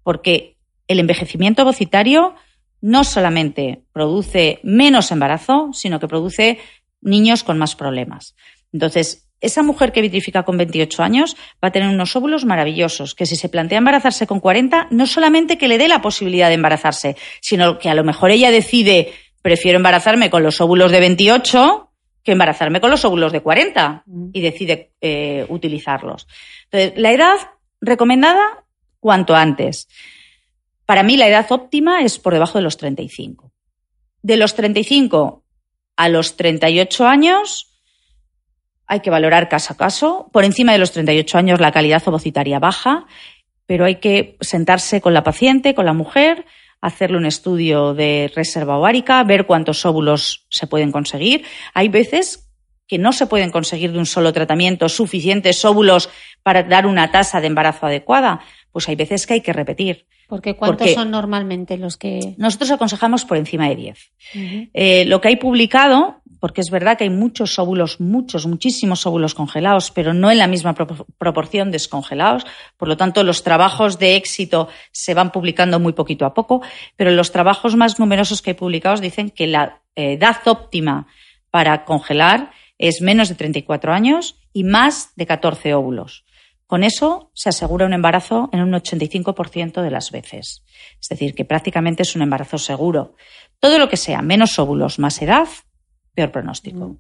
Porque 0.03 0.57
el 0.87 0.99
envejecimiento 0.99 1.63
ovocitario 1.63 2.35
no 2.81 3.03
solamente 3.03 3.83
produce 3.93 4.59
menos 4.63 5.11
embarazo, 5.11 5.69
sino 5.73 5.99
que 5.99 6.07
produce 6.07 6.59
niños 7.01 7.43
con 7.43 7.57
más 7.57 7.75
problemas. 7.75 8.35
Entonces, 8.73 9.29
esa 9.41 9.63
mujer 9.63 9.91
que 9.91 10.01
vitrifica 10.01 10.43
con 10.43 10.57
28 10.57 11.03
años 11.03 11.35
va 11.63 11.69
a 11.69 11.71
tener 11.71 11.89
unos 11.89 12.15
óvulos 12.15 12.45
maravillosos, 12.45 13.15
que 13.15 13.25
si 13.25 13.35
se 13.35 13.49
plantea 13.49 13.79
embarazarse 13.79 14.27
con 14.27 14.39
40, 14.39 14.87
no 14.91 15.07
solamente 15.07 15.57
que 15.57 15.67
le 15.67 15.79
dé 15.79 15.87
la 15.87 16.01
posibilidad 16.01 16.47
de 16.47 16.55
embarazarse, 16.55 17.17
sino 17.41 17.79
que 17.79 17.89
a 17.89 17.95
lo 17.95 18.03
mejor 18.03 18.29
ella 18.29 18.51
decide, 18.51 19.13
prefiero 19.41 19.77
embarazarme 19.77 20.29
con 20.29 20.43
los 20.43 20.61
óvulos 20.61 20.91
de 20.91 20.99
28 20.99 21.89
que 22.23 22.33
embarazarme 22.33 22.81
con 22.81 22.91
los 22.91 23.03
óvulos 23.03 23.31
de 23.31 23.41
40 23.41 24.03
y 24.33 24.41
decide 24.41 24.91
eh, 25.01 25.45
utilizarlos. 25.49 26.27
Entonces, 26.65 26.93
la 26.99 27.11
edad 27.11 27.37
recomendada, 27.79 28.63
cuanto 28.99 29.35
antes. 29.35 29.87
Para 30.85 31.03
mí 31.03 31.17
la 31.17 31.27
edad 31.27 31.51
óptima 31.51 32.01
es 32.01 32.19
por 32.19 32.33
debajo 32.33 32.57
de 32.57 32.63
los 32.63 32.77
35. 32.77 33.51
De 34.21 34.37
los 34.37 34.53
35 34.55 35.43
a 35.95 36.09
los 36.09 36.37
38 36.37 37.07
años 37.07 37.67
hay 38.85 38.99
que 38.99 39.09
valorar 39.09 39.49
caso 39.49 39.73
a 39.73 39.77
caso. 39.77 40.29
Por 40.31 40.43
encima 40.43 40.73
de 40.73 40.77
los 40.77 40.91
38 40.91 41.37
años 41.37 41.59
la 41.59 41.71
calidad 41.71 42.07
ovocitaria 42.07 42.59
baja, 42.59 43.05
pero 43.65 43.85
hay 43.85 43.95
que 43.95 44.37
sentarse 44.41 45.01
con 45.01 45.13
la 45.13 45.23
paciente, 45.23 45.73
con 45.73 45.85
la 45.85 45.93
mujer, 45.93 46.45
hacerle 46.81 47.17
un 47.17 47.25
estudio 47.25 47.93
de 47.93 48.31
reserva 48.35 48.77
ovárica, 48.77 49.23
ver 49.23 49.45
cuántos 49.45 49.85
óvulos 49.85 50.45
se 50.49 50.67
pueden 50.67 50.91
conseguir. 50.91 51.45
Hay 51.73 51.87
veces 51.89 52.49
que 52.87 52.97
no 52.97 53.13
se 53.13 53.27
pueden 53.27 53.51
conseguir 53.51 53.91
de 53.93 53.99
un 53.99 54.05
solo 54.05 54.33
tratamiento 54.33 54.89
suficientes 54.89 55.63
óvulos 55.63 56.09
para 56.43 56.63
dar 56.63 56.85
una 56.87 57.11
tasa 57.11 57.39
de 57.39 57.47
embarazo 57.47 57.85
adecuada. 57.85 58.41
Pues 58.71 58.89
hay 58.89 58.95
veces 58.95 59.25
que 59.27 59.35
hay 59.35 59.41
que 59.41 59.53
repetir. 59.53 60.07
Porque 60.27 60.55
¿cuántos 60.55 60.77
Porque- 60.79 60.93
son 60.93 61.11
normalmente 61.11 61.77
los 61.77 61.97
que...? 61.97 62.35
Nosotros 62.37 62.71
aconsejamos 62.71 63.25
por 63.25 63.37
encima 63.37 63.67
de 63.69 63.75
10. 63.75 64.11
Eh, 64.73 65.05
lo 65.05 65.19
que 65.21 65.27
hay 65.27 65.35
publicado, 65.35 66.20
porque 66.41 66.59
es 66.59 66.69
verdad 66.69 66.97
que 66.97 67.05
hay 67.05 67.09
muchos 67.09 67.57
óvulos, 67.59 68.01
muchos, 68.01 68.45
muchísimos 68.47 69.05
óvulos 69.05 69.33
congelados, 69.35 69.91
pero 69.91 70.13
no 70.13 70.29
en 70.31 70.39
la 70.39 70.47
misma 70.47 70.73
pro- 70.73 71.05
proporción 71.17 71.71
descongelados. 71.71 72.45
Por 72.75 72.89
lo 72.89 72.97
tanto, 72.97 73.23
los 73.23 73.43
trabajos 73.43 73.97
de 73.99 74.15
éxito 74.17 74.67
se 74.91 75.13
van 75.13 75.31
publicando 75.31 75.79
muy 75.79 75.93
poquito 75.93 76.25
a 76.25 76.33
poco, 76.33 76.61
pero 76.97 77.11
los 77.11 77.31
trabajos 77.31 77.77
más 77.77 77.99
numerosos 77.99 78.41
que 78.41 78.49
hay 78.49 78.55
publicados 78.55 78.99
dicen 78.99 79.29
que 79.29 79.47
la 79.47 79.81
eh, 79.95 80.13
edad 80.13 80.37
óptima 80.45 81.07
para 81.51 81.85
congelar 81.85 82.51
es 82.77 83.01
menos 83.01 83.29
de 83.29 83.35
34 83.35 83.93
años 83.93 84.35
y 84.51 84.63
más 84.63 85.11
de 85.15 85.27
14 85.27 85.73
óvulos. 85.75 86.25
Con 86.65 86.83
eso 86.83 87.29
se 87.33 87.49
asegura 87.49 87.85
un 87.85 87.93
embarazo 87.93 88.49
en 88.53 88.61
un 88.61 88.71
85% 88.71 89.81
de 89.81 89.91
las 89.91 90.09
veces. 90.09 90.63
Es 91.01 91.09
decir, 91.09 91.35
que 91.35 91.45
prácticamente 91.45 92.03
es 92.03 92.15
un 92.15 92.21
embarazo 92.21 92.57
seguro. 92.57 93.15
Todo 93.59 93.77
lo 93.77 93.89
que 93.89 93.97
sea 93.97 94.21
menos 94.21 94.57
óvulos 94.57 94.97
más 94.97 95.21
edad, 95.21 95.47
peor 96.13 96.31
pronóstico. 96.31 96.97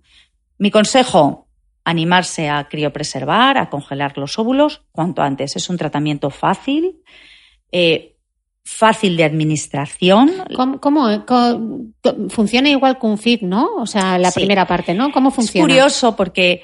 Mi 0.57 0.71
consejo, 0.71 1.47
animarse 1.83 2.49
a 2.49 2.67
criopreservar, 2.69 3.57
a 3.57 3.69
congelar 3.69 4.17
los 4.17 4.37
óvulos 4.37 4.83
cuanto 4.91 5.21
antes. 5.21 5.55
Es 5.55 5.69
un 5.69 5.77
tratamiento 5.77 6.29
fácil, 6.29 7.01
eh, 7.71 8.15
fácil 8.63 9.17
de 9.17 9.23
administración. 9.23 10.31
¿Cómo, 10.55 10.79
cómo- 10.79 11.25
co- 11.25 11.59
funciona 12.29 12.69
igual 12.69 12.99
que 12.99 13.07
un 13.07 13.17
FIB, 13.17 13.41
no? 13.43 13.75
O 13.77 13.87
sea, 13.87 14.17
la 14.19 14.29
Sí. 14.31 14.39
primera 14.41 14.67
parte, 14.67 14.93
¿no? 14.93 15.11
¿Cómo 15.11 15.29
Es 15.29 15.35
funciona? 15.35 15.67
curioso 15.67 16.15
porque 16.15 16.61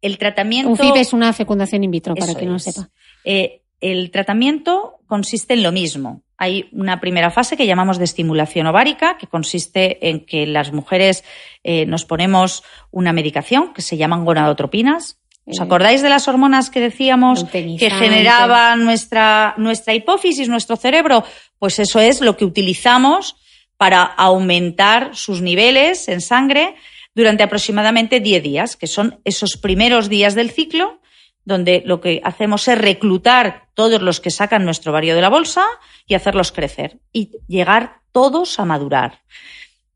el 0.00 0.16
tratamiento... 0.16 0.70
Un 0.70 0.76
FIB 0.78 0.96
es 0.96 1.12
una 1.12 1.32
fecundación 1.32 1.84
in 1.84 1.90
vitro, 1.90 2.14
para 2.14 2.34
quien 2.34 2.48
no 2.50 2.56
es. 2.56 2.62
sepa. 2.64 2.88
Eh, 3.24 3.62
el 3.80 4.10
tratamiento 4.10 4.96
consiste 5.06 5.54
en 5.54 5.62
lo 5.62 5.72
mismo. 5.72 6.22
Hay 6.36 6.68
una 6.72 7.00
primera 7.00 7.30
fase 7.30 7.56
que 7.56 7.66
llamamos 7.66 7.98
de 7.98 8.04
estimulación 8.04 8.66
ovárica, 8.66 9.16
que 9.18 9.26
consiste 9.26 10.08
en 10.08 10.24
que 10.24 10.46
las 10.46 10.72
mujeres 10.72 11.24
eh, 11.64 11.84
nos 11.86 12.04
ponemos 12.04 12.62
una 12.90 13.12
medicación 13.12 13.72
que 13.72 13.82
se 13.82 13.96
llaman 13.96 14.24
gonadotropinas. 14.24 15.18
¿Os 15.44 15.58
Eh, 15.58 15.62
acordáis 15.62 16.02
de 16.02 16.10
las 16.10 16.28
hormonas 16.28 16.70
que 16.70 16.80
decíamos 16.80 17.44
que 17.44 17.90
generaban 17.90 18.84
nuestra, 18.84 19.54
nuestra 19.56 19.94
hipófisis, 19.94 20.48
nuestro 20.48 20.76
cerebro? 20.76 21.24
Pues 21.58 21.78
eso 21.78 21.98
es 21.98 22.20
lo 22.20 22.36
que 22.36 22.44
utilizamos 22.44 23.36
para 23.76 24.02
aumentar 24.02 25.16
sus 25.16 25.40
niveles 25.40 26.08
en 26.08 26.20
sangre 26.20 26.74
durante 27.14 27.42
aproximadamente 27.42 28.20
10 28.20 28.42
días, 28.42 28.76
que 28.76 28.86
son 28.86 29.20
esos 29.24 29.56
primeros 29.56 30.08
días 30.08 30.34
del 30.34 30.50
ciclo, 30.50 31.00
donde 31.48 31.82
lo 31.86 32.02
que 32.02 32.20
hacemos 32.24 32.68
es 32.68 32.76
reclutar 32.76 33.68
todos 33.72 34.02
los 34.02 34.20
que 34.20 34.30
sacan 34.30 34.66
nuestro 34.66 34.92
ovario 34.92 35.14
de 35.14 35.22
la 35.22 35.30
bolsa 35.30 35.64
y 36.06 36.12
hacerlos 36.12 36.52
crecer 36.52 36.98
y 37.10 37.30
llegar 37.48 38.02
todos 38.12 38.60
a 38.60 38.66
madurar. 38.66 39.22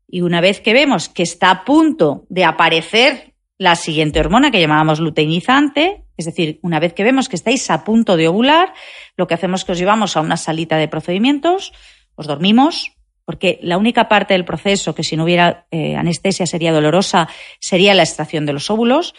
Y 0.07 0.21
una 0.21 0.41
vez 0.41 0.61
que 0.61 0.73
vemos 0.73 1.09
que 1.09 1.21
está 1.21 1.51
a 1.51 1.63
punto 1.63 2.25
de 2.27 2.43
aparecer 2.43 3.35
la 3.59 3.75
siguiente 3.75 4.19
hormona 4.19 4.49
que 4.49 4.59
llamábamos 4.59 4.99
luteinizante, 4.99 6.05
es 6.17 6.25
decir, 6.25 6.59
una 6.63 6.79
vez 6.79 6.93
que 6.93 7.03
vemos 7.03 7.29
que 7.29 7.35
estáis 7.35 7.69
a 7.69 7.83
punto 7.83 8.17
de 8.17 8.27
ovular, 8.27 8.73
lo 9.15 9.27
que 9.27 9.35
hacemos 9.35 9.61
es 9.61 9.65
que 9.65 9.71
os 9.73 9.77
llevamos 9.77 10.17
a 10.17 10.21
una 10.21 10.37
salita 10.37 10.77
de 10.77 10.87
procedimientos, 10.87 11.71
os 12.15 12.25
dormimos, 12.25 12.93
porque 13.25 13.59
la 13.61 13.77
única 13.77 14.09
parte 14.09 14.33
del 14.33 14.43
proceso 14.43 14.95
que 14.95 15.03
si 15.03 15.15
no 15.15 15.23
hubiera 15.23 15.67
eh, 15.69 15.95
anestesia 15.95 16.47
sería 16.47 16.73
dolorosa 16.73 17.29
sería 17.59 17.93
la 17.93 18.03
extracción 18.03 18.47
de 18.47 18.53
los 18.53 18.71
óvulos. 18.71 19.13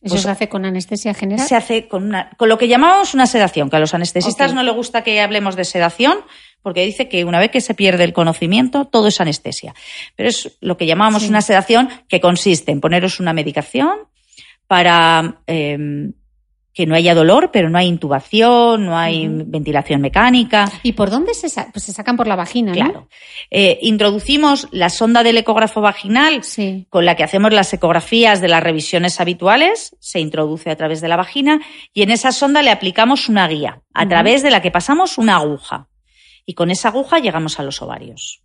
¿Eso 0.00 0.14
Pues 0.14 0.22
se 0.22 0.30
hace 0.30 0.48
con 0.48 0.64
anestesia 0.64 1.12
general? 1.14 1.46
se 1.46 1.56
hace 1.56 1.88
con, 1.88 2.04
una, 2.04 2.30
con 2.36 2.48
lo 2.48 2.56
que 2.56 2.68
llamamos 2.68 3.14
una 3.14 3.26
sedación, 3.26 3.68
que 3.68 3.76
a 3.76 3.80
los 3.80 3.94
anestesistas 3.94 4.54
no 4.54 4.62
le 4.62 4.70
gusta 4.70 5.02
que 5.02 5.20
hablemos 5.20 5.56
de 5.56 5.64
sedación, 5.64 6.18
porque 6.62 6.84
dice 6.86 7.08
que 7.08 7.24
una 7.24 7.40
vez 7.40 7.50
que 7.50 7.60
se 7.60 7.74
pierde 7.74 8.04
el 8.04 8.12
conocimiento, 8.12 8.84
todo 8.84 9.08
es 9.08 9.20
anestesia. 9.20 9.74
Pero 10.16 10.28
es 10.28 10.56
lo 10.60 10.76
que 10.76 10.86
llamamos 10.86 11.22
Sí. 11.22 11.28
una 11.28 11.40
sedación 11.40 11.88
que 12.08 12.20
consiste 12.20 12.70
en 12.72 12.80
poneros 12.80 13.18
una 13.20 13.32
medicación 13.32 13.90
para 14.68 15.40
eh, 15.46 16.10
que 16.78 16.86
no 16.86 16.94
haya 16.94 17.12
dolor, 17.12 17.50
pero 17.52 17.68
no 17.70 17.76
hay 17.76 17.88
intubación, 17.88 18.86
no 18.86 18.96
hay 18.96 19.26
ventilación 19.28 20.00
mecánica. 20.00 20.70
¿Y 20.84 20.92
por 20.92 21.10
dónde 21.10 21.34
se, 21.34 21.48
sa- 21.48 21.70
pues 21.72 21.84
se 21.84 21.92
sacan 21.92 22.16
por 22.16 22.28
la 22.28 22.36
vagina, 22.36 22.70
no? 22.70 22.76
Claro. 22.76 23.08
Eh, 23.50 23.80
introducimos 23.82 24.68
la 24.70 24.88
sonda 24.88 25.24
del 25.24 25.38
ecógrafo 25.38 25.80
vaginal 25.80 26.44
Sí. 26.44 26.86
con 26.88 27.04
la 27.04 27.16
que 27.16 27.24
hacemos 27.24 27.52
las 27.52 27.72
ecografías 27.74 28.40
de 28.40 28.46
las 28.46 28.62
revisiones 28.62 29.20
habituales, 29.20 29.96
se 29.98 30.20
introduce 30.20 30.70
a 30.70 30.76
través 30.76 31.00
de 31.00 31.08
la 31.08 31.16
vagina 31.16 31.58
y 31.92 32.02
en 32.02 32.12
esa 32.12 32.30
sonda 32.30 32.62
le 32.62 32.70
aplicamos 32.70 33.28
una 33.28 33.48
guía, 33.48 33.82
a 33.92 34.06
través 34.06 34.44
de 34.44 34.50
la 34.52 34.62
que 34.62 34.70
pasamos 34.70 35.18
una 35.18 35.34
aguja. 35.38 35.88
Y 36.46 36.54
con 36.54 36.70
esa 36.70 36.90
aguja 36.90 37.18
llegamos 37.18 37.58
a 37.58 37.64
los 37.64 37.82
ovarios. 37.82 38.44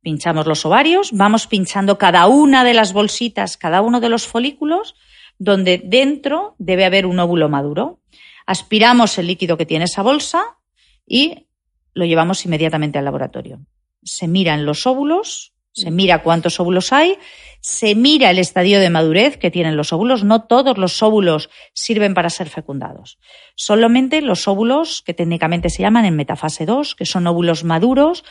Pinchamos 0.00 0.46
los 0.46 0.64
ovarios, 0.64 1.10
vamos 1.12 1.46
pinchando 1.46 1.98
cada 1.98 2.26
una 2.26 2.64
de 2.64 2.72
las 2.72 2.94
bolsitas, 2.94 3.58
cada 3.58 3.82
uno 3.82 4.00
de 4.00 4.08
los 4.08 4.26
folículos, 4.26 4.94
donde 5.40 5.80
dentro 5.82 6.54
debe 6.58 6.84
haber 6.84 7.06
un 7.06 7.18
óvulo 7.18 7.48
maduro. 7.48 7.98
Aspiramos 8.46 9.18
el 9.18 9.26
líquido 9.26 9.56
que 9.56 9.66
tiene 9.66 9.86
esa 9.86 10.02
bolsa 10.02 10.42
y 11.06 11.46
lo 11.94 12.04
llevamos 12.04 12.44
inmediatamente 12.44 12.98
al 12.98 13.06
laboratorio. 13.06 13.60
Se 14.02 14.28
miran 14.28 14.66
los 14.66 14.86
óvulos, 14.86 15.54
se 15.72 15.90
mira 15.90 16.22
cuántos 16.22 16.60
óvulos 16.60 16.92
hay, 16.92 17.16
se 17.62 17.94
mira 17.94 18.30
el 18.30 18.38
estadio 18.38 18.80
de 18.80 18.90
madurez 18.90 19.38
que 19.38 19.50
tienen 19.50 19.78
los 19.78 19.94
óvulos. 19.94 20.24
No 20.24 20.42
todos 20.44 20.76
los 20.76 21.02
óvulos 21.02 21.48
sirven 21.72 22.12
para 22.12 22.28
ser 22.28 22.50
fecundados. 22.50 23.18
Solamente 23.54 24.20
los 24.20 24.46
óvulos 24.46 25.00
que 25.00 25.14
técnicamente 25.14 25.70
se 25.70 25.82
llaman 25.82 26.04
en 26.04 26.16
metafase 26.16 26.66
2, 26.66 26.94
que 26.96 27.06
son 27.06 27.26
óvulos 27.26 27.64
maduros, 27.64 28.24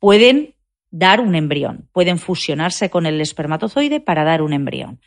pueden 0.00 0.56
dar 0.90 1.20
un 1.20 1.34
embrión, 1.34 1.88
pueden 1.92 2.18
fusionarse 2.18 2.90
con 2.90 3.06
el 3.06 3.20
espermatozoide 3.20 4.00
para 4.00 4.24
dar 4.24 4.42
un 4.42 4.52
embrión. 4.52 5.00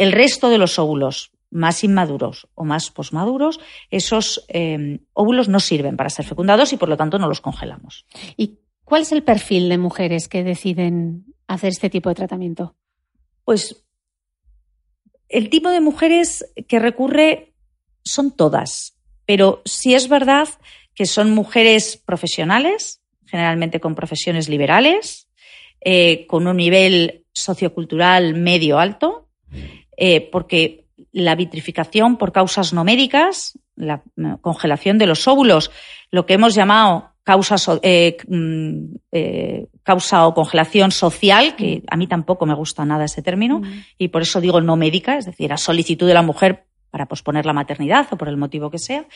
El 0.00 0.12
resto 0.12 0.48
de 0.48 0.56
los 0.56 0.78
óvulos 0.78 1.30
más 1.50 1.84
inmaduros 1.84 2.48
o 2.54 2.64
más 2.64 2.90
posmaduros, 2.90 3.60
esos 3.90 4.46
eh, 4.48 5.00
óvulos 5.12 5.50
no 5.50 5.60
sirven 5.60 5.98
para 5.98 6.08
ser 6.08 6.24
fecundados 6.24 6.72
y 6.72 6.78
por 6.78 6.88
lo 6.88 6.96
tanto 6.96 7.18
no 7.18 7.28
los 7.28 7.42
congelamos. 7.42 8.06
¿Y 8.34 8.60
cuál 8.82 9.02
es 9.02 9.12
el 9.12 9.22
perfil 9.22 9.68
de 9.68 9.76
mujeres 9.76 10.26
que 10.26 10.42
deciden 10.42 11.26
hacer 11.48 11.68
este 11.68 11.90
tipo 11.90 12.08
de 12.08 12.14
tratamiento? 12.14 12.76
Pues 13.44 13.84
el 15.28 15.50
tipo 15.50 15.68
de 15.68 15.82
mujeres 15.82 16.50
que 16.66 16.78
recurre 16.78 17.52
son 18.02 18.30
todas, 18.34 18.96
pero 19.26 19.60
sí 19.66 19.92
es 19.92 20.08
verdad 20.08 20.48
que 20.94 21.04
son 21.04 21.32
mujeres 21.32 21.98
profesionales, 21.98 23.02
generalmente 23.26 23.80
con 23.80 23.94
profesiones 23.94 24.48
liberales, 24.48 25.28
eh, 25.82 26.26
con 26.26 26.46
un 26.46 26.56
nivel 26.56 27.26
sociocultural 27.34 28.32
medio 28.32 28.78
alto, 28.78 29.26
eh, 30.00 30.30
porque 30.32 30.86
la 31.12 31.34
vitrificación 31.34 32.16
por 32.16 32.32
causas 32.32 32.72
no 32.72 32.84
médicas, 32.84 33.58
la 33.76 34.02
mm, 34.16 34.36
congelación 34.40 34.96
de 34.96 35.06
los 35.06 35.28
óvulos, 35.28 35.70
lo 36.10 36.24
que 36.24 36.34
hemos 36.34 36.54
llamado 36.54 37.10
causa, 37.22 37.56
eh, 37.82 38.16
mm, 38.26 38.94
eh, 39.12 39.66
causa 39.82 40.26
o 40.26 40.32
congelación 40.32 40.90
social, 40.90 41.54
que 41.54 41.82
a 41.86 41.96
mí 41.98 42.06
tampoco 42.06 42.46
me 42.46 42.54
gusta 42.54 42.86
nada 42.86 43.04
ese 43.04 43.20
término, 43.20 43.60
y 43.98 44.08
por 44.08 44.22
eso 44.22 44.40
digo 44.40 44.62
no 44.62 44.76
médica, 44.76 45.18
es 45.18 45.26
decir, 45.26 45.52
a 45.52 45.58
solicitud 45.58 46.06
de 46.06 46.14
la 46.14 46.22
mujer 46.22 46.64
para 46.90 47.06
posponer 47.06 47.44
la 47.44 47.52
maternidad 47.52 48.08
o 48.10 48.16
por 48.16 48.28
el 48.28 48.38
motivo 48.38 48.70
que 48.70 48.78
sea, 48.78 49.06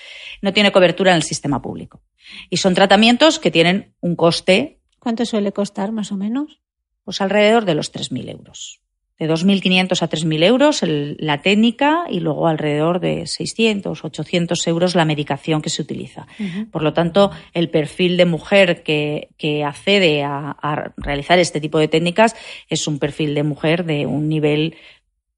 no 0.43 0.53
tiene 0.53 0.71
cobertura 0.71 1.13
en 1.13 1.17
el 1.17 1.23
sistema 1.23 1.63
público. 1.63 2.03
Y 2.51 2.59
son 2.59 2.75
tratamientos 2.75 3.39
que 3.39 3.51
tienen 3.51 3.95
un 4.01 4.17
coste. 4.17 4.81
¿Cuánto 5.01 5.25
suele 5.25 5.51
costar 5.51 5.93
más 5.93 6.13
o 6.13 6.17
menos? 6.17 6.61
Pues 7.05 7.23
alrededor 7.23 7.65
de 7.65 7.75
los 7.75 7.93
3.000 7.93 8.31
euros 8.31 8.84
de 9.19 9.31
2.500 9.31 10.03
a 10.03 10.09
3.000 10.09 10.45
euros 10.45 10.81
la 10.83 11.41
técnica 11.41 12.05
y 12.11 12.19
luego 12.19 12.49
alrededor 12.49 12.99
de 12.99 13.27
600, 13.27 14.05
800 14.05 14.67
euros 14.67 14.95
la 14.97 15.05
medicación 15.05 15.63
que 15.63 15.71
se 15.71 15.83
utiliza. 15.83 16.27
Por 16.73 16.83
lo 16.83 16.93
tanto, 16.93 17.31
el 17.53 17.71
perfil 17.71 18.17
de 18.17 18.27
mujer 18.27 18.83
que, 18.83 19.29
accede 19.65 20.25
a, 20.25 20.93
realizar 20.97 21.39
este 21.39 21.61
tipo 21.61 21.79
de 21.79 21.89
técnicas 21.89 22.35
es 22.69 22.87
un 22.89 22.99
perfil 22.99 23.35
de 23.35 23.45
mujer 23.45 23.85
de 23.85 24.07
un 24.07 24.29
nivel 24.29 24.77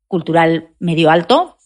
cultural 0.08 0.70
medio 0.78 1.10
alto, 1.10 1.58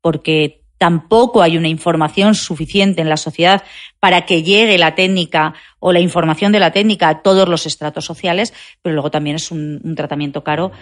porque 0.00 0.64
tampoco 0.76 1.40
hay 1.40 1.56
una 1.56 1.68
información 1.68 2.34
suficiente 2.34 3.00
en 3.00 3.08
la 3.08 3.16
sociedad 3.16 3.62
para 4.00 4.26
que 4.26 4.42
llegue 4.42 4.76
la 4.76 4.96
técnica 4.96 5.54
o 5.78 5.92
la 5.92 6.00
información 6.00 6.50
de 6.50 6.58
la 6.58 6.72
técnica 6.72 7.08
a 7.08 7.22
todos 7.22 7.48
los 7.48 7.64
estratos 7.64 8.04
sociales, 8.04 8.52
pero 8.82 8.94
luego 8.94 9.12
también 9.12 9.36
es 9.36 9.52
un 9.52 9.94
tratamiento 9.94 10.42
caro 10.42 10.72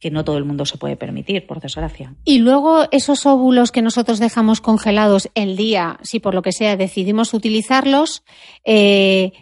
que 0.00 0.10
no 0.10 0.24
todo 0.24 0.38
el 0.38 0.44
mundo 0.44 0.64
se 0.64 0.78
puede 0.78 0.96
permitir, 0.96 1.46
por 1.46 1.60
desgracia. 1.60 2.14
Y 2.24 2.38
luego 2.38 2.86
esos 2.92 3.26
óvulos 3.26 3.72
que 3.72 3.82
nosotros 3.82 4.20
dejamos 4.20 4.60
congelados 4.60 5.28
el 5.34 5.56
día, 5.56 5.98
si 6.02 6.20
por 6.20 6.34
lo 6.34 6.42
que 6.42 6.52
sea 6.52 6.76
decidimos 6.76 7.34
utilizarlos, 7.34 8.22
eh, 8.64 9.32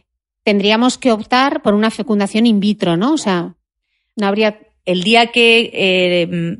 tendríamos 0.44 0.96
que 0.96 1.12
optar 1.12 1.62
por 1.62 1.74
una 1.74 1.90
fecundación 1.90 2.46
in 2.46 2.60
vitro, 2.60 2.96
¿no? 2.96 3.12
O 3.12 3.18
sea, 3.18 3.54
no 4.14 4.26
habría. 4.26 4.60
El 4.84 5.02
día 5.02 5.32
que 5.32 5.70
eh, 5.74 6.58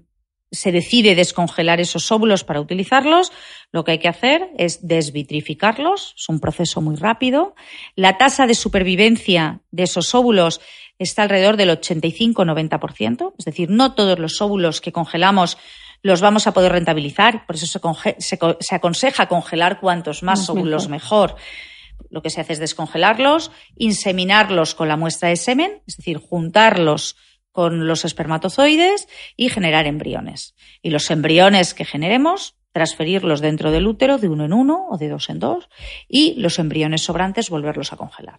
se 0.51 0.73
decide 0.73 1.15
descongelar 1.15 1.81
esos 1.81 2.11
óvulos 2.11 2.45
para 2.45 2.61
utilizarlos, 2.61 3.33
lo 3.73 3.85
que 3.85 3.93
hay 3.93 3.99
que 3.99 4.09
hacer 4.09 4.51
es 4.59 4.87
desvitrificarlos, 4.87 6.15
es 6.17 6.29
un 6.29 6.41
proceso 6.41 6.81
muy 6.81 6.97
rápido. 6.97 7.55
La 7.95 8.19
tasa 8.19 8.47
de 8.47 8.55
supervivencia 8.55 9.61
de 9.71 9.85
esos 9.85 10.15
óvulos 10.15 10.61
está 10.99 11.23
alrededor 11.23 11.57
del 11.57 11.71
85-90%, 11.71 13.35
es 13.39 13.45
decir, 13.45 13.71
no 13.71 13.95
todos 13.95 14.19
los 14.19 14.41
óvulos 14.41 14.81
que 14.81 14.93
congelamos 14.93 15.59
los 16.03 16.21
vamos 16.21 16.47
a 16.47 16.53
poder 16.53 16.73
rentabilizar, 16.73 17.47
por 17.47 17.57
eso 17.57 17.67
se, 17.67 18.75
aconseja 18.75 19.27
congelar 19.29 19.81
cuantos 19.81 20.23
más 20.23 20.49
óvulos 20.49 20.89
mejor. 20.89 21.37
Lo 22.11 22.23
que 22.23 22.31
se 22.31 22.41
hace 22.41 22.53
es 22.53 22.59
descongelarlos, 22.59 23.51
inseminarlos 23.77 24.75
con 24.75 24.89
la 24.89 24.97
muestra 24.97 25.31
de 25.31 25.37
semen, 25.37 25.83
es 25.87 25.97
decir, 25.97 26.19
juntarlos 26.19 27.17
con 27.51 27.87
los 27.87 28.05
espermatozoides 28.05 29.09
y 29.37 29.49
generar 29.49 29.87
embriones. 29.87 30.55
Y 30.83 30.91
los 30.91 31.11
embriones 31.11 31.75
que 31.75 31.87
generemos, 31.87 32.55
transferirlos 32.73 33.41
dentro 33.41 33.71
del 33.71 33.87
útero 33.87 34.19
de 34.19 34.29
uno 34.29 34.45
en 34.45 34.53
uno 34.53 34.87
o 34.91 34.99
de 34.99 35.09
dos 35.09 35.31
en 35.31 35.39
dos 35.39 35.69
y 36.07 36.35
los 36.35 36.59
embriones 36.59 37.03
sobrantes 37.03 37.49
volverlos 37.49 37.95
a 37.95 37.97
congelar. 37.97 38.39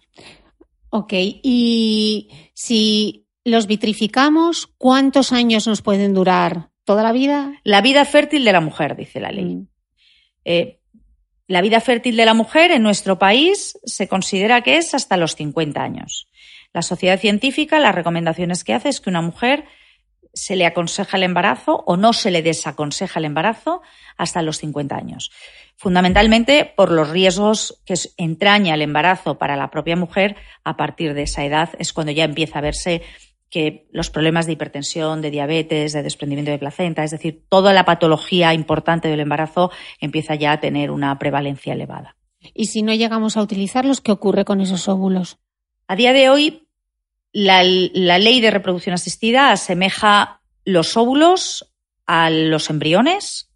Ok, 0.98 1.12
y 1.12 2.28
si 2.54 3.28
los 3.44 3.68
vitrificamos, 3.68 4.66
¿cuántos 4.66 5.32
años 5.32 5.68
nos 5.68 5.80
pueden 5.80 6.12
durar? 6.12 6.70
¿Toda 6.82 7.04
la 7.04 7.12
vida? 7.12 7.52
La 7.62 7.82
vida 7.82 8.04
fértil 8.04 8.44
de 8.44 8.50
la 8.50 8.60
mujer, 8.60 8.96
dice 8.96 9.20
la 9.20 9.30
ley. 9.30 9.44
Mm. 9.44 9.68
Eh, 10.44 10.80
la 11.46 11.60
vida 11.60 11.80
fértil 11.80 12.16
de 12.16 12.24
la 12.24 12.34
mujer 12.34 12.72
en 12.72 12.82
nuestro 12.82 13.16
país 13.16 13.78
se 13.84 14.08
considera 14.08 14.62
que 14.62 14.76
es 14.76 14.92
hasta 14.92 15.16
los 15.16 15.36
50 15.36 15.80
años. 15.80 16.28
La 16.72 16.82
sociedad 16.82 17.20
científica, 17.20 17.78
las 17.78 17.94
recomendaciones 17.94 18.64
que 18.64 18.74
hace 18.74 18.88
es 18.88 19.00
que 19.00 19.10
una 19.10 19.22
mujer 19.22 19.66
se 20.34 20.56
le 20.56 20.66
aconseja 20.66 21.16
el 21.16 21.22
embarazo 21.22 21.84
o 21.86 21.96
no 21.96 22.12
se 22.12 22.32
le 22.32 22.42
desaconseja 22.42 23.20
el 23.20 23.26
embarazo 23.26 23.82
hasta 24.16 24.42
los 24.42 24.58
50 24.58 24.96
años. 24.96 25.30
Fundamentalmente 25.80 26.72
por 26.76 26.90
los 26.90 27.08
riesgos 27.08 27.80
que 27.86 27.94
entraña 28.16 28.74
el 28.74 28.82
embarazo 28.82 29.38
para 29.38 29.54
la 29.54 29.70
propia 29.70 29.94
mujer 29.94 30.34
a 30.64 30.76
partir 30.76 31.14
de 31.14 31.22
esa 31.22 31.44
edad 31.44 31.70
es 31.78 31.92
cuando 31.92 32.10
ya 32.10 32.24
empieza 32.24 32.58
a 32.58 32.62
verse 32.62 33.02
que 33.48 33.86
los 33.92 34.10
problemas 34.10 34.46
de 34.46 34.54
hipertensión, 34.54 35.22
de 35.22 35.30
diabetes, 35.30 35.92
de 35.92 36.02
desprendimiento 36.02 36.50
de 36.50 36.58
placenta, 36.58 37.04
es 37.04 37.12
decir, 37.12 37.44
toda 37.48 37.72
la 37.72 37.84
patología 37.84 38.52
importante 38.54 39.06
del 39.06 39.20
embarazo 39.20 39.70
empieza 40.00 40.34
ya 40.34 40.50
a 40.50 40.58
tener 40.58 40.90
una 40.90 41.16
prevalencia 41.16 41.74
elevada. 41.74 42.16
¿Y 42.54 42.66
si 42.66 42.82
no 42.82 42.92
llegamos 42.92 43.36
a 43.36 43.42
utilizarlos, 43.42 44.00
qué 44.00 44.10
ocurre 44.10 44.44
con 44.44 44.60
esos 44.60 44.88
óvulos? 44.88 45.38
A 45.86 45.94
día 45.94 46.12
de 46.12 46.28
hoy 46.28 46.66
la, 47.32 47.62
ley 47.62 48.40
de 48.40 48.50
reproducción 48.50 48.94
asistida 48.94 49.52
asemeja 49.52 50.40
los 50.64 50.96
óvulos 50.96 51.72
a 52.04 52.30
los 52.30 52.68
embriones 52.68 53.47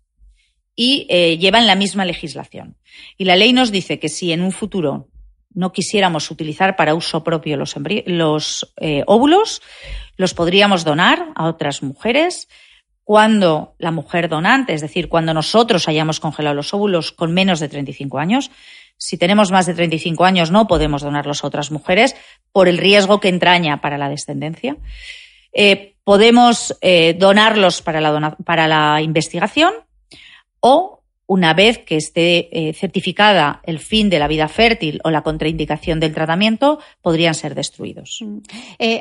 y 0.74 1.06
eh, 1.08 1.38
llevan 1.38 1.66
la 1.66 1.74
misma 1.74 2.04
legislación. 2.04 2.76
Y 3.16 3.24
la 3.24 3.36
ley 3.36 3.52
nos 3.52 3.70
dice 3.70 3.98
que 3.98 4.08
si 4.08 4.32
en 4.32 4.42
un 4.42 4.52
futuro 4.52 5.08
no 5.54 5.72
quisiéramos 5.72 6.30
utilizar 6.30 6.76
para 6.76 6.94
uso 6.94 7.22
propio 7.22 7.58
los, 7.58 8.72
eh, 8.80 9.02
óvulos, 9.06 9.62
los 10.16 10.32
podríamos 10.34 10.84
donar 10.84 11.28
a 11.34 11.46
otras 11.46 11.82
mujeres 11.82 12.48
cuando 13.04 13.74
la 13.78 13.90
mujer 13.90 14.28
donante, 14.28 14.72
es 14.72 14.80
decir, 14.80 15.08
cuando 15.08 15.34
nosotros 15.34 15.88
hayamos 15.88 16.20
congelado 16.20 16.54
los 16.54 16.72
óvulos 16.72 17.12
con 17.12 17.34
menos 17.34 17.60
de 17.60 17.68
35 17.68 18.18
años, 18.18 18.50
si 18.96 19.18
tenemos 19.18 19.50
más 19.50 19.66
de 19.66 19.74
35 19.74 20.24
años, 20.24 20.50
no 20.50 20.68
podemos 20.68 21.02
donarlos 21.02 21.42
a 21.42 21.48
otras 21.48 21.70
mujeres 21.70 22.14
por 22.52 22.68
el 22.68 22.78
riesgo 22.78 23.20
que 23.20 23.28
entraña 23.28 23.80
para 23.80 23.98
la 23.98 24.08
descendencia. 24.08 24.76
Eh, 25.52 25.96
podemos 26.04 26.78
donarlos 27.18 27.82
para 27.82 28.00
la, 28.00 28.36
para 28.44 28.68
la 28.68 29.02
investigación 29.02 29.72
o 30.62 31.00
una 31.26 31.52
vez 31.52 31.78
que 31.78 31.96
esté 31.96 32.48
eh, 32.50 32.72
certificada 32.72 33.60
el 33.64 33.78
fin 33.78 34.08
de 34.10 34.18
la 34.18 34.28
vida 34.28 34.48
fértil 34.48 35.00
o 35.04 35.10
la 35.10 35.22
contraindicación 35.22 36.00
del 36.00 36.14
tratamiento, 36.14 36.78
podrían 37.02 37.34
ser 37.34 37.54
destruidos. 37.54 38.18
Mm. 38.20 38.38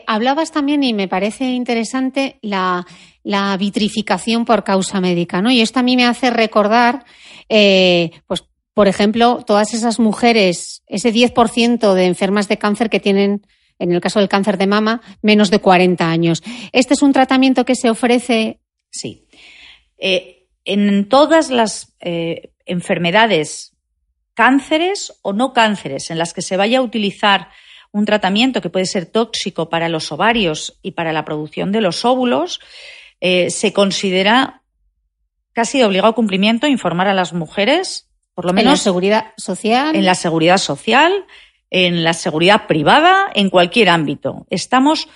hablabas 0.07 0.51
también, 0.51 0.83
y 0.83 0.93
me 0.93 1.07
parece 1.07 1.45
interesante, 1.45 2.37
la, 2.41 2.85
la, 3.23 3.57
vitrificación 3.57 4.45
por 4.45 4.63
causa 4.63 5.01
médica, 5.01 5.41
¿no? 5.41 5.51
Y 5.51 5.61
esto 5.61 5.79
a 5.79 5.83
mí 5.83 5.95
me 5.95 6.05
hace 6.05 6.29
recordar, 6.29 7.05
pues, 7.47 8.43
por 8.73 8.87
ejemplo, 8.87 9.43
todas 9.45 9.73
esas 9.73 9.99
mujeres, 9.99 10.83
ese 10.87 11.13
10% 11.13 11.93
de 11.93 12.05
enfermas 12.05 12.47
de 12.47 12.57
cáncer 12.57 12.89
que 12.89 12.99
tienen, 12.99 13.45
en 13.79 13.91
el 13.91 13.99
caso 13.99 14.19
del 14.19 14.29
cáncer 14.29 14.57
de 14.57 14.67
mama, 14.67 15.01
menos 15.21 15.49
de 15.49 15.59
40 15.59 16.09
años. 16.09 16.41
¿Este 16.71 16.93
es 16.93 17.01
un 17.01 17.11
tratamiento 17.11 17.65
que 17.65 17.75
se 17.75 17.89
ofrece? 17.89 18.59
Sí. 18.89 19.25
Eh, 19.97 20.40
en 20.65 21.07
todas 21.09 21.49
las 21.49 21.93
eh, 21.99 22.51
enfermedades, 22.65 23.73
cánceres 24.33 25.13
o 25.21 25.33
no 25.33 25.53
cánceres, 25.53 26.11
en 26.11 26.17
las 26.17 26.33
que 26.33 26.41
se 26.41 26.57
vaya 26.57 26.79
a 26.79 26.83
utilizar 26.83 27.49
un 27.91 28.05
tratamiento 28.05 28.61
que 28.61 28.69
puede 28.69 28.85
ser 28.85 29.05
tóxico 29.05 29.69
para 29.69 29.89
los 29.89 30.11
ovarios 30.11 30.79
y 30.81 30.91
para 30.91 31.11
la 31.11 31.25
producción 31.25 31.71
de 31.71 31.81
los 31.81 32.05
óvulos, 32.05 32.61
eh, 33.19 33.49
se 33.49 33.73
considera 33.73 34.61
casi 35.53 35.79
de 35.79 35.85
obligado 35.85 36.15
cumplimiento 36.15 36.67
informar 36.67 37.07
a 37.07 37.13
las 37.13 37.33
mujeres 37.33 38.07
por 38.33 38.45
lo 38.45 38.53
menos. 38.53 38.71
En 38.71 38.71
la 38.71 38.77
seguridad 38.77 39.33
social. 39.37 39.95
En 39.95 40.05
la 40.05 40.15
seguridad 40.15 40.57
social, 40.57 41.25
en 41.69 42.03
la 42.03 42.13
seguridad 42.13 42.67
privada, 42.67 43.29
en 43.33 43.49
cualquier 43.49 43.89
ámbito. 43.89 44.45
Estamos 44.49 45.09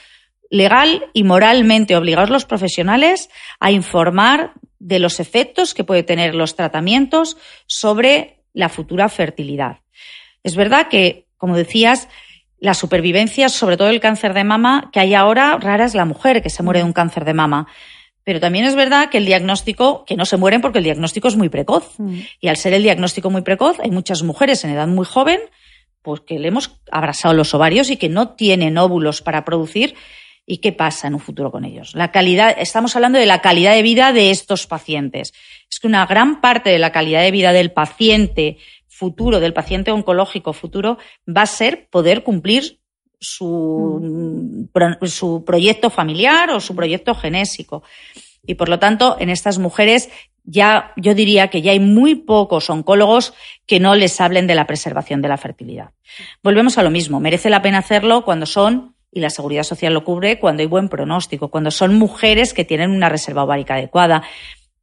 legal 0.50 1.06
y 1.14 1.24
moralmente 1.24 1.96
obligados 1.96 2.30
los 2.30 2.46
profesionales 2.46 3.30
a 3.60 3.72
informar 3.72 4.54
de 4.80 5.00
los 5.00 5.20
efectos 5.20 5.74
que 5.74 5.84
pueden 5.84 6.06
tener 6.06 6.36
los 6.36 6.56
tratamientos 6.56 7.38
sobre 7.68 8.44
la 8.54 8.70
futura 8.70 9.10
fertilidad. 9.10 9.80
Es 10.44 10.56
verdad 10.56 10.88
que, 10.88 11.26
como 11.38 11.58
decías, 11.58 12.08
la 12.60 12.74
supervivencia, 12.74 13.50
sobre 13.50 13.78
todo 13.78 13.90
el 13.90 14.00
cáncer 14.00 14.34
de 14.34 14.44
mama, 14.44 14.90
que 14.94 15.00
hay 15.00 15.14
ahora, 15.14 15.58
rara 15.60 15.86
es 15.86 15.96
la 15.96 16.06
mujer 16.06 16.42
que 16.42 16.50
se 16.50 16.64
muere 16.64 16.80
de 16.80 16.86
un 16.86 16.94
cáncer 16.94 17.26
de 17.26 17.34
mama. 17.34 17.68
Pero 18.24 18.40
también 18.40 18.66
es 18.66 18.76
verdad 18.76 19.10
que 19.10 19.20
el 19.20 19.26
diagnóstico, 19.26 20.04
que 20.06 20.16
no 20.16 20.26
se 20.26 20.38
mueren 20.38 20.62
porque 20.62 20.80
el 20.80 20.84
diagnóstico 20.84 21.28
es 21.28 21.36
muy 21.36 21.50
precoz. 21.50 22.00
Mm. 22.00 22.20
Y 22.42 22.48
al 22.48 22.58
ser 22.58 22.74
el 22.74 22.82
diagnóstico 22.82 23.30
muy 23.30 23.42
precoz, 23.42 23.80
hay 23.80 23.92
muchas 23.92 24.24
mujeres 24.24 24.64
en 24.64 24.72
edad 24.72 24.88
muy 24.88 25.06
joven, 25.06 25.40
pues 26.02 26.22
que 26.22 26.40
le 26.40 26.48
hemos 26.48 26.80
abrasado 26.92 27.36
los 27.36 27.54
ovarios 27.54 27.90
y 27.92 27.98
que 27.98 28.10
no 28.10 28.30
tienen 28.30 28.78
óvulos 28.78 29.22
para 29.22 29.46
producir. 29.46 29.96
¿Y 30.48 30.58
qué 30.58 30.72
pasa 30.72 31.08
en 31.08 31.16
un 31.16 31.20
futuro 31.20 31.52
con 31.52 31.66
ellos? 31.66 31.96
La 31.96 32.12
calidad, 32.12 32.56
estamos 32.60 32.96
hablando 32.96 33.18
de 33.18 33.26
la 33.26 33.42
calidad 33.42 33.74
de 33.74 33.82
vida 33.82 34.14
de 34.14 34.30
estos 34.30 34.68
pacientes. 34.68 35.34
Es 35.72 35.80
que 35.80 35.88
una 35.88 36.06
gran 36.06 36.40
parte 36.40 36.70
de 36.70 36.78
la 36.78 36.92
calidad 36.92 37.22
de 37.22 37.32
vida 37.32 37.52
del 37.52 37.72
paciente 37.72 38.58
futuro, 38.88 39.40
del 39.40 39.54
paciente 39.54 39.92
oncológico 39.92 40.54
futuro, 40.54 41.00
va 41.28 41.42
a 41.42 41.48
ser 41.48 41.90
poder 41.90 42.24
cumplir 42.24 42.80
su, 43.20 44.70
su 45.04 45.44
proyecto 45.46 45.90
familiar 45.90 46.52
o 46.52 46.60
su 46.60 46.76
proyecto 46.76 47.16
genésico. 47.16 47.84
Y 48.46 48.54
por 48.54 48.70
lo 48.70 48.78
tanto, 48.78 49.18
en 49.20 49.30
estas 49.30 49.58
mujeres 49.58 50.10
ya 50.44 50.94
yo 50.96 51.16
diría 51.16 51.50
que 51.50 51.64
ya 51.64 51.72
hay 51.72 51.80
muy 51.80 52.16
pocos 52.16 52.70
oncólogos 52.70 53.34
que 53.66 53.80
no 53.80 53.96
les 53.96 54.22
hablen 54.22 54.46
de 54.46 54.54
la 54.54 54.68
preservación 54.68 55.22
de 55.22 55.30
la 55.30 55.38
fertilidad. 55.38 55.92
Volvemos 56.44 56.78
a 56.78 56.84
lo 56.84 56.92
mismo, 56.92 57.20
merece 57.20 57.50
la 57.50 57.64
pena 57.64 57.80
hacerlo 57.80 58.24
cuando 58.24 58.46
son 58.46 58.95
y 59.16 59.22
la 59.22 59.30
seguridad 59.30 59.64
social 59.64 59.94
lo 59.94 60.04
cubre 60.04 60.40
cuando 60.40 60.62
hay 60.62 60.68
buen 60.68 60.90
pronóstico, 60.90 61.50
cuando 61.50 61.72
son 61.72 61.96
mujeres 61.96 62.54
que 62.54 62.66
tienen 62.66 62.92
una 62.92 63.08
reserva 63.08 63.46
ovárica 63.46 63.76
adecuada. 63.76 64.24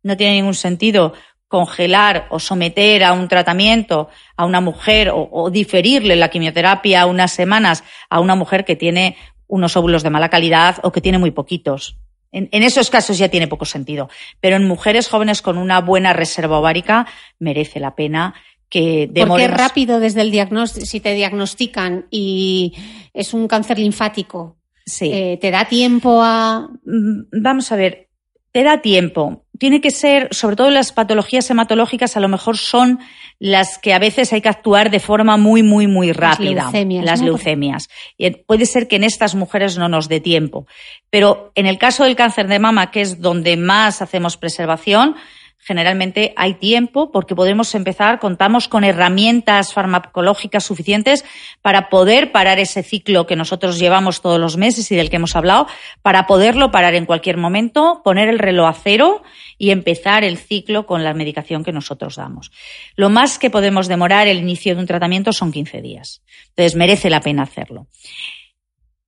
No 0.02 0.16
tiene 0.16 0.36
ningún 0.36 0.54
sentido 0.54 1.12
congelar 1.48 2.28
o 2.30 2.40
someter 2.40 3.04
a 3.04 3.12
un 3.12 3.28
tratamiento 3.28 4.08
a 4.38 4.46
una 4.46 4.62
mujer 4.62 5.10
o, 5.12 5.50
diferirle 5.50 6.16
la 6.16 6.30
quimioterapia 6.30 7.04
unas 7.04 7.30
semanas 7.32 7.84
a 8.08 8.20
una 8.20 8.34
mujer 8.34 8.64
que 8.64 8.74
tiene 8.74 9.18
unos 9.48 9.76
óvulos 9.76 10.02
de 10.02 10.08
mala 10.08 10.30
calidad 10.30 10.78
o 10.82 10.92
que 10.92 11.02
tiene 11.02 11.18
muy 11.18 11.30
poquitos. 11.30 11.98
En, 12.32 12.48
esos 12.62 12.88
casos 12.88 13.18
ya 13.18 13.28
tiene 13.28 13.48
poco 13.48 13.66
sentido. 13.66 14.08
Pero 14.40 14.56
en 14.56 14.66
mujeres 14.66 15.10
jóvenes 15.10 15.42
con 15.42 15.58
una 15.58 15.82
buena 15.82 16.14
reserva 16.14 16.58
ovárica 16.58 17.06
merece 17.38 17.80
la 17.80 17.94
pena 17.94 18.32
que 18.72 19.10
Porque 19.28 19.48
rápido 19.48 20.00
desde 20.00 20.22
el 20.22 20.30
diagnóstico, 20.30 20.86
si 20.86 20.98
te 20.98 21.12
diagnostican 21.12 22.06
y 22.10 22.72
es 23.12 23.34
un 23.34 23.46
cáncer 23.46 23.78
linfático, 23.78 24.56
eh, 25.00 25.36
¿te 25.38 25.50
da 25.50 25.66
tiempo 25.66 26.22
a...? 26.22 26.70
Mm, 26.86 27.42
vamos 27.42 27.70
a 27.70 27.76
ver, 27.76 28.08
te 28.50 28.62
da 28.62 28.80
tiempo. 28.80 29.44
Tiene 29.58 29.82
que 29.82 29.90
ser, 29.90 30.28
sobre 30.30 30.56
todo 30.56 30.70
las 30.70 30.90
patologías 30.90 31.50
hematológicas, 31.50 32.16
a 32.16 32.20
lo 32.20 32.28
mejor 32.28 32.56
son 32.56 32.98
las 33.38 33.76
que 33.76 33.92
a 33.92 33.98
veces 33.98 34.32
hay 34.32 34.40
que 34.40 34.48
actuar 34.48 34.90
de 34.90 35.00
forma 35.00 35.36
muy, 35.36 35.62
muy, 35.62 35.86
muy 35.86 36.12
rápida. 36.12 36.64
Las 36.64 36.72
leucemias. 36.72 37.04
Las 37.04 37.20
leucemias. 37.20 37.88
Y 38.16 38.30
puede 38.30 38.64
ser 38.64 38.88
que 38.88 38.96
en 38.96 39.04
estas 39.04 39.34
mujeres 39.34 39.76
no 39.76 39.90
nos 39.90 40.08
dé 40.08 40.20
tiempo. 40.20 40.66
Pero 41.10 41.52
en 41.56 41.66
el 41.66 41.76
caso 41.76 42.04
del 42.04 42.16
cáncer 42.16 42.48
de 42.48 42.58
mama, 42.58 42.90
que 42.90 43.02
es 43.02 43.20
donde 43.20 43.58
más 43.58 44.00
hacemos 44.00 44.38
preservación, 44.38 45.16
generalmente 45.62 46.34
hay 46.36 46.54
tiempo 46.54 47.12
porque 47.12 47.36
podemos 47.36 47.74
empezar, 47.76 48.18
contamos 48.18 48.66
con 48.66 48.82
herramientas 48.82 49.72
farmacológicas 49.72 50.64
suficientes 50.64 51.24
para 51.62 51.88
poder 51.88 52.32
parar 52.32 52.58
ese 52.58 52.82
ciclo 52.82 53.28
que 53.28 53.36
nosotros 53.36 53.78
llevamos 53.78 54.22
todos 54.22 54.40
los 54.40 54.56
meses 54.56 54.90
y 54.90 54.96
del 54.96 55.08
que 55.08 55.16
hemos 55.16 55.36
hablado, 55.36 55.68
para 56.02 56.26
poderlo 56.26 56.72
parar 56.72 56.96
en 56.96 57.06
cualquier 57.06 57.36
momento, 57.36 58.02
poner 58.02 58.28
el 58.28 58.40
reloj 58.40 58.68
a 58.68 58.72
cero 58.74 59.22
y 59.56 59.70
empezar 59.70 60.24
el 60.24 60.36
ciclo 60.36 60.84
con 60.84 61.04
la 61.04 61.14
medicación 61.14 61.62
que 61.62 61.72
nosotros 61.72 62.16
damos. 62.16 62.50
Lo 62.96 63.08
más 63.08 63.38
que 63.38 63.48
podemos 63.48 63.86
demorar 63.86 64.26
el 64.26 64.38
inicio 64.38 64.74
de 64.74 64.80
un 64.80 64.86
tratamiento 64.88 65.32
son 65.32 65.52
15 65.52 65.80
días. 65.80 66.22
Entonces 66.48 66.74
merece 66.74 67.08
la 67.08 67.20
pena 67.20 67.44
hacerlo. 67.44 67.86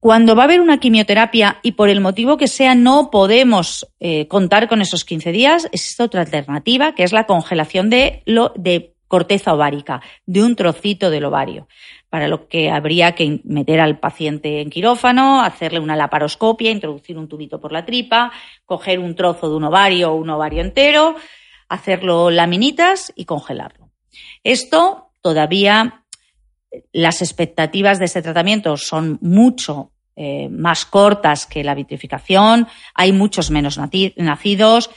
Cuando 0.05 0.37
va 0.37 0.43
a 0.43 0.45
haber 0.45 0.61
una 0.61 0.81
quimioterapia 0.81 1.61
y 1.63 1.73
por 1.73 1.89
el 1.89 2.03
motivo 2.03 2.37
que 2.37 2.47
sea 2.47 2.75
no 2.75 3.11
podemos 3.11 3.89
eh, 4.01 4.29
contar 4.29 4.69
con 4.69 4.83
esos 4.83 5.03
15 5.03 5.33
días, 5.33 5.65
existe 5.73 6.03
otra 6.03 6.21
alternativa 6.21 6.95
que 6.95 7.05
es 7.05 7.13
la 7.15 7.25
congelación 7.25 7.89
de, 7.89 8.23
corteza 9.09 9.55
ovárica, 9.55 10.03
de 10.27 10.43
un 10.43 10.57
trocito 10.57 11.09
del 11.09 11.25
ovario, 11.25 11.69
para 12.11 12.29
lo 12.29 12.49
que 12.49 12.71
habría 12.71 13.15
que 13.15 13.41
meter 13.45 13.81
al 13.81 13.99
paciente 13.99 14.61
en 14.61 14.69
quirófano, 14.69 15.41
hacerle 15.41 15.81
una 15.81 15.97
laparoscopia, 15.97 16.71
introducir 16.71 17.17
un 17.17 17.27
tubito 17.27 17.59
por 17.59 17.73
la 17.73 17.87
tripa, 17.87 18.31
coger 18.67 18.99
un 18.99 19.15
trozo 19.15 19.49
de 19.49 19.57
un 19.57 19.65
ovario 19.65 20.13
o 20.13 20.17
un 20.17 20.29
ovario 20.29 20.61
entero, 20.61 21.15
hacerlo 21.71 22.29
laminitas 22.29 23.11
y 23.17 23.25
congelarlo. 23.25 23.89
Esto 24.43 25.13
todavía 25.23 26.05
las 26.93 27.23
expectativas 27.23 27.99
de 27.99 28.05
ese 28.05 28.21
tratamiento 28.21 28.77
son 28.77 29.19
mucho 29.23 29.93
eh, 30.17 30.49
más 30.49 30.85
cortas 30.85 31.47
que 31.47 31.65
la 31.65 31.75
vitrificación, 31.75 32.69
hay 32.95 33.13
muchos 33.13 33.51
menos 33.51 33.79
nacidos, 33.79 34.91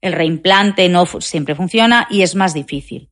el 0.00 0.12
reimplante 0.12 0.88
no 0.88 1.06
siempre 1.06 1.54
funciona 1.54 2.06
y 2.10 2.22
es 2.22 2.34
más 2.34 2.54
difícil. 2.54 3.10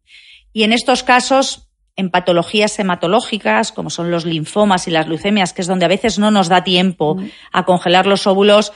Y 0.53 0.63
en 0.63 0.73
estos 0.73 1.03
casos, 1.03 1.69
en 1.97 2.11
patologías 2.11 2.79
hematológicas, 2.79 3.73
como 3.73 3.91
son 3.91 4.11
los 4.11 4.25
linfomas 4.25 4.89
y 4.89 4.91
las 4.91 5.09
leucemias, 5.09 5.53
que 5.53 5.63
es 5.63 5.67
donde 5.67 5.85
a 5.85 5.89
veces 5.89 6.19
no 6.19 6.31
nos 6.31 6.49
da 6.49 6.65
tiempo 6.65 7.17
mm. 7.17 7.29
a 7.53 7.65
congelar 7.65 8.07
los 8.07 8.27
óvulos, 8.27 8.73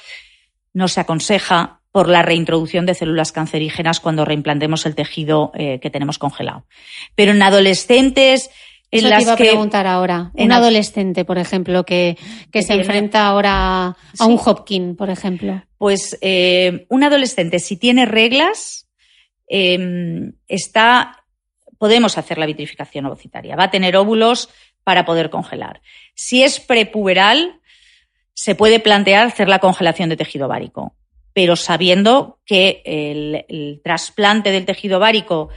no 0.75 0.89
se 0.89 1.01
aconseja 1.01 1.81
por 1.93 2.09
la 2.09 2.23
reintroducción 2.23 2.87
de 2.87 2.95
células 2.95 3.33
cancerígenas 3.33 4.01
cuando 4.01 4.25
reimplantemos 4.25 4.87
el 4.87 4.95
tejido 4.95 5.53
eh, 5.55 5.79
que 5.81 5.91
tenemos 5.91 6.19
congelado. 6.19 6.65
Pero 7.15 7.33
en 7.33 7.43
adolescentes 7.43 8.51
eso 8.93 9.09
te 9.09 9.23
iba 9.23 9.33
a 9.33 9.37
preguntar 9.37 9.87
ahora. 9.87 10.31
Un 10.35 10.53
adolescente, 10.53 11.25
por 11.25 11.39
ejemplo, 11.39 11.85
que, 11.85 12.19
se 12.53 12.75
enfrenta 12.75 13.27
ahora 13.27 13.97
a 14.19 14.27
un 14.27 14.39
Hopkins, 14.45 14.97
por 14.97 15.09
ejemplo. 15.09 15.63
Pues 15.79 16.19
eh, 16.21 16.87
un 16.91 17.03
adolescente, 17.03 17.59
si 17.59 17.79
tiene 17.79 18.05
reglas, 18.05 18.87
em, 19.49 20.35
está, 20.47 21.25
podemos 21.79 22.19
hacer 22.19 22.37
la 22.37 22.45
vitrificación 22.45 23.07
ovocitaria. 23.07 23.57
Va 23.57 23.65
a 23.65 23.71
tener 23.71 23.97
óvulos 23.97 24.51
para 24.85 25.07
poder 25.07 25.31
congelar. 25.31 25.81
Si 26.15 26.43
es 26.43 26.61
prepuberal, 26.61 27.61
se 28.35 28.55
puede 28.55 28.79
plantear 28.79 29.27
hacer 29.27 29.49
la 29.49 29.59
congelación 29.59 30.11
de 30.11 30.19
tejido 30.19 30.47
ovárico, 30.47 30.95
pero 31.33 31.57
sabiendo 31.57 32.41
que 32.45 32.83
el, 32.85 33.47
el 33.49 33.81
trasplante 33.83 34.51
del 34.51 34.67
tejido 34.67 34.99
ovárico 34.99 35.49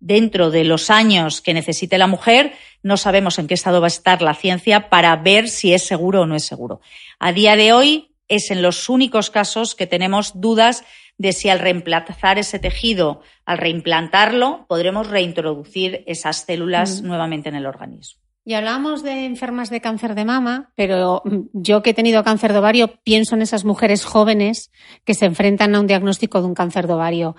dentro 0.00 0.50
de 0.50 0.64
los 0.64 0.90
años 0.90 1.40
que 1.40 1.54
necesite 1.54 1.98
la 1.98 2.06
mujer, 2.06 2.52
no 2.82 2.96
sabemos 2.96 3.38
en 3.38 3.46
qué 3.46 3.54
estado 3.54 3.80
va 3.80 3.86
a 3.86 3.88
estar 3.88 4.22
la 4.22 4.34
ciencia 4.34 4.88
para 4.88 5.16
ver 5.16 5.48
si 5.48 5.72
es 5.72 5.84
seguro 5.84 6.22
o 6.22 6.26
no 6.26 6.36
es 6.36 6.44
seguro. 6.44 6.80
A 7.18 7.32
día 7.32 7.56
de 7.56 7.72
hoy 7.72 8.14
es 8.28 8.50
en 8.50 8.62
los 8.62 8.88
únicos 8.88 9.30
casos 9.30 9.74
que 9.74 9.86
tenemos 9.86 10.40
dudas 10.40 10.84
de 11.18 11.32
si 11.32 11.48
al 11.48 11.60
reemplazar 11.60 12.38
ese 12.38 12.58
tejido, 12.58 13.22
al 13.44 13.58
reimplantarlo, 13.58 14.66
podremos 14.68 15.08
reintroducir 15.08 16.04
esas 16.06 16.44
células 16.44 17.02
mm. 17.02 17.06
nuevamente 17.06 17.48
en 17.48 17.54
el 17.54 17.66
organismo. 17.66 18.20
Y 18.44 18.54
hablamos 18.54 19.02
de 19.02 19.24
enfermas 19.24 19.70
de 19.70 19.80
cáncer 19.80 20.14
de 20.14 20.24
mama, 20.24 20.70
pero 20.76 21.22
yo 21.52 21.82
que 21.82 21.90
he 21.90 21.94
tenido 21.94 22.22
cáncer 22.22 22.52
de 22.52 22.60
ovario 22.60 23.02
pienso 23.02 23.34
en 23.34 23.42
esas 23.42 23.64
mujeres 23.64 24.04
jóvenes 24.04 24.70
que 25.04 25.14
se 25.14 25.26
enfrentan 25.26 25.74
a 25.74 25.80
un 25.80 25.88
diagnóstico 25.88 26.40
de 26.40 26.46
un 26.46 26.54
cáncer 26.54 26.86
de 26.86 26.92
ovario. 26.92 27.34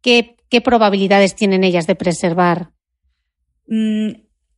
¿Qué 0.00 0.37
¿qué 0.48 0.60
probabilidades 0.60 1.34
tienen 1.34 1.64
ellas 1.64 1.86
de 1.86 1.94
preservar? 1.94 2.70
Mm, 3.66 4.10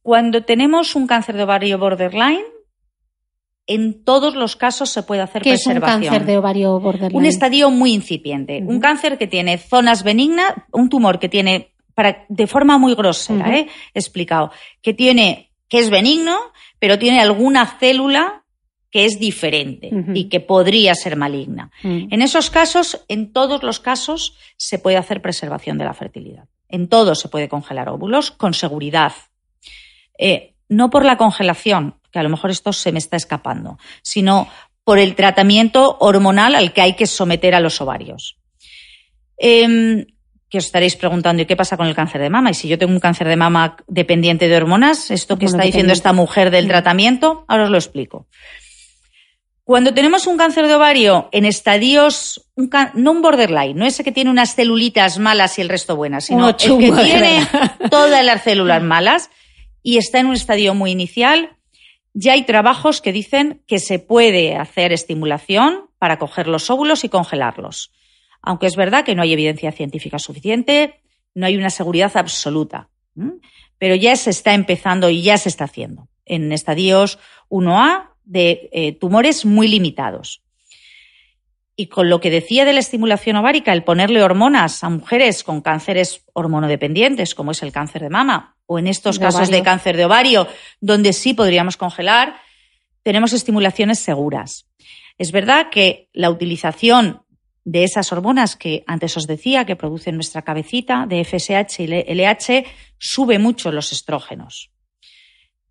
cuando 0.02 0.44
tenemos 0.44 0.94
un 0.94 1.06
cáncer 1.06 1.36
de 1.36 1.42
ovario 1.42 1.78
borderline, 1.78 2.44
en 3.66 4.02
todos 4.02 4.34
los 4.34 4.56
casos 4.56 4.90
se 4.90 5.02
puede 5.02 5.20
hacer 5.20 5.42
¿Qué 5.42 5.50
preservación. 5.50 6.02
es 6.02 6.08
un 6.08 6.12
cáncer 6.12 6.26
de 6.26 6.38
ovario 6.38 6.80
borderline? 6.80 7.16
Un 7.16 7.26
estadio 7.26 7.70
muy 7.70 7.92
incipiente. 7.92 8.62
Un 8.66 8.80
cáncer 8.80 9.18
que 9.18 9.26
tiene 9.26 9.58
zonas 9.58 10.02
benignas, 10.02 10.54
un 10.72 10.88
tumor 10.88 11.18
que 11.18 11.28
tiene, 11.28 11.74
para, 11.94 12.24
de 12.28 12.46
forma 12.46 12.78
muy 12.78 12.94
grosera, 12.94 13.56
¿eh? 13.56 13.68
explicado, 13.94 14.50
que 14.82 14.94
tiene, 14.94 15.52
que 15.68 15.78
es 15.78 15.90
benigno, 15.90 16.36
pero 16.78 16.98
tiene 16.98 17.20
alguna 17.20 17.66
célula 17.78 18.44
que 18.90 19.04
es 19.04 19.20
diferente 19.20 19.90
y 20.14 20.28
que 20.28 20.40
podría 20.40 20.94
ser 20.94 21.16
maligna. 21.16 21.70
Mm. 21.82 22.08
En 22.10 22.22
esos 22.22 22.50
casos, 22.50 23.04
en 23.08 23.32
todos 23.32 23.62
los 23.62 23.78
casos, 23.78 24.36
se 24.56 24.78
puede 24.78 24.96
hacer 24.96 25.22
preservación 25.22 25.78
de 25.78 25.84
la 25.84 25.94
fertilidad. 25.94 26.44
En 26.68 26.88
todos 26.88 27.20
se 27.20 27.28
puede 27.28 27.48
congelar 27.48 27.88
óvulos 27.88 28.32
con 28.32 28.52
seguridad. 28.52 29.12
Eh, 30.18 30.54
no 30.68 30.90
por 30.90 31.04
la 31.04 31.16
congelación, 31.16 31.96
que 32.10 32.18
a 32.18 32.22
lo 32.22 32.30
mejor 32.30 32.50
esto 32.50 32.72
se 32.72 32.90
me 32.90 32.98
está 32.98 33.16
escapando, 33.16 33.78
sino 34.02 34.48
por 34.82 34.98
el 34.98 35.14
tratamiento 35.14 35.96
hormonal 36.00 36.54
al 36.56 36.72
que 36.72 36.80
hay 36.80 36.94
que 36.94 37.06
someter 37.06 37.54
a 37.54 37.60
los 37.60 37.80
ovarios. 37.80 38.38
Em, 39.36 40.06
que 40.48 40.58
os 40.58 40.66
estaréis 40.66 40.96
preguntando, 40.96 41.42
¿y 41.42 41.46
qué 41.46 41.54
pasa 41.54 41.76
con 41.76 41.86
el 41.86 41.94
cáncer 41.94 42.20
de 42.20 42.28
mama? 42.28 42.50
Y 42.50 42.54
si 42.54 42.66
yo 42.66 42.76
tengo 42.76 42.92
un 42.92 42.98
cáncer 42.98 43.28
de 43.28 43.36
mama 43.36 43.76
dependiente 43.86 44.48
de 44.48 44.56
hormonas, 44.56 45.12
esto 45.12 45.38
que 45.38 45.46
está 45.46 45.62
diciendo 45.62 45.92
esta 45.92 46.12
mujer 46.12 46.50
del 46.50 46.66
tratamiento, 46.66 47.44
ahora 47.46 47.64
os 47.64 47.70
lo 47.70 47.78
explico. 47.78 48.26
Cuando 49.70 49.94
tenemos 49.94 50.26
un 50.26 50.36
cáncer 50.36 50.66
de 50.66 50.74
ovario 50.74 51.28
en 51.30 51.44
estadios, 51.44 52.44
no 52.56 53.12
un 53.12 53.22
borderline, 53.22 53.78
no 53.78 53.86
ese 53.86 54.02
que 54.02 54.10
tiene 54.10 54.28
unas 54.28 54.56
celulitas 54.56 55.20
malas 55.20 55.56
y 55.58 55.60
el 55.60 55.68
resto 55.68 55.94
buenas, 55.94 56.24
sino 56.24 56.48
el 56.48 56.56
que 56.56 56.66
tiene 56.66 57.46
todas 57.88 58.24
las 58.24 58.42
células 58.42 58.82
malas 58.82 59.30
y 59.80 59.98
está 59.98 60.18
en 60.18 60.26
un 60.26 60.34
estadio 60.34 60.74
muy 60.74 60.90
inicial, 60.90 61.56
ya 62.14 62.32
hay 62.32 62.42
trabajos 62.42 63.00
que 63.00 63.12
dicen 63.12 63.62
que 63.68 63.78
se 63.78 64.00
puede 64.00 64.56
hacer 64.56 64.92
estimulación 64.92 65.88
para 66.00 66.18
coger 66.18 66.48
los 66.48 66.68
óvulos 66.68 67.04
y 67.04 67.08
congelarlos. 67.08 67.92
Aunque 68.42 68.66
es 68.66 68.74
verdad 68.74 69.04
que 69.04 69.14
no 69.14 69.22
hay 69.22 69.34
evidencia 69.34 69.70
científica 69.70 70.18
suficiente, 70.18 71.00
no 71.32 71.46
hay 71.46 71.56
una 71.56 71.70
seguridad 71.70 72.10
absoluta. 72.16 72.88
Pero 73.78 73.94
ya 73.94 74.16
se 74.16 74.30
está 74.30 74.52
empezando 74.52 75.10
y 75.10 75.22
ya 75.22 75.38
se 75.38 75.48
está 75.48 75.66
haciendo 75.66 76.08
en 76.24 76.50
estadios 76.50 77.20
1A 77.50 78.09
de 78.30 78.70
eh, 78.72 78.92
tumores 78.92 79.44
muy 79.44 79.66
limitados. 79.66 80.40
Y 81.74 81.86
con 81.86 82.08
lo 82.08 82.20
que 82.20 82.30
decía 82.30 82.64
de 82.64 82.72
la 82.72 82.78
estimulación 82.78 83.36
ovárica, 83.36 83.72
el 83.72 83.82
ponerle 83.82 84.22
hormonas 84.22 84.84
a 84.84 84.88
mujeres 84.88 85.42
con 85.42 85.62
cánceres 85.62 86.22
hormonodependientes, 86.32 87.34
como 87.34 87.50
es 87.50 87.62
el 87.62 87.72
cáncer 87.72 88.02
de 88.02 88.10
mama, 88.10 88.56
o 88.66 88.78
en 88.78 88.86
estos 88.86 89.18
casos 89.18 89.50
de 89.50 89.62
cáncer 89.62 89.96
de 89.96 90.04
ovario, 90.04 90.46
donde 90.80 91.12
sí 91.12 91.34
podríamos 91.34 91.76
congelar, 91.76 92.36
tenemos 93.02 93.32
estimulaciones 93.32 93.98
seguras. 93.98 94.66
Es 95.18 95.32
verdad 95.32 95.70
que 95.70 96.08
la 96.12 96.30
utilización 96.30 97.22
de 97.64 97.82
esas 97.82 98.12
hormonas 98.12 98.54
que 98.56 98.84
antes 98.86 99.16
os 99.16 99.26
decía 99.26 99.64
que 99.64 99.74
producen 99.74 100.14
nuestra 100.14 100.42
cabecita, 100.42 101.06
de 101.06 101.24
FSH 101.24 101.80
y 101.80 101.86
LH, 101.86 102.64
sube 102.98 103.38
mucho 103.38 103.72
los 103.72 103.92
estrógenos. 103.92 104.70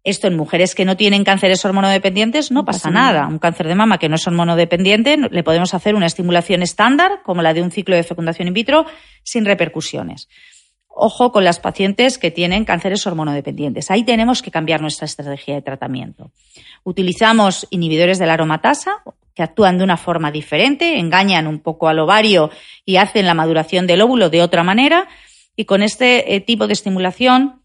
Esto 0.04 0.28
en 0.28 0.38
mujeres 0.38 0.76
que 0.76 0.86
no 0.86 0.96
tienen 0.96 1.24
cánceres 1.24 1.64
hormonodependientes 1.66 2.52
no 2.52 2.64
pasa 2.64 2.90
nada. 2.90 3.28
Un 3.28 3.38
cáncer 3.38 3.68
de 3.68 3.76
mama 3.76 3.98
que 3.98 4.08
no 4.08 4.16
es 4.16 4.26
hormonodependiente 4.26 5.18
le 5.18 5.44
podemos 5.44 5.74
hacer 5.74 5.96
una 5.96 6.06
estimulación 6.06 6.62
estándar, 6.62 7.22
como 7.24 7.42
la 7.42 7.54
de 7.54 7.62
un 7.62 7.72
ciclo 7.72 7.96
de 7.96 8.04
fecundación 8.04 8.48
in 8.48 8.54
vitro, 8.54 8.86
sin 9.24 9.46
repercusiones. 9.46 10.30
Ojo 10.88 11.32
con 11.32 11.44
las 11.44 11.60
pacientes 11.60 12.18
que 12.18 12.32
tienen 12.32 12.66
cánceres 12.66 13.06
hormonodependientes. 13.08 13.92
Ahí 13.92 14.04
tenemos 14.04 14.42
que 14.42 14.52
cambiar 14.52 14.82
nuestra 14.82 15.06
estrategia 15.06 15.56
de 15.56 15.62
tratamiento. 15.62 16.32
Utilizamos 16.84 17.68
inhibidores 17.70 18.20
de 18.20 18.26
la 18.26 18.34
aromatasa 18.34 19.04
que 19.36 19.44
actúan 19.44 19.78
de 19.78 19.84
una 19.84 19.96
forma 19.96 20.32
diferente, 20.32 21.00
engañan 21.00 21.48
un 21.48 21.60
poco 21.60 21.88
al 21.88 22.00
ovario 22.00 22.52
y 22.84 22.98
hacen 22.98 23.26
la 23.26 23.34
maduración 23.34 23.88
del 23.88 24.02
óvulo 24.02 24.30
de 24.30 24.42
otra 24.42 24.64
manera. 24.64 25.08
Y 25.56 25.66
con 25.66 25.84
este 25.84 26.36
eh, 26.36 26.42
tipo 26.42 26.68
de 26.68 26.74
estimulación 26.74 27.59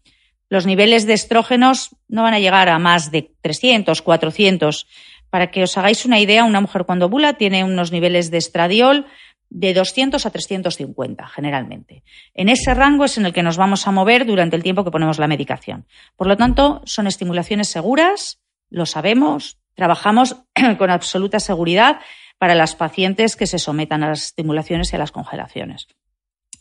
los 0.49 0.65
niveles 0.65 1.05
de 1.05 1.13
estrógenos 1.13 1.95
no 2.07 2.23
van 2.23 2.33
a 2.33 2.39
llegar 2.39 2.69
a 2.69 2.79
más 2.79 3.11
de 3.11 3.31
300, 3.41 4.01
400. 4.01 4.87
Para 5.29 5.51
que 5.51 5.63
os 5.63 5.77
hagáis 5.77 6.05
una 6.05 6.19
idea, 6.19 6.43
una 6.43 6.61
mujer 6.61 6.85
cuando 6.85 7.07
ovula 7.07 7.33
tiene 7.33 7.63
unos 7.63 7.91
niveles 7.91 8.31
de 8.31 8.37
estradiol 8.37 9.05
de 9.49 9.73
200 9.73 10.25
a 10.25 10.29
350 10.29 11.27
generalmente. 11.27 12.03
En 12.33 12.49
ese 12.49 12.73
rango 12.73 13.05
es 13.05 13.17
en 13.17 13.25
el 13.25 13.33
que 13.33 13.43
nos 13.43 13.57
vamos 13.57 13.87
a 13.87 13.91
mover 13.91 14.25
durante 14.25 14.55
el 14.55 14.63
tiempo 14.63 14.83
que 14.83 14.91
ponemos 14.91 15.19
la 15.19 15.27
medicación. 15.27 15.85
Por 16.15 16.27
lo 16.27 16.37
tanto, 16.37 16.81
son 16.85 17.07
estimulaciones 17.07 17.69
seguras, 17.69 18.39
lo 18.69 18.85
sabemos, 18.85 19.57
trabajamos 19.75 20.35
con 20.77 20.89
absoluta 20.89 21.39
seguridad 21.39 21.99
para 22.37 22.55
las 22.55 22.75
pacientes 22.75 23.35
que 23.35 23.47
se 23.47 23.59
sometan 23.59 24.03
a 24.03 24.09
las 24.09 24.23
estimulaciones 24.23 24.91
y 24.91 24.95
a 24.95 24.99
las 24.99 25.11
congelaciones. 25.11 25.87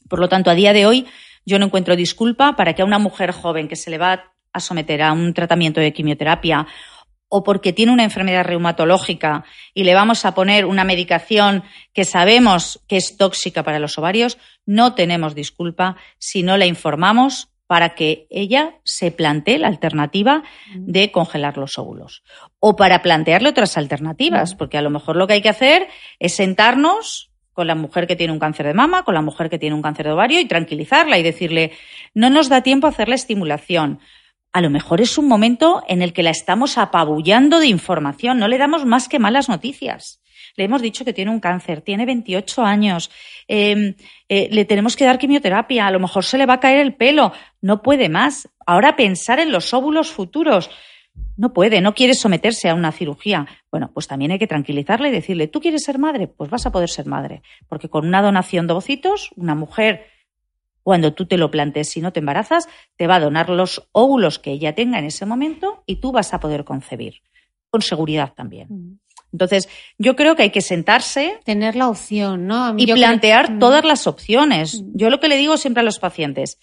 Por 0.08 0.20
lo 0.20 0.28
tanto, 0.28 0.50
a 0.50 0.54
día 0.54 0.72
de 0.72 0.86
hoy 0.86 1.06
yo 1.44 1.58
no 1.58 1.66
encuentro 1.66 1.96
disculpa 1.96 2.56
para 2.56 2.74
que 2.74 2.82
a 2.82 2.84
una 2.84 2.98
mujer 2.98 3.32
joven 3.32 3.68
que 3.68 3.76
se 3.76 3.90
le 3.90 3.98
va 3.98 4.32
a 4.52 4.60
someter 4.60 5.02
a 5.02 5.12
un 5.12 5.34
tratamiento 5.34 5.80
de 5.80 5.92
quimioterapia 5.92 6.66
o 7.28 7.42
porque 7.42 7.72
tiene 7.72 7.92
una 7.92 8.04
enfermedad 8.04 8.44
reumatológica 8.44 9.44
y 9.74 9.82
le 9.84 9.94
vamos 9.94 10.24
a 10.24 10.34
poner 10.34 10.66
una 10.66 10.84
medicación 10.84 11.64
que 11.92 12.04
sabemos 12.04 12.80
que 12.86 12.96
es 12.96 13.16
tóxica 13.16 13.64
para 13.64 13.80
los 13.80 13.98
ovarios, 13.98 14.38
no 14.66 14.94
tenemos 14.94 15.34
disculpa 15.34 15.96
si 16.18 16.42
no 16.44 16.56
la 16.56 16.66
informamos 16.66 17.48
para 17.66 17.94
que 17.96 18.28
ella 18.30 18.76
se 18.84 19.10
plantee 19.10 19.58
la 19.58 19.66
alternativa 19.66 20.44
de 20.76 21.10
congelar 21.10 21.56
los 21.56 21.78
óvulos. 21.78 22.22
O 22.60 22.76
para 22.76 23.02
plantearle 23.02 23.48
otras 23.48 23.76
alternativas, 23.76 24.54
porque 24.54 24.78
a 24.78 24.82
lo 24.82 24.90
mejor 24.90 25.16
lo 25.16 25.26
que 25.26 25.32
hay 25.34 25.42
que 25.42 25.48
hacer 25.48 25.88
es 26.20 26.36
sentarnos 26.36 27.32
con 27.54 27.66
la 27.66 27.74
mujer 27.74 28.06
que 28.06 28.16
tiene 28.16 28.32
un 28.32 28.38
cáncer 28.38 28.66
de 28.66 28.74
mama, 28.74 29.04
con 29.04 29.14
la 29.14 29.22
mujer 29.22 29.48
que 29.48 29.58
tiene 29.58 29.74
un 29.74 29.80
cáncer 29.80 30.06
de 30.06 30.12
ovario 30.12 30.40
y 30.40 30.44
tranquilizarla 30.44 31.18
y 31.18 31.22
decirle, 31.22 31.72
no 32.12 32.28
nos 32.28 32.50
da 32.50 32.62
tiempo 32.62 32.86
a 32.86 32.90
hacer 32.90 33.08
la 33.08 33.14
estimulación. 33.14 34.00
A 34.52 34.60
lo 34.60 34.70
mejor 34.70 35.00
es 35.00 35.16
un 35.16 35.26
momento 35.26 35.82
en 35.88 36.02
el 36.02 36.12
que 36.12 36.22
la 36.22 36.30
estamos 36.30 36.76
apabullando 36.76 37.60
de 37.60 37.68
información, 37.68 38.38
no 38.38 38.48
le 38.48 38.58
damos 38.58 38.84
más 38.84 39.08
que 39.08 39.18
malas 39.18 39.48
noticias. 39.48 40.20
Le 40.56 40.64
hemos 40.64 40.82
dicho 40.82 41.04
que 41.04 41.12
tiene 41.12 41.30
un 41.30 41.40
cáncer, 41.40 41.80
tiene 41.80 42.06
28 42.06 42.62
años, 42.62 43.10
em, 43.48 43.94
eh, 44.28 44.48
le 44.50 44.64
tenemos 44.64 44.94
que 44.94 45.04
dar 45.04 45.18
quimioterapia, 45.18 45.86
a 45.86 45.90
lo 45.90 45.98
mejor 45.98 46.24
se 46.24 46.38
le 46.38 46.46
va 46.46 46.54
a 46.54 46.60
caer 46.60 46.80
el 46.80 46.94
pelo, 46.94 47.32
no 47.60 47.82
puede 47.82 48.08
más. 48.08 48.48
Ahora 48.66 48.94
pensar 48.94 49.40
en 49.40 49.50
los 49.50 49.74
óvulos 49.74 50.10
futuros 50.10 50.70
no 51.36 51.52
puede, 51.52 51.80
no 51.80 51.94
quiere 51.94 52.14
someterse 52.14 52.68
a 52.68 52.74
una 52.74 52.92
cirugía. 52.92 53.46
Bueno, 53.70 53.90
pues 53.92 54.06
también 54.06 54.30
hay 54.30 54.38
que 54.38 54.46
tranquilizarle 54.46 55.08
y 55.08 55.12
decirle, 55.12 55.48
¿tú 55.48 55.60
quieres 55.60 55.82
ser 55.82 55.98
madre? 55.98 56.28
Pues 56.28 56.50
vas 56.50 56.66
a 56.66 56.72
poder 56.72 56.88
ser 56.88 57.06
madre. 57.06 57.42
Porque 57.68 57.88
con 57.88 58.06
una 58.06 58.22
donación 58.22 58.66
de 58.66 58.72
ovocitos, 58.72 59.30
una 59.36 59.54
mujer, 59.54 60.06
cuando 60.82 61.12
tú 61.14 61.26
te 61.26 61.36
lo 61.36 61.50
plantees 61.50 61.96
y 61.96 62.00
no 62.00 62.12
te 62.12 62.20
embarazas, 62.20 62.68
te 62.96 63.06
va 63.06 63.16
a 63.16 63.20
donar 63.20 63.48
los 63.48 63.88
óvulos 63.92 64.38
que 64.38 64.52
ella 64.52 64.74
tenga 64.74 64.98
en 64.98 65.06
ese 65.06 65.26
momento 65.26 65.82
y 65.86 65.96
tú 65.96 66.12
vas 66.12 66.34
a 66.34 66.40
poder 66.40 66.64
concebir. 66.64 67.22
Con 67.70 67.82
seguridad 67.82 68.34
también. 68.34 68.68
Mm. 68.70 68.98
Entonces, 69.32 69.68
yo 69.98 70.14
creo 70.14 70.36
que 70.36 70.44
hay 70.44 70.50
que 70.50 70.60
sentarse. 70.60 71.40
Tener 71.44 71.74
la 71.74 71.88
opción, 71.88 72.46
¿no? 72.46 72.74
y 72.76 72.86
plantear 72.86 73.52
mm. 73.52 73.58
todas 73.58 73.84
las 73.84 74.06
opciones. 74.06 74.80
Mm. 74.80 74.92
Yo 74.94 75.10
lo 75.10 75.18
que 75.18 75.28
le 75.28 75.36
digo 75.36 75.56
siempre 75.56 75.80
a 75.80 75.84
los 75.84 75.98
pacientes, 75.98 76.60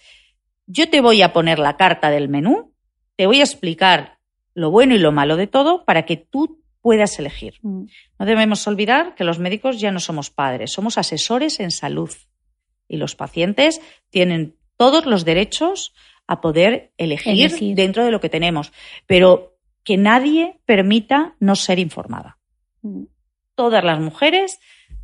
yo 0.66 0.88
te 0.88 1.02
voy 1.02 1.20
a 1.20 1.34
poner 1.34 1.58
la 1.58 1.76
carta 1.76 2.08
del 2.08 2.30
menú, 2.30 2.72
te 3.16 3.26
voy 3.26 3.40
a 3.40 3.44
explicar 3.44 4.21
lo 4.54 4.70
bueno 4.70 4.94
y 4.94 4.98
lo 4.98 5.12
malo 5.12 5.36
de 5.36 5.46
todo 5.46 5.84
para 5.84 6.04
que 6.04 6.16
tú 6.16 6.62
puedas 6.80 7.18
elegir. 7.18 7.54
Mm. 7.62 7.84
No 8.18 8.26
debemos 8.26 8.66
olvidar 8.66 9.14
que 9.14 9.24
los 9.24 9.38
médicos 9.38 9.80
ya 9.80 9.92
no 9.92 10.00
somos 10.00 10.30
padres, 10.30 10.72
somos 10.72 10.98
asesores 10.98 11.60
en 11.60 11.70
salud 11.70 12.10
y 12.88 12.96
los 12.96 13.14
pacientes 13.14 13.80
tienen 14.10 14.56
todos 14.76 15.06
los 15.06 15.24
derechos 15.24 15.94
a 16.26 16.40
poder 16.40 16.92
elegir, 16.98 17.74
dentro 17.74 18.04
de 18.04 18.10
lo 18.10 18.20
que 18.20 18.28
tenemos, 18.28 18.72
pero 19.06 19.56
que 19.84 19.96
nadie 19.96 20.60
permita 20.64 21.34
no 21.40 21.56
ser 21.56 21.78
informada. 21.78 22.38
Mm. 22.82 23.04
Todas 23.54 23.84
las 23.84 24.00
mujeres 24.00 24.58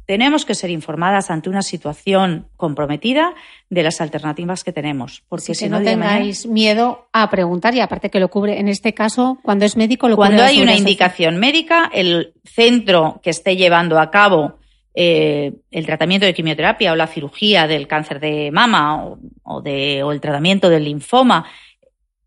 tenemos 0.09 0.47
que 0.47 0.55
ser 0.55 0.71
informadas 0.71 1.31
ante 1.31 1.51
una 1.51 1.61
situación 1.61 2.49
comprometida 2.57 3.35
de 3.69 3.83
las 3.83 4.01
alternativas 4.01 4.65
que 4.65 4.73
tenemos. 4.73 5.23
Porque 5.29 5.55
si 5.55 5.69
no, 5.69 5.83
tengáis 5.83 6.47
miedo 6.47 7.11
a 7.13 7.29
preguntar 7.29 7.75
y 7.75 7.81
aparte 7.81 8.09
que 8.09 8.19
lo 8.19 8.31
cubre, 8.31 8.59
en 8.59 8.69
este 8.69 8.95
caso, 8.95 9.39
cuando 9.43 9.67
es 9.67 9.77
médico, 9.77 10.09
lo 10.09 10.17
cubre. 10.17 10.31
Cuando 10.31 10.45
hay 10.45 10.63
una 10.63 10.75
indicación 10.75 11.37
médica, 11.37 11.91
el 11.93 12.33
centro 12.43 13.21
que 13.23 13.29
esté 13.29 13.57
llevando 13.57 14.01
a 14.01 14.11
cabo 14.11 14.61
eh, 14.95 15.53
el 15.71 15.85
tratamiento 15.85 16.25
de 16.25 16.33
quimioterapia 16.33 16.93
o 16.93 16.97
la 16.97 17.07
cirugía 17.07 17.67
del 17.67 17.87
cáncer 17.87 18.19
de 18.19 18.51
mama 18.51 19.15
o, 19.43 19.61
de, 19.61 20.03
o 20.03 20.13
el 20.13 20.23
tratamiento 20.23 20.71
del 20.71 20.85
linfoma, 20.85 21.45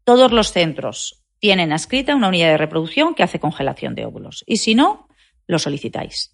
todos 0.04 0.32
los 0.32 0.52
centros 0.52 1.24
tienen 1.40 1.72
escrita 1.72 2.16
una 2.16 2.28
unidad 2.28 2.50
de 2.50 2.58
reproducción 2.58 3.16
que 3.16 3.24
hace 3.24 3.40
congelación 3.40 3.96
de 3.96 4.06
óvulos. 4.06 4.44
Y 4.46 4.58
si 4.58 4.76
no, 4.76 5.08
lo 5.48 5.58
solicitáis 5.58 6.32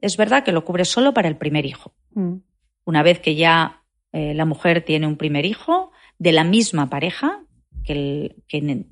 es 0.00 0.16
verdad 0.16 0.44
que 0.44 0.52
lo 0.52 0.64
cubre 0.64 0.84
solo 0.84 1.14
para 1.14 1.28
el 1.28 1.36
primer 1.36 1.66
hijo. 1.66 1.92
Mm. 2.14 2.36
Una 2.84 3.02
vez 3.02 3.20
que 3.20 3.34
ya 3.34 3.82
eh, 4.12 4.34
la 4.34 4.44
mujer 4.44 4.82
tiene 4.84 5.06
un 5.06 5.16
primer 5.16 5.46
hijo 5.46 5.92
de 6.18 6.32
la 6.32 6.44
misma 6.44 6.90
pareja 6.90 7.40
que, 7.84 8.36
que, 8.48 8.84